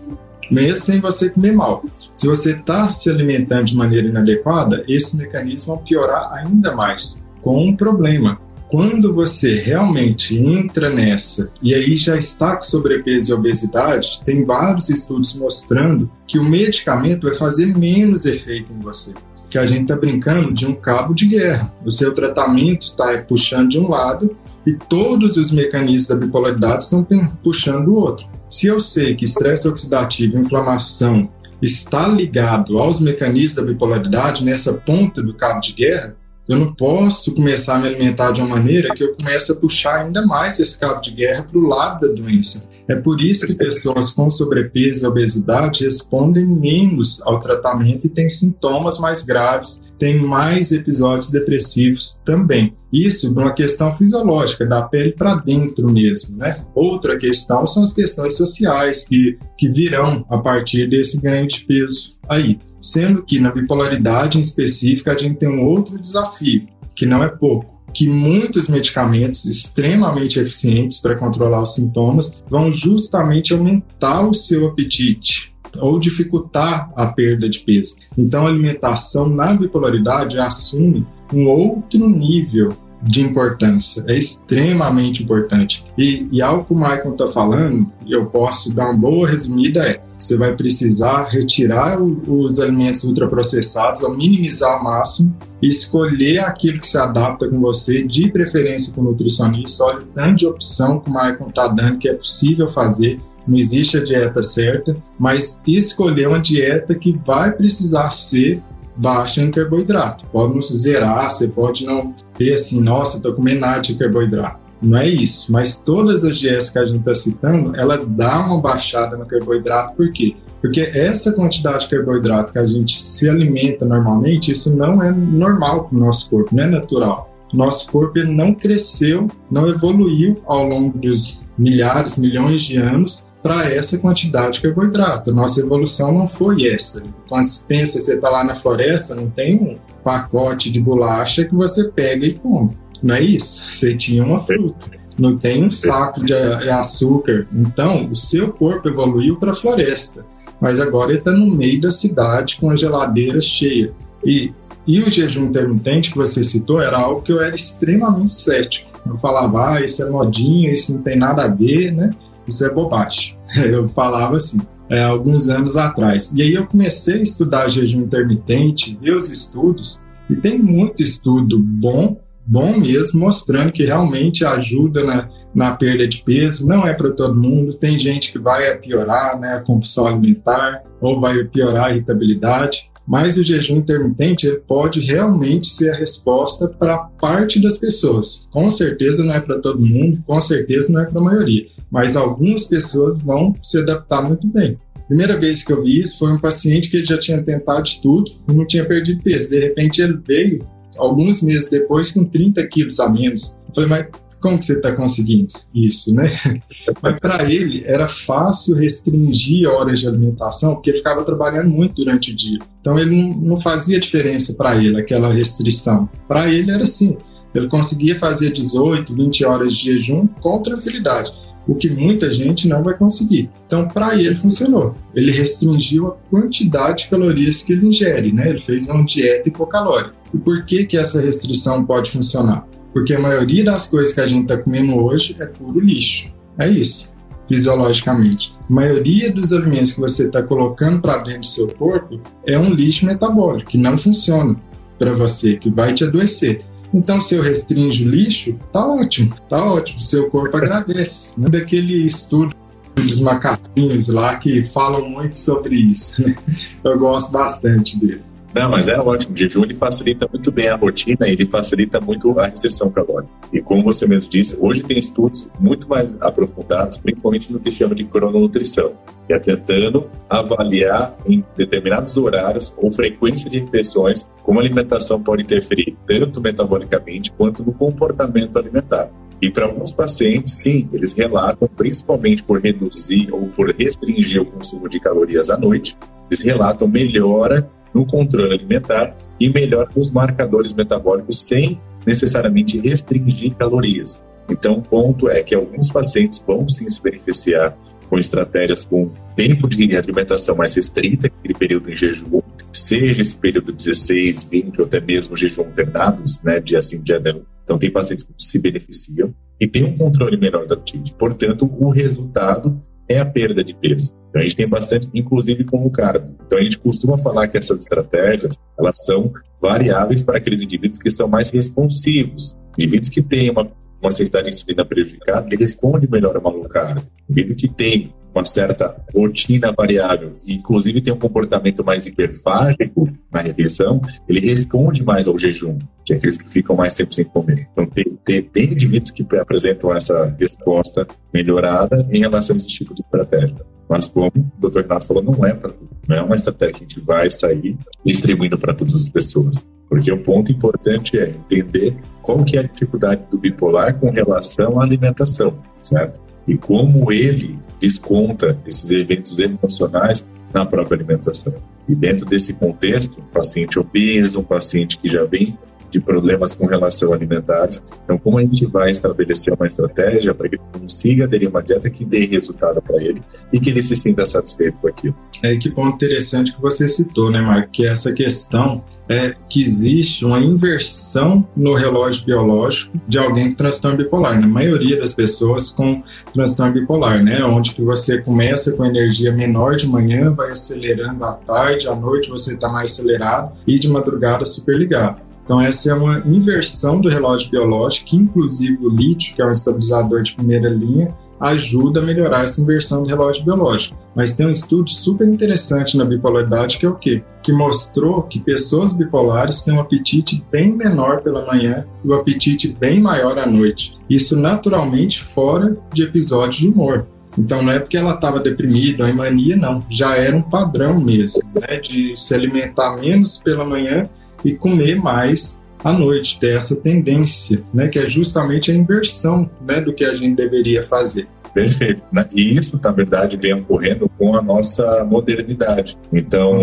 mesmo 0.51 0.85
sem 0.85 1.01
você 1.01 1.31
comer 1.31 1.53
mal. 1.53 1.85
Se 2.15 2.27
você 2.27 2.53
está 2.53 2.89
se 2.89 3.11
alimentando 3.11 3.67
de 3.67 3.77
maneira 3.77 4.09
inadequada, 4.09 4.85
esse 4.89 5.17
mecanismo 5.17 5.75
vai 5.75 5.85
piorar 5.85 6.33
ainda 6.35 6.75
mais, 6.75 7.25
com 7.43 7.69
um 7.69 7.77
problema. 7.77 8.41
Quando 8.69 9.13
você 9.13 9.59
realmente 9.61 10.39
entra 10.39 10.91
nessa 10.91 11.51
e 11.61 11.75
aí 11.75 11.97
já 11.97 12.17
está 12.17 12.55
com 12.55 12.63
sobrepeso 12.63 13.33
e 13.33 13.35
obesidade, 13.35 14.21
tem 14.25 14.45
vários 14.45 14.89
estudos 14.89 15.37
mostrando 15.37 16.09
que 16.25 16.39
o 16.39 16.45
medicamento 16.45 17.27
vai 17.27 17.35
fazer 17.35 17.67
menos 17.77 18.27
efeito 18.27 18.73
em 18.73 18.79
você 18.79 19.13
que 19.51 19.59
a 19.59 19.67
gente 19.67 19.83
está 19.83 19.97
brincando 19.97 20.53
de 20.53 20.65
um 20.65 20.75
cabo 20.75 21.13
de 21.13 21.27
guerra. 21.27 21.75
O 21.85 21.91
seu 21.91 22.15
tratamento 22.15 22.83
está 22.83 23.19
puxando 23.19 23.69
de 23.69 23.81
um 23.81 23.89
lado 23.89 24.37
e 24.67 24.75
todos 24.77 25.37
os 25.37 25.51
mecanismos 25.51 26.07
da 26.07 26.15
bipolaridade 26.15 26.85
estão 26.85 27.07
puxando 27.43 27.89
o 27.89 27.97
outro. 27.97 28.27
Se 28.49 28.69
eu 28.69 28.79
sei 28.79 29.15
que 29.17 29.25
estresse 29.25 29.67
oxidativo 29.67 30.37
e 30.37 30.41
inflamação 30.41 31.29
está 31.61 32.07
ligado 32.09 32.79
aos 32.79 33.01
mecanismos 33.01 33.57
da 33.57 33.63
bipolaridade 33.63 34.45
nessa 34.45 34.73
ponta 34.73 35.23
do 35.23 35.35
cabo 35.35 35.61
de 35.61 35.73
guerra, 35.73 36.17
eu 36.51 36.59
não 36.59 36.75
posso 36.75 37.35
começar 37.35 37.77
a 37.77 37.79
me 37.79 37.89
alimentar 37.89 38.33
de 38.33 38.41
uma 38.41 38.57
maneira 38.57 38.93
que 38.95 39.05
eu 39.05 39.15
comece 39.15 39.53
a 39.53 39.55
puxar 39.55 40.05
ainda 40.05 40.27
mais 40.27 40.59
esse 40.59 40.79
cabo 40.79 41.01
de 41.01 41.13
guerra 41.13 41.45
para 41.45 41.59
o 41.59 41.67
lado 41.67 42.07
da 42.09 42.15
doença. 42.15 42.69
É 42.89 42.97
por 42.97 43.21
isso 43.21 43.47
que 43.47 43.55
pessoas 43.55 44.11
com 44.11 44.29
sobrepeso 44.29 45.05
e 45.05 45.09
obesidade 45.09 45.85
respondem 45.85 46.45
menos 46.45 47.23
ao 47.23 47.39
tratamento 47.39 48.07
e 48.07 48.11
têm 48.11 48.29
sintomas 48.29 48.99
mais 48.99 49.23
graves, 49.23 49.85
têm 50.01 50.19
mais 50.19 50.73
episódios 50.73 51.31
depressivos 51.31 52.21
também. 52.25 52.75
Isso 52.91 53.33
por 53.33 53.43
uma 53.43 53.55
questão 53.55 53.95
fisiológica, 53.95 54.67
da 54.67 54.83
pele 54.83 55.13
para 55.13 55.37
dentro 55.37 55.89
mesmo, 55.93 56.39
né? 56.39 56.65
Outra 56.75 57.17
questão 57.17 57.65
são 57.67 57.83
as 57.83 57.93
questões 57.93 58.37
sociais 58.37 59.05
que, 59.05 59.39
que 59.57 59.69
virão 59.69 60.25
a 60.29 60.39
partir 60.39 60.89
desse 60.89 61.21
ganho 61.21 61.47
de 61.47 61.65
peso 61.65 62.19
aí. 62.29 62.59
Sendo 62.81 63.23
que 63.23 63.39
na 63.39 63.53
bipolaridade 63.53 64.39
em 64.39 64.41
específica 64.41 65.13
a 65.13 65.19
gente 65.19 65.37
tem 65.39 65.49
um 65.49 65.65
outro 65.65 66.01
desafio, 66.01 66.67
que 66.97 67.05
não 67.05 67.23
é 67.23 67.29
pouco 67.29 67.79
que 67.93 68.09
muitos 68.09 68.69
medicamentos 68.69 69.45
extremamente 69.47 70.39
eficientes 70.39 71.01
para 71.01 71.17
controlar 71.17 71.61
os 71.61 71.75
sintomas 71.75 72.41
vão 72.49 72.73
justamente 72.73 73.53
aumentar 73.53 74.21
o 74.21 74.33
seu 74.33 74.69
apetite 74.69 75.50
ou 75.79 75.99
dificultar 75.99 76.91
a 76.97 77.07
perda 77.07 77.49
de 77.49 77.61
peso. 77.61 77.97
Então, 78.17 78.47
a 78.47 78.49
alimentação 78.49 79.29
na 79.29 79.53
bipolaridade 79.53 80.39
assume 80.39 81.07
um 81.33 81.49
outro 81.49 82.09
nível 82.09 82.77
de 83.03 83.23
importância, 83.23 84.05
é 84.07 84.17
extremamente 84.17 85.23
importante. 85.23 85.85
E, 85.97 86.29
e 86.31 86.43
algo 86.43 86.65
que 86.65 86.73
o 86.73 86.77
Michael 86.77 87.13
está 87.13 87.27
falando, 87.27 87.91
eu 88.07 88.27
posso 88.27 88.73
dar 88.75 88.91
uma 88.91 88.99
boa 88.99 89.29
resumida, 89.29 89.81
é 89.81 90.03
você 90.19 90.37
vai 90.37 90.55
precisar 90.55 91.29
retirar 91.31 91.99
os 92.01 92.61
alimentos 92.61 93.03
ultraprocessados, 93.05 94.03
ou 94.03 94.15
minimizar 94.15 94.73
ao 94.73 94.85
máximo, 94.85 95.35
escolher 95.63 96.41
aquilo 96.41 96.79
que 96.79 96.87
se 96.87 96.99
adapta 96.99 97.49
com 97.49 97.59
você, 97.59 98.07
de 98.07 98.31
preferência 98.31 98.93
com 98.93 99.01
o 99.01 99.05
nutricionista. 99.05 99.83
Olha 99.85 100.01
o 100.01 100.07
tanto 100.07 100.37
de 100.37 100.47
opção 100.47 101.01
que 101.01 101.09
o 101.09 101.13
Michael 101.13 101.47
está 101.49 101.69
dando 101.69 101.99
que 101.99 102.09
é 102.09 102.15
possível 102.15 102.69
fazer. 102.69 103.19
Não 103.47 103.59
existe 103.59 103.97
a 103.97 104.05
dieta 104.05 104.43
certa, 104.43 104.97
mas 105.19 105.61
escolher 105.67 106.29
uma 106.29 106.41
dieta 106.41 106.95
que 106.95 107.19
vai 107.25 107.53
precisar 107.53 108.11
ser 108.11 108.63
baixa 108.97 109.43
em 109.43 109.51
carboidrato. 109.51 110.27
Pode 110.27 110.55
não 110.55 110.61
zerar, 110.61 111.31
você 111.31 111.49
pode 111.49 111.87
não 111.87 112.15
ter 112.37 112.53
assim, 112.53 112.81
nossa, 112.81 113.17
estou 113.17 113.35
comendo 113.35 113.61
nada 113.61 113.81
de 113.81 113.95
carboidrato. 113.95 114.65
Não 114.83 114.99
é 114.99 115.09
isso, 115.09 115.53
mas 115.53 115.77
todas 115.77 116.25
as 116.25 116.39
dietas 116.39 116.71
que 116.71 116.79
a 116.79 116.87
gente 116.87 117.01
está 117.01 117.15
citando, 117.15 117.77
ela 117.77 117.99
dá 117.99 118.41
uma 118.41 118.61
baixada 118.61 119.17
no 119.17 119.27
carboidrato, 119.27 119.95
por 119.95 120.11
quê? 120.13 120.37
Porque 120.61 120.81
essa 120.81 121.33
quantidade 121.33 121.85
de 121.85 121.91
carboidrato 121.91 122.53
que 122.53 122.59
a 122.59 122.67
gente 122.67 123.03
se 123.03 123.29
alimenta 123.29 123.85
normalmente, 123.85 124.51
isso 124.51 124.75
não 124.75 125.03
é 125.03 125.11
normal 125.11 125.85
para 125.85 125.97
o 125.97 126.01
nosso 126.01 126.29
corpo, 126.31 126.55
não 126.55 126.65
é 126.65 126.67
natural. 126.67 127.31
Nosso 127.53 127.91
corpo 127.91 128.19
não 128.25 128.55
cresceu, 128.55 129.27
não 129.51 129.69
evoluiu 129.69 130.41
ao 130.47 130.67
longo 130.67 130.97
dos 130.99 131.43
milhares, 131.59 132.17
milhões 132.17 132.63
de 132.63 132.77
anos 132.79 133.27
para 133.43 133.73
essa 133.73 133.97
quantidade 133.99 134.55
de 134.55 134.61
carboidrato. 134.61 135.35
Nossa 135.35 135.61
evolução 135.61 136.13
não 136.13 136.27
foi 136.27 136.69
essa. 136.69 137.03
Quando 137.29 137.45
você 137.45 137.61
pensa, 137.67 137.99
você 137.99 138.15
está 138.15 138.29
lá 138.29 138.45
na 138.45 138.55
floresta, 138.55 139.15
não 139.15 139.31
tem 139.31 139.57
um 139.57 139.79
pacote 140.05 140.71
de 140.71 140.81
bolacha 140.81 141.45
que 141.45 141.55
você 141.55 141.85
pega 141.85 142.27
e 142.27 142.35
come. 142.35 142.77
Não 143.03 143.15
é 143.15 143.23
isso? 143.23 143.71
Você 143.71 143.95
tinha 143.97 144.23
uma 144.25 144.41
fruta. 144.41 144.91
Não 145.19 145.37
tem 145.37 145.65
um 145.65 145.71
saco 145.71 146.25
de 146.25 146.35
açúcar. 146.35 147.47
Então, 147.53 148.09
o 148.11 148.17
seu 148.17 148.53
corpo 148.53 148.89
evoluiu 148.89 149.37
para 149.37 149.53
a 149.53 149.55
floresta. 149.55 150.25
Mas 150.61 150.79
agora 150.79 151.11
ele 151.11 151.19
está 151.19 151.33
no 151.33 151.47
meio 151.47 151.81
da 151.81 151.91
cidade 151.91 152.59
com 152.61 152.71
a 152.71 152.77
geladeira 152.77 153.41
cheia. 153.41 153.93
E 154.25 154.53
E 154.87 155.01
o 155.01 155.11
jejum 155.11 155.47
intermitente 155.47 156.11
que 156.11 156.17
você 156.17 156.43
citou 156.43 156.81
era 156.81 156.99
algo 156.99 157.23
que 157.23 157.33
eu 157.33 157.41
era 157.41 157.55
extremamente 157.55 158.35
cético. 158.35 158.91
Eu 159.07 159.19
falava, 159.19 159.75
ah, 159.75 159.81
isso 159.81 160.03
é 160.03 160.11
modinha, 160.11 160.73
isso 160.73 160.95
não 160.95 161.03
tem 161.03 161.17
nada 161.17 161.45
a 161.45 161.49
ver, 161.49 161.93
né? 161.93 162.11
Isso 162.47 162.65
é 162.65 162.71
bobagem. 162.73 163.39
Eu 163.57 163.89
falava 163.89 164.37
assim, 164.37 164.59
é, 164.91 165.03
alguns 165.03 165.49
anos 165.49 165.77
atrás. 165.77 166.33
E 166.35 166.43
aí 166.43 166.53
eu 166.53 166.67
comecei 166.67 167.19
a 167.19 167.23
estudar 167.23 167.71
jejum 167.71 168.03
intermitente, 168.03 168.99
ver 169.01 169.17
os 169.17 169.31
estudos, 169.31 170.05
e 170.29 170.35
tem 170.35 170.59
muito 170.59 171.03
estudo 171.03 171.59
bom, 171.59 172.21
bom 172.45 172.79
mesmo, 172.79 173.21
mostrando 173.21 173.73
que 173.73 173.85
realmente 173.85 174.45
ajuda 174.45 175.05
na, 175.05 175.29
na 175.55 175.77
perda 175.77 176.07
de 176.09 176.23
peso. 176.25 176.67
Não 176.67 176.87
é 176.87 176.93
para 176.93 177.11
todo 177.11 177.41
mundo, 177.41 177.73
tem 177.73 177.99
gente 177.99 178.33
que 178.33 178.39
vai 178.39 178.77
piorar 178.79 179.39
né, 179.39 179.55
a 179.55 179.61
compulsão 179.61 180.07
alimentar 180.09 180.83
ou 181.01 181.21
vai 181.21 181.45
piorar 181.45 181.87
a 181.87 181.91
irritabilidade. 181.93 182.91
Mas 183.07 183.37
o 183.37 183.45
jejum 183.45 183.79
intermitente 183.79 184.51
pode 184.67 185.01
realmente 185.01 185.69
ser 185.69 185.91
a 185.91 185.97
resposta 185.97 186.69
para 186.69 186.99
parte 186.99 187.61
das 187.61 187.77
pessoas. 187.77 188.49
Com 188.51 188.71
certeza 188.71 189.25
não 189.25 189.35
é 189.35 189.41
para 189.41 189.61
todo 189.61 189.85
mundo, 189.85 190.23
com 190.27 190.41
certeza 190.41 190.93
não 190.93 191.01
é 191.01 191.07
para 191.07 191.21
a 191.21 191.25
maioria, 191.25 191.67
mas 191.91 192.17
algumas 192.17 192.65
pessoas 192.65 193.21
vão 193.21 193.55
se 193.63 193.79
adaptar 193.79 194.23
muito 194.23 194.47
bem. 194.47 194.79
Primeira 195.09 195.37
vez 195.37 195.65
que 195.65 195.73
eu 195.73 195.83
vi 195.83 196.01
isso 196.01 196.19
foi 196.19 196.33
um 196.33 196.39
paciente 196.39 196.89
que 196.89 197.05
já 197.05 197.19
tinha 197.19 197.43
tentado 197.43 197.83
de 197.83 198.01
tudo 198.01 198.31
e 198.49 198.53
não 198.53 198.65
tinha 198.65 198.85
perdido 198.85 199.21
peso. 199.23 199.51
De 199.51 199.59
repente 199.59 200.01
ele 200.01 200.17
veio, 200.25 200.65
alguns 200.97 201.43
meses 201.43 201.69
depois, 201.69 202.13
com 202.13 202.25
30 202.25 202.65
quilos 202.69 203.01
a 203.01 203.09
menos. 203.09 203.57
Eu 203.69 203.75
falei, 203.75 203.91
mas 203.91 204.07
como 204.41 204.59
que 204.59 204.65
você 204.65 204.75
está 204.75 204.93
conseguindo 204.93 205.53
isso, 205.75 206.15
né? 206.15 206.31
Mas 207.03 207.19
para 207.19 207.51
ele 207.51 207.83
era 207.87 208.09
fácil 208.09 208.77
restringir 208.77 209.69
horas 209.69 210.01
de 210.01 210.09
alimentação, 210.09 210.75
porque 210.75 210.91
ele 210.91 210.99
ficava 210.99 211.25
trabalhando 211.25 211.69
muito 211.69 211.97
durante 211.97 212.33
o 212.33 212.37
dia. 212.37 212.59
Então 212.81 212.99
ele 212.99 213.15
não, 213.15 213.37
não 213.41 213.57
fazia 213.57 214.01
diferença 214.01 214.55
para 214.55 214.77
ele 214.77 214.99
aquela 214.99 215.33
restrição. 215.33 216.09
Para 216.27 216.53
ele 216.53 216.71
era 216.71 216.85
assim, 216.85 217.17
ele 217.55 217.69
conseguia 217.69 218.19
fazer 218.19 218.51
18, 218.51 219.15
20 219.15 219.45
horas 219.45 219.75
de 219.77 219.85
jejum 219.85 220.27
com 220.27 220.63
tranquilidade 220.63 221.33
o 221.71 221.75
que 221.75 221.89
muita 221.89 222.33
gente 222.35 222.67
não 222.67 222.83
vai 222.83 222.97
conseguir. 222.97 223.49
Então, 223.65 223.87
para 223.87 224.17
ele 224.17 224.35
funcionou. 224.35 224.97
Ele 225.15 225.31
restringiu 225.31 226.09
a 226.09 226.13
quantidade 226.29 227.05
de 227.05 227.11
calorias 227.11 227.63
que 227.63 227.73
ele 227.73 227.87
ingere, 227.87 228.33
né? 228.33 228.49
Ele 228.49 228.59
fez 228.59 228.89
uma 228.89 229.05
dieta 229.05 229.49
hipocalórica. 229.49 230.15
E 230.35 230.39
por 230.39 230.65
que 230.65 230.85
que 230.85 230.97
essa 230.97 231.21
restrição 231.21 231.85
pode 231.85 232.11
funcionar? 232.11 232.67
Porque 232.93 233.15
a 233.15 233.21
maioria 233.21 233.65
das 233.65 233.87
coisas 233.87 234.13
que 234.13 234.21
a 234.21 234.27
gente 234.27 234.43
está 234.43 234.59
comendo 234.59 234.97
hoje 234.97 235.37
é 235.39 235.47
puro 235.47 235.81
lixo. 235.81 236.33
É 236.59 236.69
isso, 236.69 237.13
fisiologicamente. 237.49 238.55
A 238.69 238.73
maioria 238.73 239.33
dos 239.33 239.53
alimentos 239.53 239.93
que 239.93 240.01
você 240.01 240.27
está 240.27 240.43
colocando 240.43 241.01
para 241.01 241.19
dentro 241.19 241.41
do 241.41 241.47
seu 241.47 241.69
corpo 241.69 242.21
é 242.47 242.59
um 242.59 242.75
lixo 242.75 243.07
metabólico 243.07 243.71
que 243.71 243.79
não 243.79 243.97
funciona 243.97 244.61
para 244.99 245.13
você, 245.13 245.57
que 245.57 245.71
vai 245.71 245.95
te 245.95 246.05
adoecer. 246.05 246.65
Então, 246.93 247.21
se 247.21 247.37
eu 247.37 247.43
restringo 247.43 247.89
o 247.89 248.09
lixo, 248.09 248.59
tá 248.73 248.87
ótimo, 248.87 249.33
tá 249.49 249.65
ótimo, 249.65 250.01
seu 250.01 250.29
corpo 250.29 250.57
agradece. 250.57 251.41
Né? 251.41 251.49
Daquele 251.49 252.05
estudo 252.05 252.55
dos 252.97 253.21
macaquinhos 253.21 254.09
lá 254.09 254.37
que 254.37 254.63
falam 254.63 255.09
muito 255.09 255.37
sobre 255.37 255.77
isso. 255.77 256.21
Né? 256.23 256.37
Eu 256.83 256.99
gosto 256.99 257.31
bastante 257.31 257.99
dele. 257.99 258.23
Não, 258.55 258.71
mas 258.71 258.89
é 258.89 258.99
ótimo. 258.99 259.35
O 259.35 259.37
jejum 259.37 259.63
ele 259.63 259.75
facilita 259.75 260.29
muito 260.31 260.51
bem 260.51 260.69
a 260.69 260.77
rotina 260.77 261.29
ele 261.29 261.47
facilita 261.47 262.01
muito 262.01 262.39
a 262.39 262.47
restrição 262.47 262.91
calórica. 262.91 263.31
E 263.53 263.61
como 263.61 263.83
você 263.83 264.07
mesmo 264.07 264.31
disse, 264.31 264.57
hoje 264.61 264.83
tem 264.83 264.99
estudos 264.99 265.49
muito 265.59 265.89
mais 265.89 266.21
aprofundados, 266.21 266.99
principalmente 266.99 267.53
no 267.53 267.61
que 267.61 267.71
chama 267.71 267.95
de 267.95 268.05
crononutrição, 268.05 268.95
que 269.27 269.33
é 269.33 269.39
tentando 269.39 270.09
avaliar 270.29 271.17
em 271.27 271.45
determinados 271.57 272.17
horários 272.17 272.73
ou 272.77 272.91
frequência 272.91 273.49
de 273.49 273.61
refeições 273.61 274.29
como 274.43 274.59
a 274.59 274.63
alimentação 274.63 275.23
pode 275.23 275.43
interferir 275.43 275.97
tanto 276.07 276.41
metabolicamente 276.41 277.31
quanto 277.33 277.65
no 277.65 277.73
comportamento 277.73 278.59
alimentar. 278.59 279.11
E 279.41 279.49
para 279.49 279.65
alguns 279.65 279.91
pacientes, 279.93 280.55
sim, 280.55 280.89
eles 280.93 281.13
relatam, 281.13 281.67
principalmente 281.69 282.43
por 282.43 282.61
reduzir 282.61 283.33
ou 283.33 283.47
por 283.49 283.71
restringir 283.71 284.43
o 284.43 284.45
consumo 284.45 284.89
de 284.89 285.01
calorias 285.01 285.49
à 285.49 285.57
noite, 285.57 285.97
eles 286.31 286.43
relatam 286.43 286.87
melhora 286.87 287.71
no 287.95 288.07
controle 288.07 288.55
alimentar 288.55 289.17
e 289.39 289.49
melhor 289.49 289.91
nos 289.95 290.11
marcadores 290.11 290.75
metabólicos 290.75 291.47
sem 291.47 291.81
necessariamente 292.07 292.79
restringir 292.79 293.55
calorias. 293.57 294.25
Então, 294.49 294.79
o 294.79 294.83
ponto 294.83 295.29
é 295.29 295.43
que 295.43 295.55
alguns 295.55 295.91
pacientes 295.91 296.43
vão 296.45 296.69
sim 296.69 296.89
se 296.89 297.03
beneficiar 297.03 297.77
com 298.09 298.19
estratégias 298.19 298.85
com 298.85 299.11
tempo 299.37 299.69
de 299.69 299.97
alimentação 299.97 300.57
mais 300.57 300.75
restrita, 300.75 301.29
aquele 301.29 301.55
período 301.55 301.91
em 301.91 301.95
jejum, 301.95 302.43
seja 302.73 303.23
esse 303.23 303.39
período 303.39 303.73
16, 303.73 304.45
20 304.45 304.81
ou 304.81 304.87
até 304.87 305.01
mesmo 305.01 305.37
jejum 305.37 305.63
alternados, 305.63 306.43
né, 306.43 306.59
dia 306.59 306.83
sim, 306.83 307.01
dia 307.03 307.21
não. 307.21 307.43
Então, 307.63 307.79
tem 307.79 307.91
pacientes 307.91 308.25
que 308.25 308.33
se 308.37 308.59
beneficiam 308.59 309.33
e 309.61 309.67
tem 309.69 309.85
um 309.85 309.97
controle 309.97 310.37
menor 310.37 310.67
da 310.67 310.75
apetite. 310.75 311.13
Portanto, 311.13 311.71
o 311.79 311.89
resultado 311.91 312.77
é 313.11 313.19
a 313.19 313.27
perda 313.27 313.65
de 313.65 313.75
peso. 313.75 314.15
Então 314.29 314.41
a 314.41 314.45
gente 314.45 314.57
tem 314.57 314.69
bastante, 314.69 315.11
inclusive 315.13 315.65
com 315.65 315.85
o 315.85 315.91
carbo. 315.91 316.33
Então 316.47 316.59
a 316.59 316.63
gente 316.63 316.79
costuma 316.79 317.19
falar 317.19 317.49
que 317.49 317.59
essas 317.59 317.81
estratégias 317.81 318.57
elas 318.79 319.05
são 319.05 319.33
variáveis 319.61 320.23
para 320.23 320.39
aqueles 320.39 320.63
indivíduos 320.63 320.99
que 320.99 321.11
são 321.11 321.27
mais 321.27 321.51
responsivos, 321.51 322.57
indivíduos 322.79 323.09
que 323.09 323.21
têm 323.21 323.51
uma, 323.51 323.69
uma 324.01 324.13
sensibilidade 324.13 324.51
de 324.51 324.55
insulina 324.55 324.85
prejudicada, 324.85 325.47
que 325.47 325.57
responde 325.57 326.09
melhor 326.09 326.37
ao 326.37 326.53
low 326.53 326.69
carb, 326.69 327.03
indivíduo 327.29 327.57
que 327.57 327.69
tem 327.69 328.15
uma 328.35 328.45
certa 328.45 328.97
rotina 329.15 329.73
variável, 329.73 330.35
e 330.45 330.55
inclusive 330.55 331.01
tem 331.01 331.13
um 331.13 331.19
comportamento 331.19 331.85
mais 331.85 332.07
hiperfágico 332.07 333.09
na 333.33 333.41
refeição, 333.41 334.01
ele 334.29 334.41
responde 334.41 335.05
mais 335.05 335.29
ao 335.29 335.39
jejum, 335.39 335.79
que 336.05 336.13
é 336.13 336.17
aqueles 336.17 336.39
que 336.39 336.49
ficam 336.49 336.77
mais 336.77 336.95
tempo 336.95 337.15
sem 337.15 337.25
comer. 337.25 337.69
Então, 337.73 337.87
tem, 337.87 338.05
tem, 338.25 338.43
tem 338.43 338.73
indivíduos 338.73 339.11
que 339.11 339.27
apresentam 339.37 339.95
essa 339.95 340.35
resposta 340.39 341.07
melhorada 341.33 342.07
em 342.11 342.21
relação 342.21 342.55
a 342.55 342.57
esse 342.57 342.69
tipo 342.69 342.95
de 342.95 343.03
estratégia. 343.03 343.57
Mas 343.89 344.07
como 344.07 344.31
o 344.37 344.69
Dr. 344.69 344.83
Renato 344.83 345.07
falou, 345.07 345.23
não 345.23 345.45
é 345.45 345.53
para 345.53 345.71
tudo. 345.71 345.91
Não 346.07 346.17
é 346.17 346.23
uma 346.23 346.37
estratégia 346.37 346.75
que 346.75 346.85
a 346.85 346.87
gente 346.87 347.01
vai 347.01 347.29
sair 347.29 347.77
distribuindo 348.07 348.57
para 348.57 348.73
todas 348.73 348.95
as 348.95 349.09
pessoas. 349.09 349.65
Porque 349.89 350.13
o 350.13 350.23
ponto 350.23 350.53
importante 350.53 351.19
é 351.19 351.31
entender 351.31 351.97
qual 352.23 352.45
que 352.45 352.57
é 352.57 352.61
a 352.61 352.63
dificuldade 352.63 353.25
do 353.29 353.37
bipolar 353.37 353.99
com 353.99 354.09
relação 354.09 354.81
à 354.81 354.85
alimentação, 354.85 355.59
certo? 355.81 356.21
E 356.47 356.57
como 356.57 357.11
ele 357.11 357.59
desconta 357.81 358.59
esses 358.67 358.91
eventos 358.91 359.39
emocionais 359.39 360.29
na 360.53 360.67
própria 360.67 360.97
alimentação. 360.97 361.55
E 361.89 361.95
dentro 361.95 362.25
desse 362.27 362.53
contexto, 362.53 363.21
um 363.21 363.33
paciente 363.33 363.79
obeso, 363.79 364.41
um 364.41 364.45
paciente 364.45 364.99
que 364.99 365.09
já 365.09 365.25
vem 365.25 365.59
de 365.91 366.01
problemas 366.01 366.55
com 366.55 366.67
relação 366.67 367.13
alimentares. 367.13 367.83
Então, 368.05 368.17
como 368.19 368.39
a 368.39 368.43
gente 368.43 368.67
vai 368.67 368.91
estabelecer 368.91 369.53
uma 369.53 369.67
estratégia 369.67 370.35
para 370.35 370.49
que 370.49 370.57
ele 370.57 370.63
consiga 370.73 371.25
aderir 371.25 371.49
a 371.49 371.51
uma 371.51 371.63
dieta 371.63 371.91
que 371.91 372.05
dê 372.05 372.25
resultado 372.27 372.81
para 372.81 373.03
ele 373.03 373.23
e 373.53 373.59
que 373.59 373.71
ele 373.71 373.83
se 373.83 373.97
sinta 373.97 374.25
satisfeito 374.25 374.79
com 374.79 374.89
aquilo? 374.89 375.15
É 375.43 375.57
que 375.57 375.71
ponto 375.71 375.95
interessante 375.95 376.55
que 376.55 376.61
você 376.61 376.89
citou, 376.89 377.31
né, 377.31 377.41
Marco? 377.41 377.71
Que 377.71 377.87
essa 377.87 378.13
questão 378.13 378.85
é 379.09 379.35
que 379.49 379.61
existe 379.61 380.25
uma 380.25 380.39
inversão 380.39 381.47
no 381.57 381.75
relógio 381.75 382.25
biológico 382.25 382.97
de 383.09 383.19
alguém 383.19 383.51
com 383.51 383.57
transtorno 383.57 383.99
bipolar. 383.99 384.41
Na 384.41 384.47
maioria 384.47 385.01
das 385.01 385.13
pessoas 385.13 385.71
com 385.71 386.03
transtorno 386.33 386.75
bipolar, 386.75 387.23
né? 387.23 387.43
Onde 387.45 387.73
que 387.75 387.83
você 387.83 388.19
começa 388.19 388.73
com 388.73 388.85
energia 388.85 389.33
menor 389.33 389.75
de 389.75 389.89
manhã, 389.89 390.33
vai 390.33 390.51
acelerando 390.53 391.25
à 391.25 391.33
tarde, 391.33 391.89
à 391.89 391.95
noite 391.95 392.31
você 392.31 392.55
está 392.55 392.69
mais 392.69 392.93
acelerado 392.93 393.53
e 393.67 393.79
de 393.79 393.89
madrugada 393.89 394.45
super 394.45 394.77
ligado. 394.77 395.30
Então, 395.51 395.61
essa 395.61 395.91
é 395.91 395.95
uma 395.95 396.21
inversão 396.21 397.01
do 397.01 397.09
relógio 397.09 397.51
biológico, 397.51 398.11
que 398.11 398.17
inclusive 398.17 398.87
o 398.87 398.89
lítio, 398.89 399.35
que 399.35 399.43
é 399.43 399.45
um 399.45 399.51
estabilizador 399.51 400.23
de 400.23 400.37
primeira 400.37 400.69
linha, 400.69 401.13
ajuda 401.41 401.99
a 401.99 402.05
melhorar 402.05 402.45
essa 402.45 402.61
inversão 402.61 403.03
do 403.03 403.09
relógio 403.09 403.45
biológico. 403.45 403.99
Mas 404.15 404.37
tem 404.37 404.47
um 404.47 404.53
estudo 404.53 404.89
super 404.89 405.27
interessante 405.27 405.97
na 405.97 406.05
bipolaridade 406.05 406.79
que 406.79 406.87
é 406.87 406.89
o 406.89 406.95
quê? 406.95 407.25
Que 407.43 407.53
mostrou 407.53 408.23
que 408.23 408.39
pessoas 408.39 408.97
bipolares 408.97 409.63
têm 409.63 409.75
um 409.75 409.81
apetite 409.81 410.41
bem 410.53 410.73
menor 410.73 411.21
pela 411.21 411.45
manhã 411.45 411.85
e 412.05 412.09
um 412.09 412.15
apetite 412.15 412.69
bem 412.69 413.01
maior 413.01 413.37
à 413.37 413.45
noite. 413.45 413.99
Isso 414.09 414.37
naturalmente 414.37 415.21
fora 415.21 415.77
de 415.93 416.05
episódios 416.05 416.59
de 416.59 416.69
humor. 416.69 417.09
Então 417.37 417.61
não 417.61 417.73
é 417.73 417.81
porque 417.81 417.97
ela 417.97 418.15
estava 418.15 418.39
deprimida 418.39 419.03
ou 419.03 419.11
em 419.11 419.15
mania, 419.15 419.57
não. 419.57 419.85
Já 419.91 420.17
era 420.17 420.37
um 420.37 420.43
padrão 420.43 421.01
mesmo, 421.01 421.43
né? 421.55 421.81
De 421.81 422.15
se 422.15 422.33
alimentar 422.35 422.97
menos 422.99 423.39
pela 423.39 423.65
manhã 423.65 424.09
e 424.45 424.55
comer 424.55 424.97
mais 424.97 425.61
à 425.83 425.93
noite, 425.93 426.39
ter 426.39 426.57
essa 426.57 426.77
tendência, 426.77 427.63
né, 427.73 427.89
que 427.89 427.99
é 427.99 428.09
justamente 428.09 428.71
a 428.71 428.75
inversão 428.75 429.51
né, 429.67 429.81
do 429.81 429.95
que 429.95 430.05
a 430.05 430.15
gente 430.15 430.37
deveria 430.37 430.83
fazer. 430.83 431.27
Perfeito. 431.55 432.05
Né? 432.13 432.27
E 432.33 432.57
isso, 432.57 432.79
na 432.83 432.91
verdade, 432.91 433.37
vem 433.37 433.55
ocorrendo 433.55 434.09
com 434.19 434.37
a 434.37 434.43
nossa 434.43 435.05
modernidade. 435.05 435.97
Então, 436.13 436.59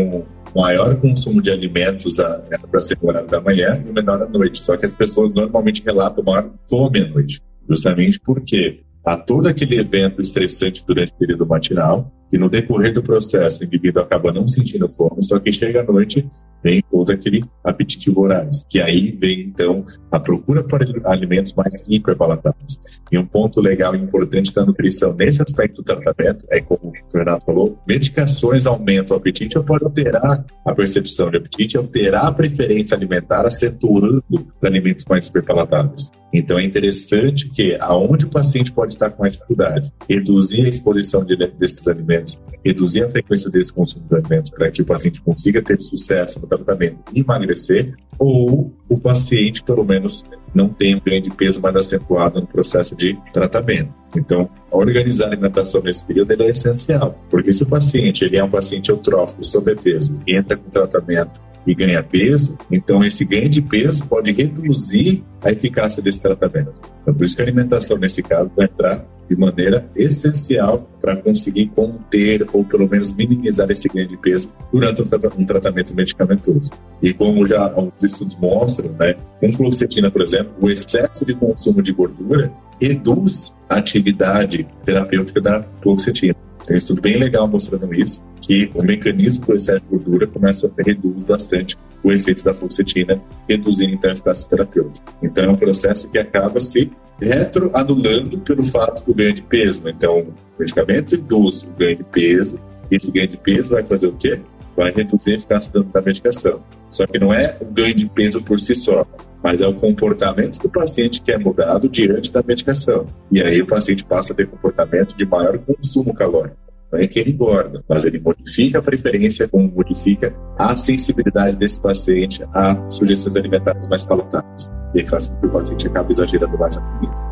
o 0.53 0.61
maior 0.61 0.95
consumo 0.95 1.41
de 1.41 1.51
alimentos 1.51 2.19
era 2.19 2.41
para 2.71 2.79
ser 2.79 2.97
no 3.01 3.09
horário 3.09 3.27
da 3.27 3.41
manhã 3.41 3.83
e 3.85 3.89
o 3.89 3.93
menor 3.93 4.21
à 4.21 4.27
noite. 4.27 4.63
Só 4.63 4.77
que 4.77 4.85
as 4.85 4.93
pessoas 4.93 5.33
normalmente 5.33 5.83
relatam 5.83 6.23
maior 6.23 6.49
fome 6.69 7.01
à 7.01 7.07
noite. 7.07 7.41
Justamente 7.69 8.19
porque 8.19 8.81
a 9.05 9.17
todo 9.17 9.47
aquele 9.47 9.77
evento 9.77 10.21
estressante 10.21 10.85
durante 10.85 11.11
o 11.13 11.15
período 11.15 11.45
matinal, 11.45 12.11
que 12.29 12.37
no 12.37 12.49
decorrer 12.49 12.93
do 12.93 13.01
processo 13.01 13.61
o 13.61 13.65
indivíduo 13.65 14.01
acaba 14.01 14.31
não 14.31 14.47
sentindo 14.47 14.87
fome, 14.89 15.23
só 15.23 15.39
que 15.39 15.51
chega 15.51 15.81
à 15.81 15.83
noite 15.83 16.27
vem 16.63 16.83
todo 16.91 17.11
aquele 17.11 17.45
apetite 17.63 18.09
voraz, 18.09 18.65
que 18.69 18.81
aí 18.81 19.11
vem 19.11 19.41
então 19.41 19.85
a 20.11 20.19
procura 20.19 20.63
por 20.63 20.81
alimentos 21.05 21.53
mais 21.53 21.73
hiperpalatáveis. 21.87 22.79
E 23.11 23.17
um 23.17 23.25
ponto 23.25 23.61
legal 23.61 23.95
e 23.95 23.99
importante 23.99 24.53
da 24.53 24.65
nutrição 24.65 25.13
nesse 25.13 25.41
aspecto 25.41 25.81
do 25.81 25.83
tratamento 25.83 26.45
é, 26.49 26.59
como 26.59 26.91
o 26.91 27.17
Renato 27.17 27.45
falou, 27.45 27.77
medicações 27.87 28.65
aumentam 28.65 29.15
o 29.15 29.19
apetite 29.19 29.57
ou 29.57 29.63
podem 29.63 29.87
alterar 29.87 30.45
a 30.65 30.73
percepção 30.73 31.29
de 31.29 31.37
apetite, 31.37 31.77
alterar 31.77 32.25
a 32.25 32.31
preferência 32.31 32.97
alimentar, 32.97 33.45
acentuando 33.45 34.23
alimentos 34.61 35.05
mais 35.07 35.27
hiperpalatáveis. 35.27 36.11
Então 36.33 36.59
é 36.59 36.63
interessante 36.63 37.49
que 37.49 37.77
aonde 37.79 38.25
o 38.25 38.29
paciente 38.29 38.71
pode 38.71 38.93
estar 38.93 39.09
com 39.09 39.23
mais 39.23 39.33
dificuldade, 39.33 39.91
reduzir 40.09 40.65
a 40.65 40.69
exposição 40.69 41.23
de, 41.23 41.35
desses 41.35 41.87
alimentos, 41.87 42.16
reduzir 42.63 43.03
a 43.03 43.09
frequência 43.09 43.49
desse 43.49 43.71
consumo 43.71 44.05
de 44.07 44.15
alimentos 44.15 44.51
para 44.51 44.69
que 44.69 44.81
o 44.81 44.85
paciente 44.85 45.21
consiga 45.21 45.61
ter 45.61 45.79
sucesso 45.79 46.39
no 46.39 46.47
tratamento 46.47 46.97
e 47.13 47.21
emagrecer, 47.21 47.95
ou 48.19 48.73
o 48.89 48.99
paciente, 48.99 49.63
pelo 49.63 49.85
menos, 49.85 50.25
não 50.53 50.67
tem 50.67 50.95
um 50.95 50.99
ganho 50.99 51.21
de 51.21 51.29
peso 51.29 51.61
mais 51.61 51.75
acentuado 51.75 52.41
no 52.41 52.47
processo 52.47 52.95
de 52.95 53.17
tratamento. 53.31 53.93
Então, 54.15 54.49
organizar 54.71 55.25
a 55.25 55.27
alimentação 55.29 55.81
nesse 55.81 56.03
período 56.03 56.31
é 56.31 56.47
essencial, 56.47 57.23
porque 57.29 57.53
se 57.53 57.63
o 57.63 57.67
paciente 57.67 58.25
ele 58.25 58.37
é 58.37 58.43
um 58.43 58.49
paciente 58.49 58.89
eutrófico, 58.89 59.43
sobrepeso, 59.43 60.19
entra 60.27 60.57
com 60.57 60.69
tratamento 60.69 61.39
e 61.65 61.75
ganha 61.75 62.01
peso, 62.01 62.57
então 62.71 63.03
esse 63.03 63.23
ganho 63.25 63.49
de 63.49 63.61
peso 63.61 64.05
pode 64.07 64.31
reduzir 64.31 65.23
a 65.41 65.51
eficácia 65.51 66.01
desse 66.01 66.21
tratamento. 66.21 66.81
Então, 67.01 67.13
por 67.13 67.23
isso 67.23 67.35
que 67.35 67.41
a 67.41 67.45
alimentação, 67.45 67.97
nesse 67.97 68.23
caso, 68.23 68.51
vai 68.55 68.65
entrar 68.65 69.05
de 69.29 69.35
maneira 69.35 69.89
essencial 69.95 70.89
para 70.99 71.15
conseguir 71.15 71.67
conter 71.75 72.45
ou 72.53 72.63
pelo 72.63 72.87
menos 72.89 73.13
minimizar 73.13 73.69
esse 73.69 73.87
ganho 73.87 74.07
de 74.07 74.17
peso 74.17 74.51
durante 74.71 75.01
um 75.01 75.45
tratamento 75.45 75.93
medicamentoso. 75.95 76.71
E 77.01 77.13
como 77.13 77.45
já 77.45 77.61
alguns 77.61 78.03
estudos 78.03 78.35
mostram, 78.35 78.91
né, 78.99 79.15
com 79.39 79.51
fluoxetina, 79.51 80.09
por 80.09 80.21
exemplo, 80.21 80.53
o 80.59 80.69
excesso 80.69 81.25
de 81.25 81.33
consumo 81.33 81.81
de 81.81 81.91
gordura 81.91 82.51
reduz 82.81 83.53
a 83.69 83.77
atividade 83.77 84.67
terapêutica 84.85 85.41
da 85.41 85.65
fluoxetina. 85.81 86.35
Tem 86.65 86.75
um 86.75 86.77
estudo 86.77 87.01
bem 87.01 87.17
legal 87.17 87.47
mostrando 87.47 87.93
isso, 87.93 88.23
que 88.41 88.69
o 88.75 88.83
mecanismo 88.83 89.45
do 89.45 89.55
excesso 89.55 89.79
de 89.81 89.87
gordura 89.89 90.27
começa 90.27 90.67
a 90.67 90.83
reduzir 90.83 91.25
bastante 91.25 91.77
o 92.03 92.11
efeito 92.11 92.43
da 92.43 92.53
fluoxetina, 92.53 93.21
reduzindo 93.47 93.93
então 93.93 94.09
a 94.09 94.13
eficácia 94.13 94.49
terapêutica. 94.49 95.13
Então 95.23 95.45
é 95.45 95.49
um 95.49 95.55
processo 95.55 96.09
que 96.09 96.17
acaba 96.17 96.59
se 96.59 96.91
retroanulando 97.19 98.39
pelo 98.39 98.63
fato 98.63 99.05
do 99.05 99.13
ganho 99.13 99.33
de 99.33 99.41
peso. 99.41 99.87
Então, 99.87 100.19
o 100.19 100.33
medicamento 100.59 101.15
reduz 101.15 101.63
o 101.63 101.71
ganho 101.77 101.97
de 101.97 102.03
peso, 102.03 102.59
esse 102.89 103.11
ganho 103.11 103.27
de 103.27 103.37
peso 103.37 103.71
vai 103.71 103.83
fazer 103.83 104.07
o 104.07 104.13
quê? 104.13 104.39
Vai 104.75 104.91
reduzir 104.91 105.33
a 105.33 105.35
eficácia 105.35 105.71
da 105.83 106.01
medicação. 106.01 106.63
Só 106.89 107.05
que 107.05 107.19
não 107.19 107.33
é 107.33 107.57
o 107.59 107.65
ganho 107.65 107.93
de 107.93 108.07
peso 108.07 108.41
por 108.41 108.59
si 108.59 108.73
só, 108.75 109.05
mas 109.43 109.61
é 109.61 109.67
o 109.67 109.73
comportamento 109.73 110.59
do 110.59 110.69
paciente 110.69 111.21
que 111.21 111.31
é 111.31 111.37
mudado 111.37 111.89
diante 111.89 112.31
da 112.31 112.41
medicação. 112.41 113.07
E 113.31 113.41
aí 113.41 113.61
o 113.61 113.67
paciente 113.67 114.05
passa 114.05 114.33
a 114.33 114.35
ter 114.35 114.47
comportamento 114.47 115.15
de 115.15 115.25
maior 115.25 115.57
consumo 115.57 116.13
calórico. 116.13 116.66
Não 116.91 116.99
é 116.99 117.07
que 117.07 117.19
ele 117.19 117.31
engorda, 117.31 117.83
mas 117.87 118.05
ele 118.05 118.19
modifica 118.19 118.79
a 118.79 118.81
preferência, 118.81 119.47
como 119.47 119.69
modifica 119.69 120.33
a 120.57 120.75
sensibilidade 120.75 121.57
desse 121.57 121.81
paciente 121.81 122.43
a 122.53 122.89
sugestões 122.89 123.35
alimentares 123.35 123.87
mais 123.87 124.05
palatáveis. 124.05 124.69
E 124.95 125.05
faz 125.05 125.27
com 125.27 125.39
que 125.41 125.45
o 125.47 125.49
paciente 125.49 125.87
acabe 125.87 126.11
exagerando 126.11 126.57
mais 126.57 126.77
a 126.77 126.81
comida. 126.81 127.26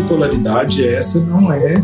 Bipolaridade 0.00 0.84
essa 0.84 1.20
não 1.20 1.52
é 1.52 1.74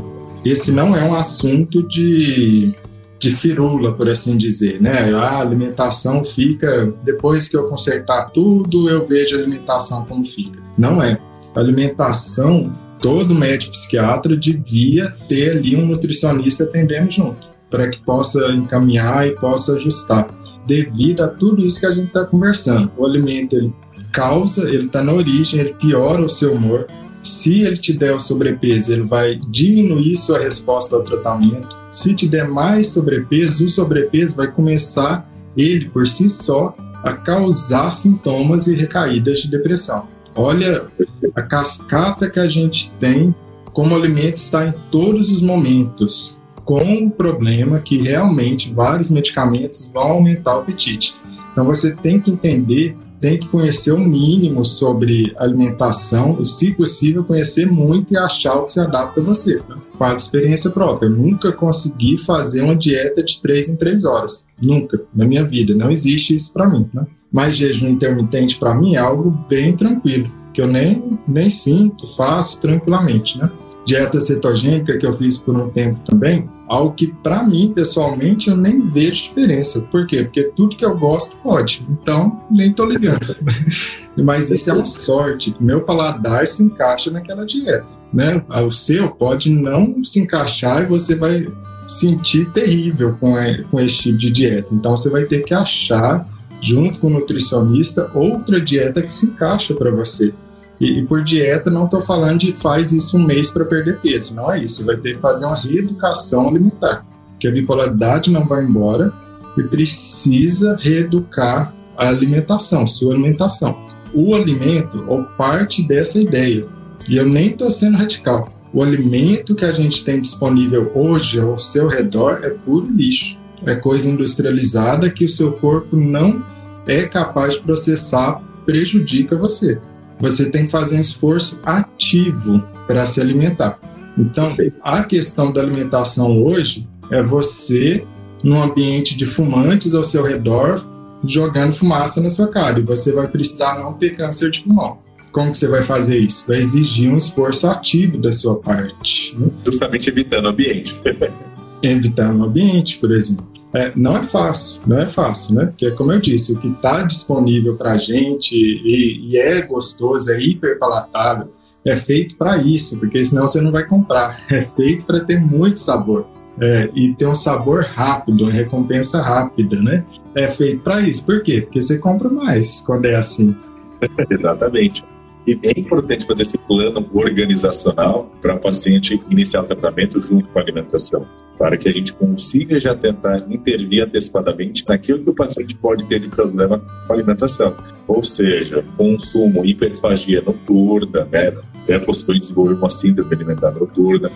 esse 0.44 0.70
não 0.70 0.94
é 0.94 1.02
um 1.02 1.14
assunto 1.14 1.82
de, 1.88 2.74
de 3.18 3.32
firula, 3.32 3.92
por 3.94 4.10
assim 4.10 4.36
dizer, 4.36 4.80
né? 4.80 5.10
A 5.14 5.38
alimentação 5.38 6.22
fica 6.22 6.92
depois 7.02 7.48
que 7.48 7.56
eu 7.56 7.64
consertar 7.64 8.30
tudo, 8.30 8.90
eu 8.90 9.06
vejo 9.06 9.36
a 9.36 9.38
alimentação 9.38 10.04
como 10.04 10.22
fica. 10.22 10.60
Não 10.76 11.02
é. 11.02 11.18
A 11.54 11.60
alimentação, 11.60 12.70
todo 13.00 13.34
médico 13.34 13.72
psiquiatra 13.72 14.36
devia 14.36 15.16
ter 15.28 15.56
ali 15.56 15.74
um 15.76 15.86
nutricionista 15.86 16.64
atendendo 16.64 17.10
junto, 17.10 17.48
para 17.70 17.88
que 17.88 18.04
possa 18.04 18.52
encaminhar 18.52 19.26
e 19.26 19.30
possa 19.30 19.76
ajustar, 19.76 20.26
devido 20.66 21.22
a 21.22 21.28
tudo 21.28 21.64
isso 21.64 21.80
que 21.80 21.86
a 21.86 21.94
gente 21.94 22.08
está 22.08 22.26
conversando. 22.26 22.92
O 22.98 23.06
alimento 23.06 23.56
ele 23.56 23.72
causa, 24.12 24.68
ele 24.68 24.86
está 24.86 25.02
na 25.02 25.14
origem, 25.14 25.60
ele 25.60 25.74
piora 25.74 26.22
o 26.22 26.28
seu 26.28 26.52
humor, 26.52 26.86
se 27.24 27.62
ele 27.62 27.76
te 27.76 27.92
der 27.92 28.14
o 28.14 28.20
sobrepeso, 28.20 28.92
ele 28.92 29.02
vai 29.02 29.36
diminuir 29.48 30.16
sua 30.16 30.38
resposta 30.38 30.94
ao 30.94 31.02
tratamento. 31.02 31.76
Se 31.90 32.14
te 32.14 32.28
der 32.28 32.46
mais 32.46 32.88
sobrepeso, 32.88 33.64
o 33.64 33.68
sobrepeso 33.68 34.36
vai 34.36 34.52
começar, 34.52 35.28
ele 35.56 35.88
por 35.88 36.06
si 36.06 36.28
só, 36.28 36.74
a 37.02 37.14
causar 37.14 37.90
sintomas 37.90 38.66
e 38.66 38.76
recaídas 38.76 39.40
de 39.40 39.50
depressão. 39.50 40.06
Olha 40.34 40.86
a 41.34 41.42
cascata 41.42 42.28
que 42.28 42.40
a 42.40 42.48
gente 42.48 42.92
tem, 42.98 43.34
como 43.72 43.94
o 43.94 43.98
alimento 43.98 44.36
está 44.36 44.66
em 44.66 44.74
todos 44.90 45.30
os 45.30 45.40
momentos, 45.40 46.38
com 46.64 47.06
o 47.06 47.10
problema 47.10 47.78
que 47.78 48.00
realmente 48.00 48.72
vários 48.72 49.10
medicamentos 49.10 49.90
vão 49.92 50.02
aumentar 50.02 50.56
o 50.56 50.60
apetite. 50.60 51.14
Então 51.52 51.64
você 51.64 51.94
tem 51.94 52.20
que 52.20 52.30
entender 52.30 52.96
tem 53.24 53.38
que 53.38 53.48
conhecer 53.48 53.90
o 53.90 53.98
mínimo 53.98 54.62
sobre 54.62 55.32
alimentação 55.38 56.36
e, 56.38 56.44
se 56.44 56.72
possível, 56.72 57.24
conhecer 57.24 57.64
muito 57.64 58.12
e 58.12 58.18
achar 58.18 58.56
o 58.56 58.66
que 58.66 58.74
se 58.74 58.80
adapta 58.80 59.18
a 59.18 59.24
você. 59.24 59.62
Né? 59.66 59.76
Falo 59.98 60.16
experiência 60.16 60.70
própria. 60.70 61.06
Eu 61.06 61.12
nunca 61.12 61.50
consegui 61.50 62.18
fazer 62.18 62.60
uma 62.60 62.76
dieta 62.76 63.22
de 63.22 63.40
três 63.40 63.66
em 63.70 63.76
três 63.76 64.04
horas. 64.04 64.44
Nunca, 64.60 65.00
na 65.14 65.24
minha 65.24 65.42
vida. 65.42 65.74
Não 65.74 65.90
existe 65.90 66.34
isso 66.34 66.52
para 66.52 66.68
mim. 66.68 66.86
Né? 66.92 67.06
Mas 67.32 67.56
jejum 67.56 67.88
intermitente, 67.88 68.58
para 68.58 68.74
mim, 68.74 68.94
é 68.94 68.98
algo 68.98 69.30
bem 69.48 69.74
tranquilo, 69.74 70.30
que 70.52 70.60
eu 70.60 70.66
nem, 70.66 71.02
nem 71.26 71.48
sinto, 71.48 72.06
faço 72.06 72.60
tranquilamente. 72.60 73.38
Né? 73.38 73.50
Dieta 73.86 74.20
cetogênica, 74.20 74.98
que 74.98 75.06
eu 75.06 75.14
fiz 75.14 75.38
por 75.38 75.56
um 75.56 75.70
tempo 75.70 75.98
também, 76.00 76.46
Algo 76.66 76.94
que, 76.94 77.08
para 77.08 77.42
mim, 77.42 77.72
pessoalmente, 77.74 78.48
eu 78.48 78.56
nem 78.56 78.88
vejo 78.88 79.24
diferença. 79.24 79.80
Por 79.82 80.06
quê? 80.06 80.22
Porque 80.24 80.44
tudo 80.56 80.76
que 80.76 80.84
eu 80.84 80.96
gosto 80.96 81.36
pode. 81.36 81.86
Então, 81.90 82.40
nem 82.50 82.72
tô 82.72 82.86
ligando. 82.86 83.36
Mas 84.16 84.50
isso 84.50 84.70
é 84.70 84.72
uma 84.72 84.84
sorte. 84.84 85.54
Meu 85.60 85.82
paladar 85.82 86.46
se 86.46 86.62
encaixa 86.62 87.10
naquela 87.10 87.44
dieta. 87.44 87.86
Né? 88.12 88.42
O 88.64 88.70
seu 88.70 89.10
pode 89.10 89.50
não 89.50 90.02
se 90.02 90.20
encaixar 90.20 90.82
e 90.82 90.86
você 90.86 91.14
vai 91.14 91.46
sentir 91.86 92.50
terrível 92.52 93.16
com, 93.20 93.36
a, 93.36 93.62
com 93.70 93.78
esse 93.78 93.96
tipo 93.96 94.16
de 94.16 94.30
dieta. 94.30 94.68
Então, 94.72 94.96
você 94.96 95.10
vai 95.10 95.24
ter 95.24 95.44
que 95.44 95.52
achar, 95.52 96.26
junto 96.62 96.98
com 96.98 97.08
o 97.08 97.10
nutricionista, 97.10 98.10
outra 98.14 98.58
dieta 98.58 99.02
que 99.02 99.12
se 99.12 99.26
encaixa 99.26 99.74
para 99.74 99.90
você. 99.90 100.32
E, 100.80 101.02
por 101.02 101.22
dieta 101.22 101.70
não 101.70 101.84
estou 101.84 102.00
falando 102.00 102.40
de 102.40 102.52
faz 102.52 102.92
isso 102.92 103.16
um 103.16 103.24
mês 103.24 103.50
para 103.50 103.64
perder 103.64 104.00
peso, 104.00 104.34
não 104.34 104.52
é 104.52 104.62
isso. 104.62 104.76
Você 104.76 104.84
vai 104.84 104.96
ter 104.96 105.14
que 105.14 105.20
fazer 105.20 105.46
uma 105.46 105.56
reeducação 105.56 106.48
alimentar, 106.48 107.06
porque 107.30 107.48
a 107.48 107.52
bipolaridade 107.52 108.30
não 108.30 108.46
vai 108.46 108.64
embora 108.64 109.12
e 109.56 109.62
precisa 109.62 110.76
reeducar 110.80 111.72
a 111.96 112.08
alimentação, 112.08 112.86
sua 112.86 113.14
alimentação. 113.14 113.76
O 114.12 114.34
alimento, 114.34 115.04
ou 115.06 115.24
parte 115.24 115.86
dessa 115.86 116.20
ideia, 116.20 116.66
e 117.08 117.16
eu 117.16 117.26
nem 117.26 117.46
estou 117.46 117.70
sendo 117.70 117.96
radical, 117.96 118.52
o 118.72 118.82
alimento 118.82 119.54
que 119.54 119.64
a 119.64 119.72
gente 119.72 120.04
tem 120.04 120.20
disponível 120.20 120.90
hoje 120.94 121.38
ao 121.38 121.56
seu 121.56 121.86
redor 121.86 122.40
é 122.42 122.50
puro 122.50 122.90
lixo. 122.90 123.38
É 123.64 123.76
coisa 123.76 124.10
industrializada 124.10 125.08
que 125.08 125.24
o 125.24 125.28
seu 125.28 125.52
corpo 125.52 125.96
não 125.96 126.44
é 126.86 127.04
capaz 127.04 127.54
de 127.54 127.60
processar, 127.60 128.42
prejudica 128.66 129.38
você 129.38 129.80
você 130.18 130.50
tem 130.50 130.66
que 130.66 130.72
fazer 130.72 130.96
um 130.96 131.00
esforço 131.00 131.60
ativo 131.64 132.62
para 132.86 133.04
se 133.06 133.20
alimentar. 133.20 133.78
Então, 134.16 134.56
a 134.82 135.02
questão 135.04 135.52
da 135.52 135.60
alimentação 135.60 136.42
hoje 136.42 136.88
é 137.10 137.22
você, 137.22 138.04
num 138.42 138.62
ambiente 138.62 139.16
de 139.16 139.26
fumantes 139.26 139.94
ao 139.94 140.04
seu 140.04 140.22
redor, 140.22 140.80
jogando 141.24 141.72
fumaça 141.72 142.20
na 142.20 142.30
sua 142.30 142.48
cara. 142.48 142.78
E 142.78 142.82
você 142.82 143.12
vai 143.12 143.26
precisar 143.26 143.78
não 143.78 143.94
ter 143.94 144.16
câncer 144.16 144.50
de 144.50 144.60
pulmão. 144.60 144.98
Como 145.32 145.50
que 145.50 145.58
você 145.58 145.66
vai 145.66 145.82
fazer 145.82 146.18
isso? 146.18 146.46
Vai 146.46 146.58
exigir 146.58 147.10
um 147.10 147.16
esforço 147.16 147.66
ativo 147.66 148.18
da 148.18 148.30
sua 148.30 148.56
parte. 148.56 149.36
Né? 149.36 149.48
Justamente 149.66 150.08
evitando 150.08 150.44
o 150.44 150.48
ambiente. 150.48 151.00
evitando 151.82 152.40
o 152.40 152.44
ambiente, 152.44 152.98
por 152.98 153.10
exemplo. 153.10 153.53
É, 153.74 153.92
não 153.96 154.16
é 154.16 154.22
fácil, 154.22 154.80
não 154.86 154.98
é 154.98 155.06
fácil, 155.06 155.56
né? 155.56 155.66
Porque, 155.66 155.90
como 155.90 156.12
eu 156.12 156.20
disse, 156.20 156.52
o 156.52 156.58
que 156.58 156.68
está 156.68 157.02
disponível 157.02 157.76
para 157.76 157.92
a 157.92 157.98
gente 157.98 158.54
e, 158.54 159.30
e, 159.30 159.36
é 159.36 159.62
gostoso, 159.62 160.32
é 160.32 160.40
hiper 160.40 160.78
palatável, 160.78 161.48
é 161.84 161.96
feito 161.96 162.36
para 162.36 162.56
isso, 162.56 162.98
porque 163.00 163.24
senão 163.24 163.48
você 163.48 163.60
não 163.60 163.72
vai 163.72 163.84
comprar. 163.84 164.40
É 164.50 164.60
feito 164.60 165.04
para 165.04 165.20
ter 165.20 165.40
muito 165.40 165.80
sabor. 165.80 166.26
É, 166.60 166.88
e 166.94 167.12
ter 167.14 167.26
um 167.26 167.34
sabor 167.34 167.82
rápido, 167.82 168.44
uma 168.44 168.52
recompensa 168.52 169.20
rápida, 169.20 169.80
né? 169.80 170.04
É 170.36 170.46
feito 170.46 170.82
para 170.82 171.00
isso. 171.00 171.26
Por 171.26 171.42
quê? 171.42 171.62
Porque 171.62 171.82
você 171.82 171.98
compra 171.98 172.28
mais 172.28 172.80
quando 172.86 173.06
é 173.06 173.16
assim. 173.16 173.56
Exatamente. 174.30 175.04
E 175.46 175.58
é 175.62 175.78
importante 175.78 176.26
fazer 176.26 176.42
esse 176.42 176.58
plano 176.58 177.06
organizacional 177.12 178.30
para 178.40 178.54
o 178.54 178.58
paciente 178.58 179.20
iniciar 179.30 179.62
o 179.62 179.64
tratamento 179.64 180.20
junto 180.20 180.48
com 180.48 180.58
a 180.58 180.62
alimentação, 180.62 181.26
para 181.58 181.76
que 181.76 181.88
a 181.88 181.92
gente 181.92 182.12
consiga 182.14 182.80
já 182.80 182.94
tentar 182.94 183.44
intervir 183.50 184.02
antecipadamente 184.02 184.84
naquilo 184.88 185.22
que 185.22 185.30
o 185.30 185.34
paciente 185.34 185.76
pode 185.76 186.06
ter 186.06 186.18
de 186.18 186.28
problema 186.28 186.78
com 186.78 187.12
a 187.12 187.16
alimentação. 187.16 187.74
Ou 188.08 188.22
seja, 188.22 188.84
consumo, 188.96 189.64
hiperfagia 189.64 190.40
noturna, 190.40 191.28
né? 191.30 191.52
É 191.86 191.98
possível 191.98 192.38
desenvolver 192.38 192.74
uma 192.74 192.88
síndrome 192.88 193.34
alimentar 193.34 193.70
noturna, 193.72 194.30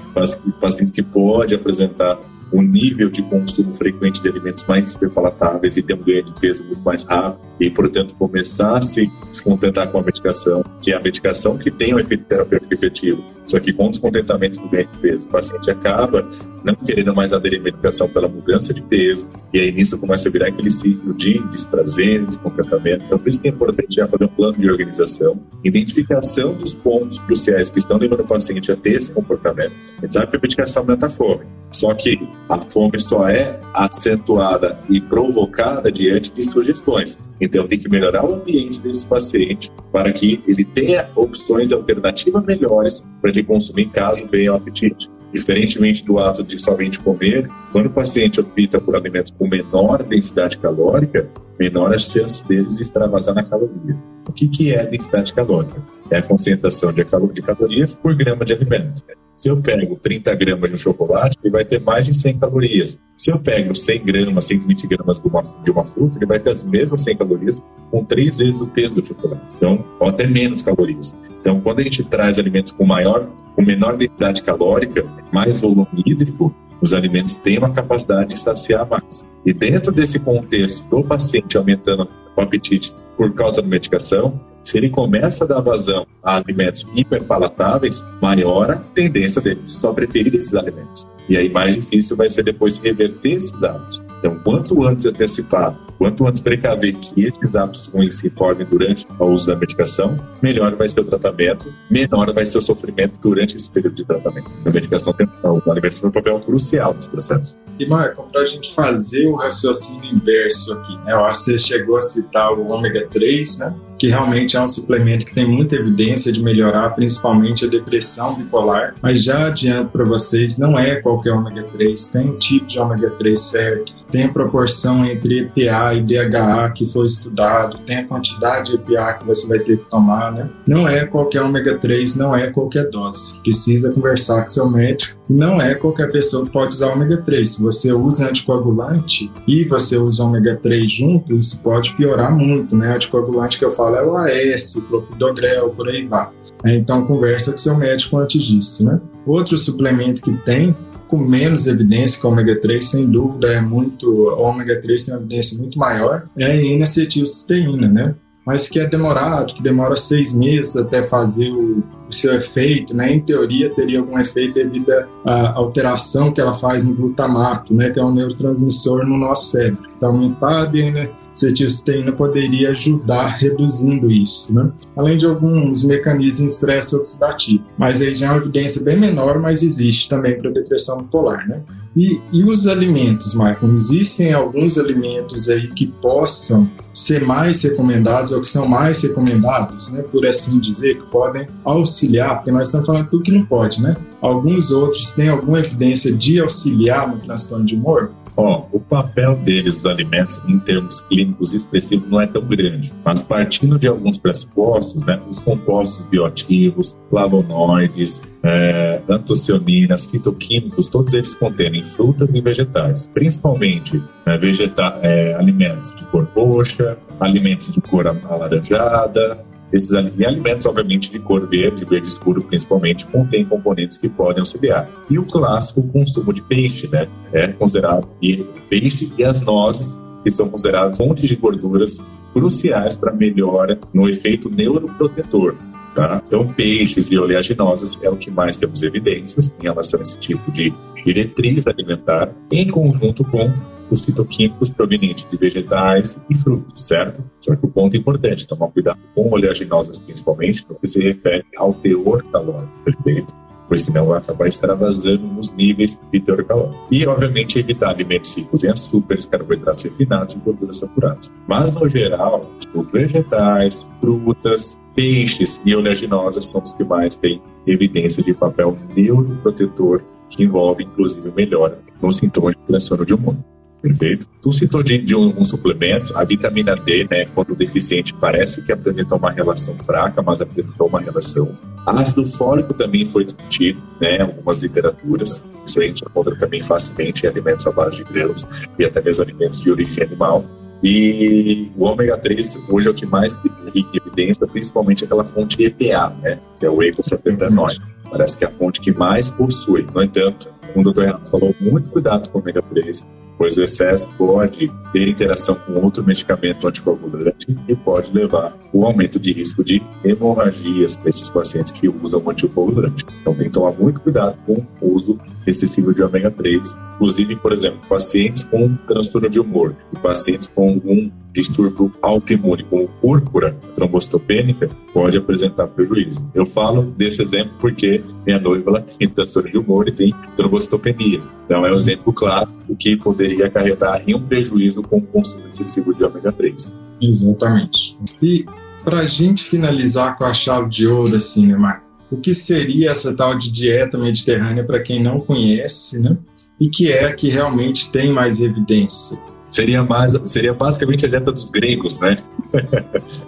pacientes 0.60 0.92
que 0.92 1.02
pode 1.02 1.54
apresentar 1.54 2.18
um 2.52 2.62
nível 2.62 3.10
de 3.10 3.22
consumo 3.22 3.72
frequente 3.72 4.22
de 4.22 4.28
alimentos 4.28 4.64
mais 4.66 4.90
superpalatáveis 4.90 5.76
e 5.76 5.82
ter 5.82 5.94
um 5.94 6.02
ganho 6.02 6.24
de 6.24 6.34
peso 6.34 6.64
muito 6.64 6.82
mais 6.82 7.02
rápido 7.02 7.40
e, 7.60 7.70
portanto, 7.70 8.14
começar 8.16 8.76
a 8.76 8.80
se 8.80 9.10
descontentar 9.30 9.90
com 9.90 9.98
a 9.98 10.02
medicação, 10.02 10.64
que 10.80 10.92
é 10.92 10.96
a 10.96 11.00
medicação 11.00 11.58
que 11.58 11.70
tem 11.70 11.94
um 11.94 11.98
efeito 11.98 12.24
terapêutico 12.24 12.72
efetivo. 12.72 13.24
Só 13.44 13.58
que 13.58 13.72
com 13.72 13.90
descontentamento 13.90 14.60
do 14.60 14.68
ganho 14.68 14.88
de 14.92 14.98
peso, 14.98 15.26
o 15.26 15.30
paciente 15.30 15.70
acaba 15.70 16.26
não 16.64 16.74
querendo 16.74 17.14
mais 17.14 17.32
aderir 17.32 17.60
à 17.60 17.62
medicação 17.62 18.08
pela 18.08 18.28
mudança 18.28 18.74
de 18.74 18.82
peso 18.82 19.28
e 19.52 19.60
aí 19.60 19.72
nisso 19.72 19.98
começa 19.98 20.28
a 20.28 20.32
virar 20.32 20.48
aquele 20.48 20.70
ciclo 20.70 21.14
de 21.14 21.38
desprazer, 21.48 22.24
descontentamento. 22.24 23.04
Então, 23.04 23.18
por 23.18 23.28
isso 23.28 23.40
que 23.40 23.48
é 23.48 23.50
importante 23.50 23.96
já 23.96 24.06
fazer 24.06 24.24
um 24.24 24.28
plano 24.28 24.58
de 24.58 24.70
organização, 24.70 25.40
identificação 25.64 26.54
dos 26.54 26.74
pontos 26.74 27.18
cruciais 27.18 27.70
que 27.70 27.78
estão 27.78 27.96
levando 27.96 28.20
o 28.20 28.26
paciente 28.26 28.70
a 28.70 28.76
ter 28.76 28.92
esse 28.92 29.12
comportamento. 29.12 29.72
A 29.98 30.00
gente 30.02 30.12
sabe 30.12 30.26
que 30.28 30.36
a 30.36 30.40
medicação 30.40 30.82
aumenta 30.82 31.06
a 31.06 31.10
fome, 31.10 31.44
só 31.70 31.94
que 31.94 32.18
a 32.48 32.58
fome 32.60 32.98
só 32.98 33.28
é 33.28 33.58
acentuada 33.74 34.78
e 34.88 35.00
provocada 35.00 35.92
diante 35.92 36.32
de 36.32 36.42
sugestões. 36.42 37.20
Então, 37.40 37.66
tem 37.66 37.78
que 37.78 37.88
melhorar 37.88 38.24
o 38.24 38.34
ambiente 38.34 38.80
desse 38.80 39.06
paciente 39.06 39.70
para 39.92 40.12
que 40.12 40.42
ele 40.46 40.64
tenha 40.64 41.08
opções 41.14 41.72
alternativas 41.72 42.44
melhores 42.44 43.06
para 43.20 43.30
ele 43.30 43.42
consumir 43.42 43.90
caso 43.90 44.26
venha 44.28 44.52
o 44.52 44.56
apetite. 44.56 45.10
Diferentemente 45.32 46.04
do 46.04 46.18
ato 46.18 46.42
de 46.42 46.58
somente 46.58 46.98
comer, 47.00 47.50
quando 47.70 47.86
o 47.86 47.90
paciente 47.90 48.40
opta 48.40 48.80
por 48.80 48.96
alimentos 48.96 49.30
com 49.30 49.46
menor 49.46 50.02
densidade 50.02 50.56
calórica, 50.56 51.28
menor 51.60 51.92
as 51.92 52.04
chances 52.04 52.42
deles 52.42 52.80
extravasar 52.80 53.34
na 53.34 53.44
caloria. 53.44 53.96
O 54.26 54.32
que, 54.32 54.48
que 54.48 54.74
é 54.74 54.86
densidade 54.86 55.34
calórica? 55.34 55.82
É 56.10 56.18
a 56.18 56.22
concentração 56.22 56.92
de 56.92 57.04
calorias 57.04 57.94
por 57.94 58.14
grama 58.14 58.44
de 58.44 58.52
alimento. 58.52 59.02
Se 59.38 59.48
eu 59.48 59.56
pego 59.56 59.94
30 59.94 60.34
gramas 60.34 60.70
de 60.70 60.74
um 60.74 60.78
chocolate, 60.78 61.38
ele 61.44 61.52
vai 61.52 61.64
ter 61.64 61.80
mais 61.80 62.04
de 62.04 62.12
100 62.12 62.40
calorias. 62.40 63.00
Se 63.16 63.30
eu 63.30 63.38
pego 63.38 63.72
100 63.72 64.04
gramas, 64.04 64.46
120 64.46 64.86
gramas 64.88 65.20
de 65.20 65.28
uma, 65.28 65.42
de 65.62 65.70
uma 65.70 65.84
fruta, 65.84 66.18
ele 66.18 66.26
vai 66.26 66.40
ter 66.40 66.50
as 66.50 66.66
mesmas 66.66 67.02
100 67.02 67.16
calorias 67.18 67.64
com 67.88 68.04
três 68.04 68.36
vezes 68.36 68.60
o 68.60 68.66
peso 68.66 68.96
do 68.96 69.06
chocolate. 69.06 69.40
Então, 69.56 69.84
ou 70.00 70.08
até 70.08 70.26
menos 70.26 70.60
calorias. 70.60 71.14
Então, 71.40 71.60
quando 71.60 71.78
a 71.78 71.82
gente 71.84 72.02
traz 72.02 72.36
alimentos 72.36 72.72
com 72.72 72.84
maior, 72.84 73.28
com 73.54 73.62
menor 73.62 73.96
densidade 73.96 74.42
calórica, 74.42 75.06
mais 75.32 75.60
volume 75.60 75.86
hídrico, 76.04 76.52
os 76.80 76.92
alimentos 76.92 77.36
têm 77.36 77.58
uma 77.58 77.70
capacidade 77.70 78.30
de 78.30 78.40
saciar 78.40 78.88
mais. 78.88 79.24
E 79.46 79.52
dentro 79.52 79.92
desse 79.92 80.18
contexto 80.18 80.84
do 80.88 81.04
paciente 81.04 81.56
aumentando 81.56 82.08
o 82.36 82.40
apetite 82.40 82.92
por 83.16 83.32
causa 83.34 83.62
da 83.62 83.68
medicação, 83.68 84.40
se 84.62 84.76
ele 84.76 84.90
começa 84.90 85.44
a 85.44 85.46
dar 85.46 85.60
vazão 85.60 86.06
a 86.22 86.36
alimentos 86.36 86.86
hiperpalatáveis, 86.94 88.04
maior 88.20 88.70
a 88.70 88.76
tendência 88.76 89.40
dele 89.40 89.60
só 89.64 89.92
preferir 89.92 90.34
esses 90.34 90.54
alimentos. 90.54 91.06
E 91.28 91.36
aí 91.36 91.48
mais 91.50 91.74
difícil 91.74 92.16
vai 92.16 92.30
ser 92.30 92.42
depois 92.42 92.78
reverter 92.78 93.34
esses 93.34 93.62
hábitos. 93.62 94.02
Então, 94.18 94.38
quanto 94.42 94.82
antes 94.84 95.04
antecipar, 95.06 95.78
quanto 95.98 96.26
antes 96.26 96.40
precaver 96.40 96.94
que 96.94 97.22
esses 97.22 97.54
hábitos 97.54 97.86
ruins 97.86 98.16
se 98.16 98.30
formem 98.30 98.66
durante 98.66 99.06
o 99.18 99.24
uso 99.26 99.46
da 99.46 99.54
medicação, 99.54 100.18
melhor 100.42 100.74
vai 100.74 100.88
ser 100.88 101.00
o 101.00 101.04
tratamento, 101.04 101.72
menor 101.90 102.32
vai 102.32 102.46
ser 102.46 102.58
o 102.58 102.62
sofrimento 102.62 103.20
durante 103.20 103.56
esse 103.56 103.70
período 103.70 103.94
de 103.94 104.04
tratamento. 104.04 104.50
A 104.64 104.70
medicação 104.70 105.12
tem, 105.12 105.28
a 105.44 105.70
alimentação 105.70 106.10
tem 106.10 106.20
um 106.20 106.24
papel 106.24 106.40
crucial 106.40 106.94
nesse 106.94 107.10
processo. 107.10 107.56
E, 107.78 107.86
Marco, 107.86 108.28
para 108.32 108.40
a 108.40 108.46
gente 108.46 108.74
fazer 108.74 109.26
o 109.26 109.36
raciocínio 109.36 110.12
inverso 110.12 110.72
aqui, 110.72 110.96
né? 111.04 111.12
eu 111.12 111.24
acho 111.24 111.44
que 111.44 111.52
você 111.52 111.58
chegou 111.58 111.96
a 111.96 112.00
citar 112.00 112.52
o 112.52 112.72
ômega 112.72 113.06
3, 113.08 113.58
né? 113.58 113.74
Que 113.98 114.08
realmente 114.08 114.56
é 114.56 114.60
um 114.60 114.68
suplemento 114.68 115.26
que 115.26 115.34
tem 115.34 115.46
muita 115.46 115.76
evidência 115.76 116.32
de 116.32 116.42
melhorar 116.42 116.90
principalmente 116.90 117.64
a 117.64 117.68
depressão 117.68 118.34
bipolar, 118.34 118.94
mas 119.02 119.22
já 119.22 119.48
adianto 119.48 119.90
para 119.90 120.04
vocês, 120.04 120.58
não 120.58 120.78
é 120.78 120.96
qualquer 120.96 121.32
ômega 121.32 121.62
3, 121.64 122.08
tem 122.08 122.30
um 122.30 122.38
tipo 122.38 122.66
de 122.66 122.78
ômega 122.78 123.10
3 123.10 123.38
certo, 123.38 123.92
tem 124.10 124.24
a 124.24 124.32
proporção 124.32 125.04
entre 125.04 125.50
EPA 125.56 125.94
e 125.94 126.02
DHA 126.02 126.70
que 126.70 126.86
foi 126.86 127.04
estudado, 127.04 127.78
tem 127.78 127.98
a 127.98 128.04
quantidade 128.04 128.72
de 128.72 128.74
EPA 128.76 129.14
que 129.14 129.26
você 129.26 129.46
vai 129.46 129.58
ter 129.58 129.78
que 129.78 129.88
tomar, 129.88 130.32
né? 130.32 130.48
Não 130.66 130.88
é 130.88 131.04
qualquer 131.04 131.42
ômega 131.42 131.76
3, 131.76 132.16
não 132.16 132.34
é 132.34 132.50
qualquer 132.50 132.88
dose. 132.88 133.40
Precisa 133.42 133.92
conversar 133.92 134.42
com 134.42 134.48
seu 134.48 134.68
médico. 134.68 135.18
Não 135.28 135.60
é 135.60 135.74
qualquer 135.74 136.10
pessoa 136.10 136.44
que 136.46 136.50
pode 136.50 136.74
usar 136.74 136.88
ômega 136.88 137.18
3. 137.18 137.46
Se 137.46 137.62
você 137.62 137.92
usa 137.92 138.30
anticoagulante 138.30 139.30
e 139.46 139.62
você 139.64 139.98
usa 139.98 140.24
ômega 140.24 140.56
3 140.56 140.90
junto, 140.90 141.36
isso 141.36 141.60
pode 141.60 141.92
piorar 141.94 142.34
muito, 142.34 142.74
né? 142.74 142.94
Anticoagulante 142.94 143.58
que 143.58 143.64
eu 143.64 143.70
falo 143.70 143.87
é 143.96 144.02
o 144.02 144.16
AS, 144.16 144.76
o 144.76 144.82
clopidogrel, 144.82 145.70
por 145.70 145.88
aí 145.88 146.06
vai. 146.06 146.28
Então 146.64 147.06
conversa 147.06 147.52
com 147.52 147.58
seu 147.58 147.76
médico 147.76 148.18
antes 148.18 148.42
disso, 148.42 148.84
né? 148.84 149.00
Outro 149.26 149.56
suplemento 149.56 150.22
que 150.22 150.32
tem 150.32 150.74
com 151.08 151.16
menos 151.16 151.66
evidência 151.66 152.20
que 152.20 152.26
o 152.26 152.30
ômega 152.30 152.60
3, 152.60 152.84
sem 152.84 153.06
dúvida, 153.06 153.48
é 153.48 153.60
muito. 153.60 154.08
O 154.10 154.42
ômega 154.42 154.80
3 154.80 155.04
tem 155.06 155.14
uma 155.14 155.20
evidência 155.20 155.58
muito 155.58 155.78
maior, 155.78 156.28
é 156.36 156.44
a 156.44 156.54
N-acetilcisteína, 156.54 157.88
né? 157.88 158.14
Mas 158.44 158.68
que 158.68 158.78
é 158.78 158.86
demorado, 158.86 159.54
que 159.54 159.62
demora 159.62 159.94
seis 159.94 160.32
meses 160.32 160.74
até 160.76 161.02
fazer 161.02 161.50
o, 161.50 161.82
o 162.08 162.12
seu 162.12 162.34
efeito, 162.34 162.94
né? 162.94 163.12
Em 163.12 163.20
teoria, 163.20 163.70
teria 163.70 164.00
algum 164.00 164.18
efeito 164.18 164.54
devido 164.54 164.90
à 165.24 165.52
alteração 165.54 166.32
que 166.32 166.40
ela 166.40 166.54
faz 166.54 166.86
no 166.86 166.94
glutamato, 166.94 167.74
né? 167.74 167.90
Que 167.90 167.98
é 167.98 168.04
um 168.04 168.12
neurotransmissor 168.12 169.06
no 169.06 169.18
nosso 169.18 169.50
cérebro, 169.50 169.82
que 169.82 169.94
está 169.94 170.06
aumentado 170.06 170.76
e 170.76 170.90
né? 170.90 171.10
Cetilcisteína 171.38 172.12
poderia 172.12 172.70
ajudar 172.70 173.36
reduzindo 173.36 174.10
isso, 174.10 174.52
né? 174.54 174.70
Além 174.96 175.16
de 175.16 175.26
alguns 175.26 175.84
mecanismos 175.84 176.38
de 176.38 176.52
estresse 176.54 176.96
oxidativo. 176.96 177.64
Mas 177.76 178.02
aí 178.02 178.14
já 178.14 178.26
é 178.26 178.30
uma 178.30 178.38
evidência 178.38 178.82
bem 178.82 178.98
menor, 178.98 179.38
mas 179.38 179.62
existe 179.62 180.08
também 180.08 180.38
para 180.38 180.50
depressão 180.50 180.98
bipolar, 180.98 181.48
né? 181.48 181.62
E, 181.96 182.20
e 182.32 182.44
os 182.44 182.66
alimentos, 182.66 183.34
Michael? 183.34 183.74
Existem 183.74 184.32
alguns 184.32 184.78
alimentos 184.78 185.48
aí 185.48 185.68
que 185.68 185.86
possam 185.86 186.70
ser 186.92 187.24
mais 187.24 187.62
recomendados 187.62 188.32
ou 188.32 188.40
que 188.40 188.48
são 188.48 188.66
mais 188.66 189.00
recomendados, 189.00 189.92
né, 189.92 190.02
por 190.02 190.26
assim 190.26 190.58
dizer, 190.58 190.96
que 191.00 191.06
podem 191.10 191.46
auxiliar, 191.64 192.36
porque 192.36 192.50
nós 192.50 192.66
estamos 192.66 192.86
falando 192.86 193.08
tudo 193.08 193.22
que 193.22 193.32
não 193.32 193.44
pode, 193.44 193.80
né? 193.80 193.96
Alguns 194.20 194.72
outros 194.72 195.12
têm 195.12 195.28
alguma 195.28 195.60
evidência 195.60 196.12
de 196.12 196.40
auxiliar 196.40 197.08
no 197.08 197.16
transtorno 197.16 197.64
de 197.64 197.76
humor? 197.76 198.10
Ó, 198.40 198.66
o 198.70 198.78
papel 198.78 199.34
deles, 199.34 199.78
dos 199.78 199.86
alimentos, 199.86 200.40
em 200.46 200.60
termos 200.60 201.00
clínicos 201.00 201.52
expressivos, 201.52 202.08
não 202.08 202.20
é 202.20 202.26
tão 202.28 202.40
grande. 202.40 202.94
Mas 203.04 203.20
partindo 203.20 203.76
de 203.76 203.88
alguns 203.88 204.16
pressupostos, 204.16 205.04
né, 205.04 205.20
os 205.28 205.40
compostos 205.40 206.06
bioativos, 206.06 206.96
flavonoides, 207.10 208.22
é, 208.44 209.00
antocianinas, 209.08 210.06
fitoquímicos, 210.06 210.88
todos 210.88 211.14
eles 211.14 211.34
contêm 211.34 211.82
frutas 211.82 212.32
e 212.32 212.40
vegetais, 212.40 213.08
principalmente 213.12 214.00
né, 214.24 214.38
vegeta 214.38 214.96
é, 215.02 215.34
alimentos 215.34 215.96
de 215.96 216.04
cor 216.04 216.28
roxa, 216.36 216.96
alimentos 217.18 217.72
de 217.72 217.80
cor 217.80 218.06
alaranjada, 218.06 219.44
esses 219.72 219.92
alimentos, 219.92 220.66
obviamente, 220.66 221.10
de 221.10 221.18
cor 221.18 221.46
verde, 221.46 221.84
verde 221.84 222.06
escuro 222.06 222.42
principalmente, 222.42 223.06
contêm 223.06 223.44
componentes 223.44 223.96
que 223.98 224.08
podem 224.08 224.40
auxiliar. 224.40 224.88
E 225.10 225.18
o 225.18 225.24
clássico 225.24 225.82
consumo 225.88 226.32
de 226.32 226.42
peixe, 226.42 226.88
né? 226.88 227.08
É 227.32 227.48
considerado 227.48 228.08
e 228.22 228.36
peixe 228.68 229.12
e 229.16 229.24
as 229.24 229.42
nozes, 229.42 229.98
que 230.22 230.30
são 230.30 230.48
consideradas 230.48 230.96
fontes 230.96 231.28
de 231.28 231.36
gorduras 231.36 232.02
cruciais 232.32 232.96
para 232.96 233.12
melhora 233.12 233.78
no 233.92 234.08
efeito 234.08 234.50
neuroprotetor. 234.50 235.54
Tá? 235.94 236.22
Então, 236.26 236.46
peixes 236.46 237.10
e 237.10 237.18
oleaginosas 237.18 237.98
é 238.02 238.08
o 238.08 238.16
que 238.16 238.30
mais 238.30 238.56
temos 238.56 238.82
evidências 238.82 239.54
em 239.58 239.64
relação 239.64 239.98
a 239.98 240.02
esse 240.02 240.18
tipo 240.18 240.50
de 240.52 240.72
diretriz 241.04 241.66
alimentar, 241.66 242.30
em 242.52 242.68
conjunto 242.68 243.24
com 243.24 243.52
os 243.90 244.00
fitoquímicos 244.00 244.70
provenientes 244.70 245.26
de 245.30 245.36
vegetais 245.36 246.24
e 246.28 246.36
frutos, 246.36 246.86
certo? 246.86 247.22
Só 247.40 247.54
que 247.56 247.64
o 247.64 247.68
ponto 247.68 247.96
importante, 247.96 248.46
tomar 248.46 248.68
cuidado 248.68 248.98
com 249.14 249.30
oleaginosas 249.30 249.98
principalmente, 249.98 250.64
porque 250.64 250.86
se 250.86 251.02
refere 251.02 251.44
ao 251.56 251.72
teor 251.74 252.22
calórico, 252.24 252.72
perfeito? 252.84 253.34
Pois 253.66 253.82
senão 253.82 254.06
vai 254.06 254.18
acabar 254.18 254.46
extravasando 254.46 255.26
nos 255.26 255.52
níveis 255.52 256.00
de 256.10 256.20
teor 256.20 256.42
calórico. 256.44 256.86
E, 256.90 257.06
obviamente, 257.06 257.58
evitar 257.58 257.90
alimentos 257.90 258.34
ricos 258.34 258.64
em 258.64 258.70
açúcares, 258.70 259.26
carboidratos 259.26 259.84
refinados 259.84 260.34
e 260.34 260.38
gorduras 260.38 260.78
saturadas. 260.78 261.30
Mas, 261.46 261.74
no 261.74 261.86
geral, 261.86 262.50
os 262.74 262.90
vegetais, 262.90 263.86
frutas, 264.00 264.78
Peixes 264.98 265.60
e 265.64 265.76
oleaginosas 265.76 266.46
são 266.46 266.60
os 266.60 266.72
que 266.72 266.82
mais 266.82 267.14
têm 267.14 267.40
evidência 267.64 268.20
de 268.20 268.34
papel 268.34 268.76
neuroprotetor, 268.96 270.02
que 270.28 270.42
envolve, 270.42 270.82
inclusive, 270.82 271.30
melhora 271.30 271.78
nos 272.02 272.16
sintomas 272.16 272.56
de 272.56 272.62
transtorno 272.62 273.06
de 273.06 273.14
humor. 273.14 273.36
Perfeito. 273.80 274.26
Tu 274.42 274.52
citou 274.52 274.82
de, 274.82 274.98
de 274.98 275.14
um, 275.14 275.38
um, 275.38 275.44
suplemento, 275.44 276.16
a 276.16 276.24
vitamina 276.24 276.74
D, 276.74 277.06
né, 277.08 277.26
quando 277.34 277.54
deficiente, 277.54 278.12
parece 278.12 278.60
que 278.62 278.72
apresentou 278.72 279.18
uma 279.18 279.30
relação 279.30 279.76
fraca, 279.78 280.20
mas 280.20 280.40
apresentou 280.40 280.88
uma 280.88 281.00
relação. 281.00 281.56
Ácido 281.86 282.24
fólico 282.26 282.74
também 282.74 283.06
foi 283.06 283.24
discutido, 283.24 283.82
né, 284.00 284.20
algumas 284.20 284.62
literaturas. 284.62 285.44
Isso 285.64 285.80
a 285.80 285.84
gente 285.84 286.04
encontra 286.04 286.36
também 286.36 286.60
facilmente 286.60 287.24
em 287.24 287.28
alimentos 287.28 287.66
à 287.66 287.72
base 287.72 287.98
de 287.98 288.12
grãos 288.12 288.46
e 288.78 288.84
até 288.84 289.00
mesmo 289.00 289.22
alimentos 289.22 289.60
de 289.60 289.70
origem 289.70 290.02
animal. 290.02 290.44
E 290.82 291.70
o 291.76 291.84
ômega 291.84 292.16
3 292.16 292.60
hoje 292.68 292.88
é 292.88 292.90
o 292.90 292.94
que 292.94 293.06
mais 293.06 293.36
rica 293.74 293.96
evidência, 293.96 294.46
principalmente 294.46 295.04
aquela 295.04 295.24
fonte 295.24 295.62
EPA, 295.62 296.14
né, 296.20 296.38
que 296.58 296.66
é 296.66 296.70
o 296.70 296.82
eicosapentaenoide. 296.82 297.80
Parece 298.10 298.38
que 298.38 298.44
é 298.44 298.48
a 298.48 298.50
fonte 298.50 298.80
que 298.80 298.92
mais 298.92 299.30
possui. 299.30 299.86
No 299.94 300.02
entanto, 300.02 300.50
o 300.74 300.82
Dr. 300.82 301.00
Renato 301.02 301.30
falou, 301.30 301.54
muito 301.60 301.90
cuidado 301.90 302.28
com 302.30 302.38
o 302.38 302.40
ômega 302.42 302.62
3, 302.62 303.06
pois 303.38 303.56
o 303.56 303.62
excesso 303.62 304.10
pode 304.18 304.70
ter 304.92 305.08
interação 305.08 305.54
com 305.54 305.74
outro 305.74 306.04
medicamento 306.04 306.66
anticoagulante 306.66 307.56
e 307.68 307.76
pode 307.76 308.12
levar 308.12 308.52
ao 308.74 308.84
aumento 308.84 309.18
de 309.18 309.32
risco 309.32 309.62
de 309.62 309.80
hemorragias 310.04 310.96
para 310.96 311.08
esses 311.08 311.30
pacientes 311.30 311.72
que 311.72 311.88
usam 311.88 312.28
anticoagulante. 312.28 313.06
Então 313.20 313.34
tem 313.34 313.46
que 313.46 313.52
tomar 313.52 313.72
muito 313.72 314.00
cuidado 314.00 314.36
com 314.44 314.66
o 314.80 314.94
uso 314.94 315.18
excessivo 315.46 315.94
de 315.94 316.02
ômega 316.02 316.30
3. 316.30 316.76
Inclusive, 316.96 317.36
por 317.36 317.52
exemplo, 317.52 317.80
pacientes 317.88 318.42
com 318.44 318.74
transtorno 318.86 319.30
de 319.30 319.38
humor 319.38 319.74
e 319.92 319.98
pacientes 319.98 320.48
com 320.48 320.70
algum 320.70 321.08
distúrbio 321.32 321.92
autoimune, 322.02 322.64
como 322.64 322.88
púrpura 323.00 323.56
trombocitopênica, 323.74 324.68
pode 324.92 325.18
apresentar 325.18 325.66
prejuízo. 325.68 326.28
Eu 326.34 326.44
falo 326.44 326.82
desse 326.82 327.22
exemplo 327.22 327.52
porque 327.60 328.02
minha 328.26 328.40
noiva 328.40 328.70
ela 328.70 328.80
tem 328.80 329.08
transtorno 329.08 329.50
de 329.50 329.58
humor 329.58 329.88
e 329.88 329.92
tem 329.92 330.14
trombocitopenia. 330.36 331.20
Então 331.44 331.64
é 331.64 331.72
um 331.72 331.76
exemplo 331.76 332.12
clássico 332.12 332.74
que 332.76 332.96
poderia 332.96 333.46
acarretar 333.46 334.02
em 334.06 334.14
um 334.14 334.22
prejuízo 334.22 334.82
com 334.82 334.98
o 334.98 335.02
consumo 335.02 335.46
excessivo 335.48 335.94
de 335.94 336.04
ômega 336.04 336.32
3. 336.32 336.74
Exatamente. 337.00 337.96
E 338.20 338.44
para 338.84 339.00
a 339.00 339.06
gente 339.06 339.44
finalizar 339.44 340.16
com 340.16 340.24
a 340.24 340.32
chave 340.32 340.68
de 340.68 340.86
ouro, 340.86 341.14
assim, 341.14 341.46
né, 341.46 341.56
Marco? 341.56 341.86
O 342.10 342.16
que 342.16 342.32
seria 342.32 342.90
essa 342.90 343.14
tal 343.14 343.36
de 343.36 343.52
dieta 343.52 343.98
mediterrânea 343.98 344.64
para 344.64 344.80
quem 344.80 345.02
não 345.02 345.20
conhece, 345.20 345.98
né? 345.98 346.16
E 346.58 346.68
que 346.68 346.90
é 346.90 347.04
a 347.04 347.12
que 347.12 347.28
realmente 347.28 347.90
tem 347.90 348.10
mais 348.10 348.40
evidência? 348.40 349.18
Seria, 349.50 349.82
mais, 349.82 350.12
seria 350.24 350.52
basicamente 350.52 351.06
a 351.06 351.08
dieta 351.08 351.32
dos 351.32 351.50
gregos, 351.50 351.98
né? 352.00 352.18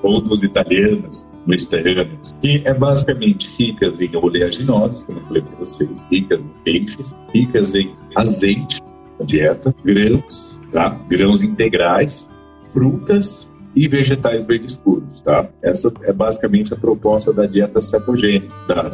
Ou 0.03 0.21
dos 0.21 0.43
italianos, 0.43 1.33
mediterrâneos, 1.47 2.35
que 2.41 2.63
é 2.65 2.75
basicamente 2.75 3.49
ricas 3.59 4.01
em 4.01 4.15
oleaginosas, 4.15 5.03
como 5.03 5.19
eu 5.19 5.25
falei 5.25 5.43
para 5.43 5.57
vocês, 5.57 6.07
ricas 6.11 6.45
em 6.45 6.53
peixes, 6.63 7.17
ricas 7.35 7.75
em 7.75 7.95
azeite, 8.15 8.83
a 9.19 9.25
dieta, 9.25 9.75
grãos, 9.85 10.61
tá? 10.73 10.91
grãos 11.09 11.43
integrais, 11.43 12.31
frutas 12.73 13.51
e 13.75 13.89
vegetais 13.89 14.47
verdes 14.47 14.73
escuros, 14.73 15.21
tá? 15.23 15.49
Essa 15.63 15.93
é 16.03 16.13
basicamente 16.13 16.75
a 16.75 16.77
proposta 16.77 17.33
da 17.33 17.47
dieta 17.47 17.81
cetogênica, 17.81 18.53
da, 18.69 18.91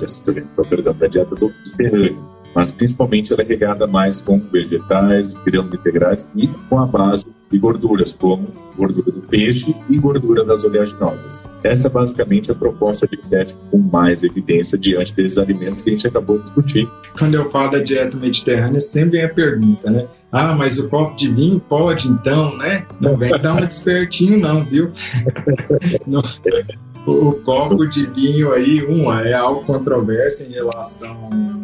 perdão, 0.68 0.94
da 0.94 1.06
dieta 1.06 1.34
do 1.34 1.46
Mediterrâneo 1.48 2.35
mas 2.56 2.72
principalmente 2.72 3.34
ela 3.34 3.42
é 3.42 3.44
regada 3.44 3.86
mais 3.86 4.22
com 4.22 4.40
vegetais, 4.40 5.34
grãos 5.34 5.74
integrais 5.74 6.30
e 6.34 6.48
com 6.70 6.78
a 6.78 6.86
base 6.86 7.26
de 7.50 7.58
gorduras, 7.58 8.14
como 8.14 8.48
gordura 8.74 9.12
do 9.12 9.20
peixe 9.20 9.76
e 9.90 9.98
gordura 9.98 10.42
das 10.42 10.64
oleaginosas. 10.64 11.42
Essa 11.62 11.88
é 11.88 11.90
basicamente 11.90 12.50
a 12.50 12.54
proposta 12.54 13.06
dietética 13.06 13.60
com 13.70 13.76
mais 13.76 14.24
evidência 14.24 14.78
diante 14.78 15.14
desses 15.14 15.36
alimentos 15.36 15.82
que 15.82 15.90
a 15.90 15.92
gente 15.92 16.06
acabou 16.06 16.38
de 16.38 16.44
discutir. 16.44 16.88
Quando 17.18 17.34
eu 17.34 17.50
falo 17.50 17.72
da 17.72 17.78
dieta 17.80 18.16
mediterrânea, 18.16 18.80
sempre 18.80 19.18
vem 19.18 19.26
a 19.26 19.28
pergunta, 19.28 19.90
né? 19.90 20.06
Ah, 20.32 20.54
mas 20.54 20.78
o 20.78 20.88
copo 20.88 21.14
de 21.14 21.28
vinho 21.28 21.60
pode 21.60 22.08
então, 22.08 22.56
né? 22.56 22.86
Não 22.98 23.18
vem 23.18 23.38
dar 23.38 23.52
uma 23.52 23.66
despertinho 23.66 24.40
não, 24.40 24.64
viu? 24.64 24.90
não, 26.06 26.22
o 27.06 27.32
copo 27.32 27.86
de 27.86 28.06
vinho 28.06 28.50
aí, 28.54 28.82
um, 28.82 29.12
é 29.12 29.34
algo 29.34 29.62
controverso 29.62 30.48
em 30.48 30.54
relação 30.54 31.55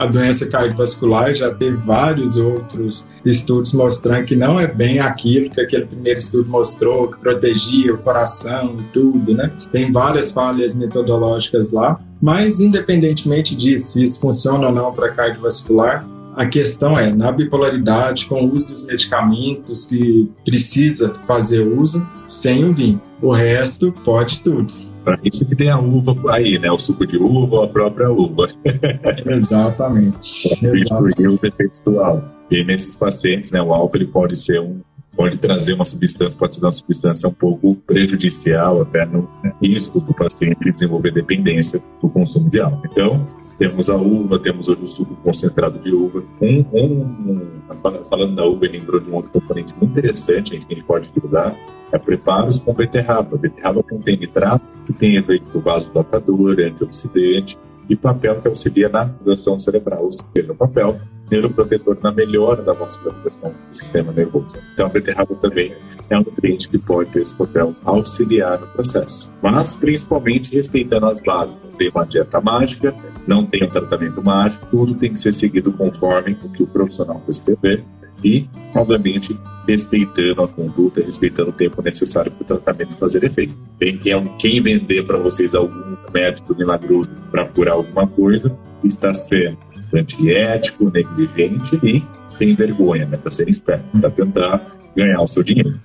a 0.00 0.06
doença 0.06 0.46
cardiovascular 0.46 1.34
já 1.34 1.52
teve 1.52 1.76
vários 1.76 2.38
outros 2.38 3.06
estudos 3.22 3.74
mostrando 3.74 4.24
que 4.24 4.34
não 4.34 4.58
é 4.58 4.66
bem 4.66 4.98
aquilo 4.98 5.50
que 5.50 5.60
aquele 5.60 5.84
primeiro 5.84 6.18
estudo 6.18 6.48
mostrou, 6.48 7.08
que 7.08 7.20
protegia 7.20 7.92
o 7.92 7.98
coração 7.98 8.78
e 8.80 8.82
tudo, 8.84 9.34
né? 9.34 9.52
Tem 9.70 9.92
várias 9.92 10.32
falhas 10.32 10.74
metodológicas 10.74 11.72
lá, 11.72 12.00
mas 12.18 12.60
independentemente 12.60 13.54
disso, 13.54 13.92
se 13.92 14.02
isso 14.02 14.18
funciona 14.20 14.68
ou 14.68 14.72
não 14.72 14.90
para 14.90 15.10
cardiovascular, 15.10 16.08
a 16.34 16.46
questão 16.46 16.98
é, 16.98 17.14
na 17.14 17.30
bipolaridade, 17.30 18.24
com 18.24 18.42
o 18.42 18.54
uso 18.54 18.70
dos 18.70 18.86
medicamentos 18.86 19.84
que 19.84 20.30
precisa 20.46 21.12
fazer 21.26 21.60
uso, 21.60 22.08
sem 22.26 22.64
o 22.64 22.72
vinho. 22.72 23.02
O 23.20 23.32
resto 23.32 23.92
pode 24.02 24.40
tudo. 24.40 24.72
Para 25.04 25.18
isso 25.24 25.44
que 25.46 25.56
tem 25.56 25.70
a 25.70 25.78
uva 25.78 26.14
aí, 26.32 26.58
né? 26.58 26.70
O 26.70 26.78
suco 26.78 27.06
de 27.06 27.16
uva 27.16 27.56
ou 27.56 27.62
a 27.64 27.68
própria 27.68 28.10
uva. 28.10 28.48
Exatamente. 29.26 30.48
Para 30.48 30.56
substituir 30.56 31.28
os 31.28 31.42
efeitos 31.42 31.78
do 31.80 32.00
álcool. 32.00 32.28
E 32.50 32.64
nesses 32.64 32.96
pacientes, 32.96 33.50
né, 33.52 33.62
o 33.62 33.72
álcool 33.72 33.96
ele 33.96 34.06
pode 34.06 34.36
ser 34.36 34.60
um 34.60 34.80
pode 35.16 35.36
trazer 35.36 35.74
uma 35.74 35.84
substância, 35.84 36.38
pode 36.38 36.54
ser 36.56 36.64
uma 36.64 36.72
substância 36.72 37.28
um 37.28 37.32
pouco 37.32 37.74
prejudicial, 37.74 38.80
até 38.80 39.04
no 39.04 39.28
risco 39.60 40.00
do 40.00 40.14
paciente 40.14 40.72
desenvolver 40.72 41.12
dependência 41.12 41.82
do 42.00 42.08
consumo 42.08 42.48
de 42.48 42.58
álcool. 42.58 42.86
Então, 42.90 43.28
temos 43.58 43.90
a 43.90 43.96
uva, 43.96 44.38
temos 44.38 44.68
hoje 44.68 44.82
o 44.82 44.88
suco 44.88 45.14
concentrado 45.16 45.78
de 45.78 45.92
uva. 45.92 46.22
Um, 46.40 46.64
um, 46.72 47.59
falando 47.76 48.34
da 48.34 48.44
ele 48.44 48.78
lembrou 48.78 49.00
de 49.00 49.10
um 49.10 49.14
outro 49.14 49.30
componente 49.30 49.74
muito 49.76 49.90
interessante 49.90 50.58
que 50.58 50.72
a 50.72 50.76
gente 50.76 50.84
pode 50.84 51.06
estudar, 51.06 51.56
é 51.92 51.98
preparos 51.98 52.58
com 52.58 52.72
beterraba. 52.72 53.36
A 53.36 53.38
beterraba 53.38 53.82
contém 53.82 54.16
nitrato, 54.16 54.64
que 54.86 54.92
tem 54.92 55.16
efeito 55.16 55.60
vasodilatador, 55.60 56.56
antioxidante, 56.60 57.58
e 57.88 57.96
papel 57.96 58.40
que 58.40 58.46
auxilia 58.46 58.88
na 58.88 59.02
ativação 59.02 59.58
cerebral, 59.58 60.04
ou 60.04 60.12
seja, 60.12 60.52
o 60.52 60.54
papel 60.54 61.00
neuroprotetor 61.30 61.96
na 62.02 62.10
melhora 62.10 62.62
da 62.62 62.72
vascularização 62.72 63.50
do 63.50 63.74
sistema 63.74 64.12
nervoso. 64.12 64.56
Então, 64.74 64.86
a 64.86 64.88
beterraba 64.88 65.34
também 65.36 65.74
é 66.08 66.16
um 66.16 66.22
nutriente 66.22 66.68
que 66.68 66.78
pode 66.78 67.10
ter 67.10 67.20
esse 67.20 67.34
papel 67.34 67.74
auxiliar 67.84 68.58
no 68.58 68.66
processo. 68.68 69.32
Mas, 69.42 69.76
principalmente, 69.76 70.54
respeitando 70.54 71.06
as 71.06 71.20
bases. 71.20 71.60
Não 71.62 71.72
tem 71.72 71.90
uma 71.90 72.04
dieta 72.04 72.40
mágica, 72.40 72.94
não 73.26 73.46
tem 73.46 73.64
um 73.64 73.68
tratamento 73.68 74.22
mágico, 74.22 74.66
tudo 74.70 74.94
tem 74.94 75.12
que 75.12 75.18
ser 75.18 75.32
seguido 75.32 75.72
conforme 75.72 76.36
o 76.42 76.48
que 76.48 76.62
o 76.62 76.66
profissional 76.66 77.20
prescrever 77.20 77.84
e, 78.22 78.48
obviamente, 78.74 79.38
respeitando 79.66 80.42
a 80.42 80.48
conduta, 80.48 81.00
respeitando 81.00 81.50
o 81.50 81.52
tempo 81.52 81.80
necessário 81.80 82.30
para 82.32 82.42
o 82.42 82.46
tratamento 82.46 82.96
fazer 82.96 83.24
efeito. 83.24 83.56
Tem 83.78 83.96
quem, 83.96 84.36
quem 84.36 84.60
vender 84.60 85.04
para 85.04 85.18
vocês 85.18 85.54
algum 85.54 85.96
método 86.12 86.56
milagroso 86.56 87.10
para 87.30 87.46
curar 87.46 87.74
alguma 87.74 88.06
coisa 88.06 88.58
está 88.82 89.14
sendo 89.14 89.58
antiético, 89.96 90.90
negligente 90.90 91.78
e 91.82 92.02
sem 92.26 92.54
vergonha, 92.54 93.06
né? 93.06 93.16
Está 93.16 93.30
sendo 93.30 93.50
esperto 93.50 93.98
para 93.98 94.10
tentar 94.10 94.66
ganhar 94.96 95.20
o 95.20 95.26
seu 95.26 95.42
dinheiro. 95.42 95.78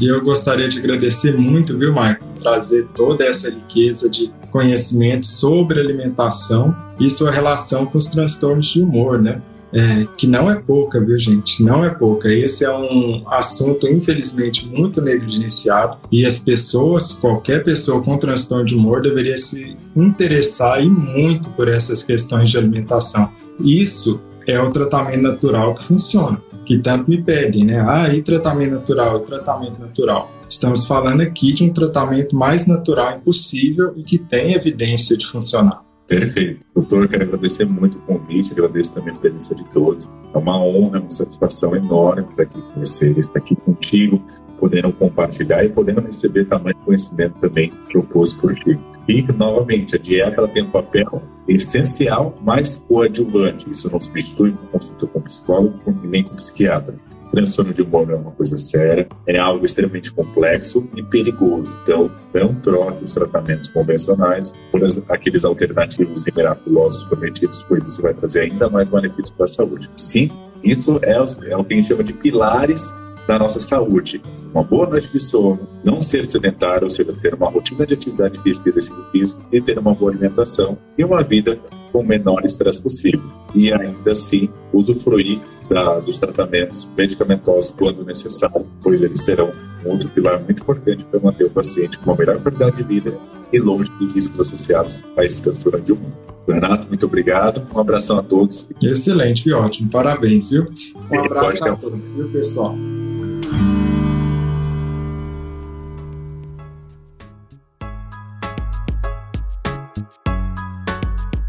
E 0.00 0.06
eu 0.06 0.20
gostaria 0.22 0.68
de 0.68 0.78
agradecer 0.78 1.36
muito, 1.36 1.78
viu, 1.78 1.90
Michael, 1.90 2.18
trazer 2.40 2.86
toda 2.94 3.24
essa 3.24 3.50
riqueza 3.50 4.08
de 4.10 4.30
conhecimento 4.50 5.26
sobre 5.26 5.78
alimentação 5.78 6.74
e 6.98 7.08
sua 7.08 7.30
relação 7.30 7.86
com 7.86 7.98
os 7.98 8.08
transtornos 8.08 8.66
de 8.66 8.80
humor, 8.80 9.20
né? 9.20 9.40
É, 9.70 10.06
que 10.16 10.26
não 10.26 10.50
é 10.50 10.58
pouca, 10.58 10.98
viu, 10.98 11.18
gente? 11.18 11.62
Não 11.62 11.84
é 11.84 11.90
pouca. 11.90 12.32
Esse 12.32 12.64
é 12.64 12.74
um 12.74 13.22
assunto, 13.28 13.86
infelizmente, 13.86 14.66
muito 14.66 15.02
negligenciado 15.02 15.98
e 16.10 16.24
as 16.24 16.38
pessoas, 16.38 17.12
qualquer 17.12 17.62
pessoa 17.62 18.02
com 18.02 18.16
transtorno 18.16 18.64
de 18.64 18.74
humor, 18.74 19.02
deveria 19.02 19.36
se 19.36 19.76
interessar 19.94 20.82
e 20.82 20.88
muito 20.88 21.50
por 21.50 21.68
essas 21.68 22.02
questões 22.02 22.50
de 22.50 22.56
alimentação. 22.56 23.30
Isso 23.60 24.20
é 24.46 24.60
o 24.60 24.70
tratamento 24.70 25.22
natural 25.22 25.74
que 25.74 25.84
funciona, 25.84 26.40
que 26.64 26.78
tanto 26.78 27.10
me 27.10 27.22
pedem, 27.22 27.64
né? 27.64 27.84
Ah, 27.86 28.12
e 28.12 28.22
tratamento 28.22 28.72
natural, 28.72 29.18
e 29.18 29.24
tratamento 29.24 29.78
natural. 29.80 30.30
Estamos 30.48 30.86
falando 30.86 31.20
aqui 31.20 31.52
de 31.52 31.64
um 31.64 31.72
tratamento 31.72 32.34
mais 32.34 32.66
natural 32.66 33.18
impossível 33.18 33.92
e 33.96 34.02
que 34.02 34.18
tem 34.18 34.54
evidência 34.54 35.16
de 35.16 35.26
funcionar. 35.26 35.82
Perfeito. 36.06 36.64
Doutor, 36.74 37.06
quero 37.06 37.24
agradecer 37.24 37.66
muito 37.66 37.98
o 37.98 38.00
convite, 38.00 38.52
agradeço 38.52 38.94
também 38.94 39.14
a 39.14 39.18
presença 39.18 39.54
de 39.54 39.62
todos. 39.64 40.08
É 40.32 40.38
uma 40.38 40.58
honra, 40.58 41.00
uma 41.00 41.10
satisfação 41.10 41.76
enorme 41.76 42.22
estar 42.30 42.42
aqui 42.44 42.62
com 42.62 42.80
você, 42.80 43.10
estar 43.10 43.38
aqui 43.38 43.54
contigo, 43.54 44.22
podendo 44.58 44.90
compartilhar 44.90 45.64
e 45.64 45.68
podendo 45.68 46.00
receber 46.00 46.46
tamanho 46.46 46.76
conhecimento 46.78 47.38
também 47.38 47.70
proposto 47.90 48.40
por 48.40 48.54
ti. 48.54 48.78
E, 49.08 49.22
novamente, 49.32 49.96
a 49.96 49.98
dieta 49.98 50.38
ela 50.38 50.48
tem 50.48 50.62
um 50.62 50.70
papel 50.70 51.22
essencial, 51.48 52.36
mas 52.42 52.84
coadjuvante. 52.86 53.70
Isso 53.70 53.90
não 53.90 53.98
substitui 53.98 54.54
consulta 54.70 55.06
com 55.06 55.20
psicólogo 55.22 55.80
nem 56.04 56.22
com 56.22 56.34
psiquiatra. 56.34 56.94
transtorno 57.30 57.72
de 57.72 57.82
humor 57.82 58.10
é 58.10 58.16
uma 58.16 58.30
coisa 58.32 58.58
séria, 58.58 59.08
é 59.26 59.38
algo 59.38 59.64
extremamente 59.64 60.12
complexo 60.12 60.86
e 60.94 61.02
perigoso. 61.02 61.78
Então, 61.82 62.10
não 62.34 62.54
troque 62.54 63.04
os 63.04 63.14
tratamentos 63.14 63.70
convencionais 63.70 64.52
por 64.70 64.82
aqueles 65.08 65.44
alternativos 65.44 66.26
e 66.26 66.32
miraculosos 66.34 67.04
prometidos, 67.04 67.64
pois 67.66 67.84
isso 67.84 68.02
vai 68.02 68.12
trazer 68.12 68.40
ainda 68.40 68.68
mais 68.68 68.90
benefícios 68.90 69.30
para 69.30 69.44
a 69.44 69.48
saúde. 69.48 69.90
Sim, 69.96 70.30
isso 70.62 71.00
é, 71.02 71.12
é 71.12 71.56
o 71.56 71.64
que 71.64 71.74
a 71.74 71.76
gente 71.76 71.88
chama 71.88 72.04
de 72.04 72.12
pilares 72.12 72.92
da 73.28 73.38
nossa 73.38 73.60
saúde. 73.60 74.22
Uma 74.54 74.64
boa 74.64 74.88
noite 74.88 75.12
de 75.12 75.20
sono, 75.20 75.68
não 75.84 76.00
ser 76.00 76.24
sedentário, 76.24 76.84
ou 76.84 76.90
seja, 76.90 77.12
ter 77.12 77.34
uma 77.34 77.50
rotina 77.50 77.84
de 77.84 77.92
atividade 77.92 78.40
física 78.42 78.66
e 78.66 78.70
exercício 78.70 79.04
físico 79.12 79.40
e 79.52 79.60
ter 79.60 79.78
uma 79.78 79.94
boa 79.94 80.10
alimentação 80.10 80.78
e 80.96 81.04
uma 81.04 81.22
vida 81.22 81.60
com 81.92 82.00
o 82.00 82.06
menor 82.06 82.42
estresse 82.46 82.82
possível. 82.82 83.28
E 83.54 83.70
ainda 83.70 84.12
assim, 84.12 84.48
usufruir 84.72 85.42
da, 85.68 86.00
dos 86.00 86.18
tratamentos 86.18 86.90
medicamentosos 86.96 87.70
quando 87.70 88.02
necessário, 88.02 88.66
pois 88.82 89.02
eles 89.02 89.22
serão 89.22 89.52
um 89.84 89.90
outro 89.90 90.08
pilar 90.08 90.42
muito 90.42 90.62
importante 90.62 91.04
para 91.04 91.20
manter 91.20 91.44
o 91.44 91.50
paciente 91.50 91.98
com 91.98 92.10
uma 92.10 92.16
melhor 92.16 92.40
qualidade 92.40 92.76
de 92.76 92.82
vida 92.82 93.14
e 93.52 93.58
longe 93.58 93.90
de 93.98 94.06
riscos 94.14 94.40
associados 94.40 95.04
a 95.16 95.24
esse 95.24 95.42
transtorno 95.42 95.80
de 95.80 95.92
humor. 95.92 96.12
Renato, 96.48 96.88
muito 96.88 97.04
obrigado. 97.04 97.62
Um 97.74 97.78
abração 97.78 98.16
a 98.16 98.22
todos. 98.22 98.70
Excelente, 98.82 99.52
ótimo. 99.52 99.90
Parabéns, 99.90 100.48
viu? 100.48 100.66
Um 101.10 101.20
abraço 101.20 101.62
a 101.68 101.76
todos, 101.76 102.08
viu, 102.08 102.30
pessoal? 102.30 102.74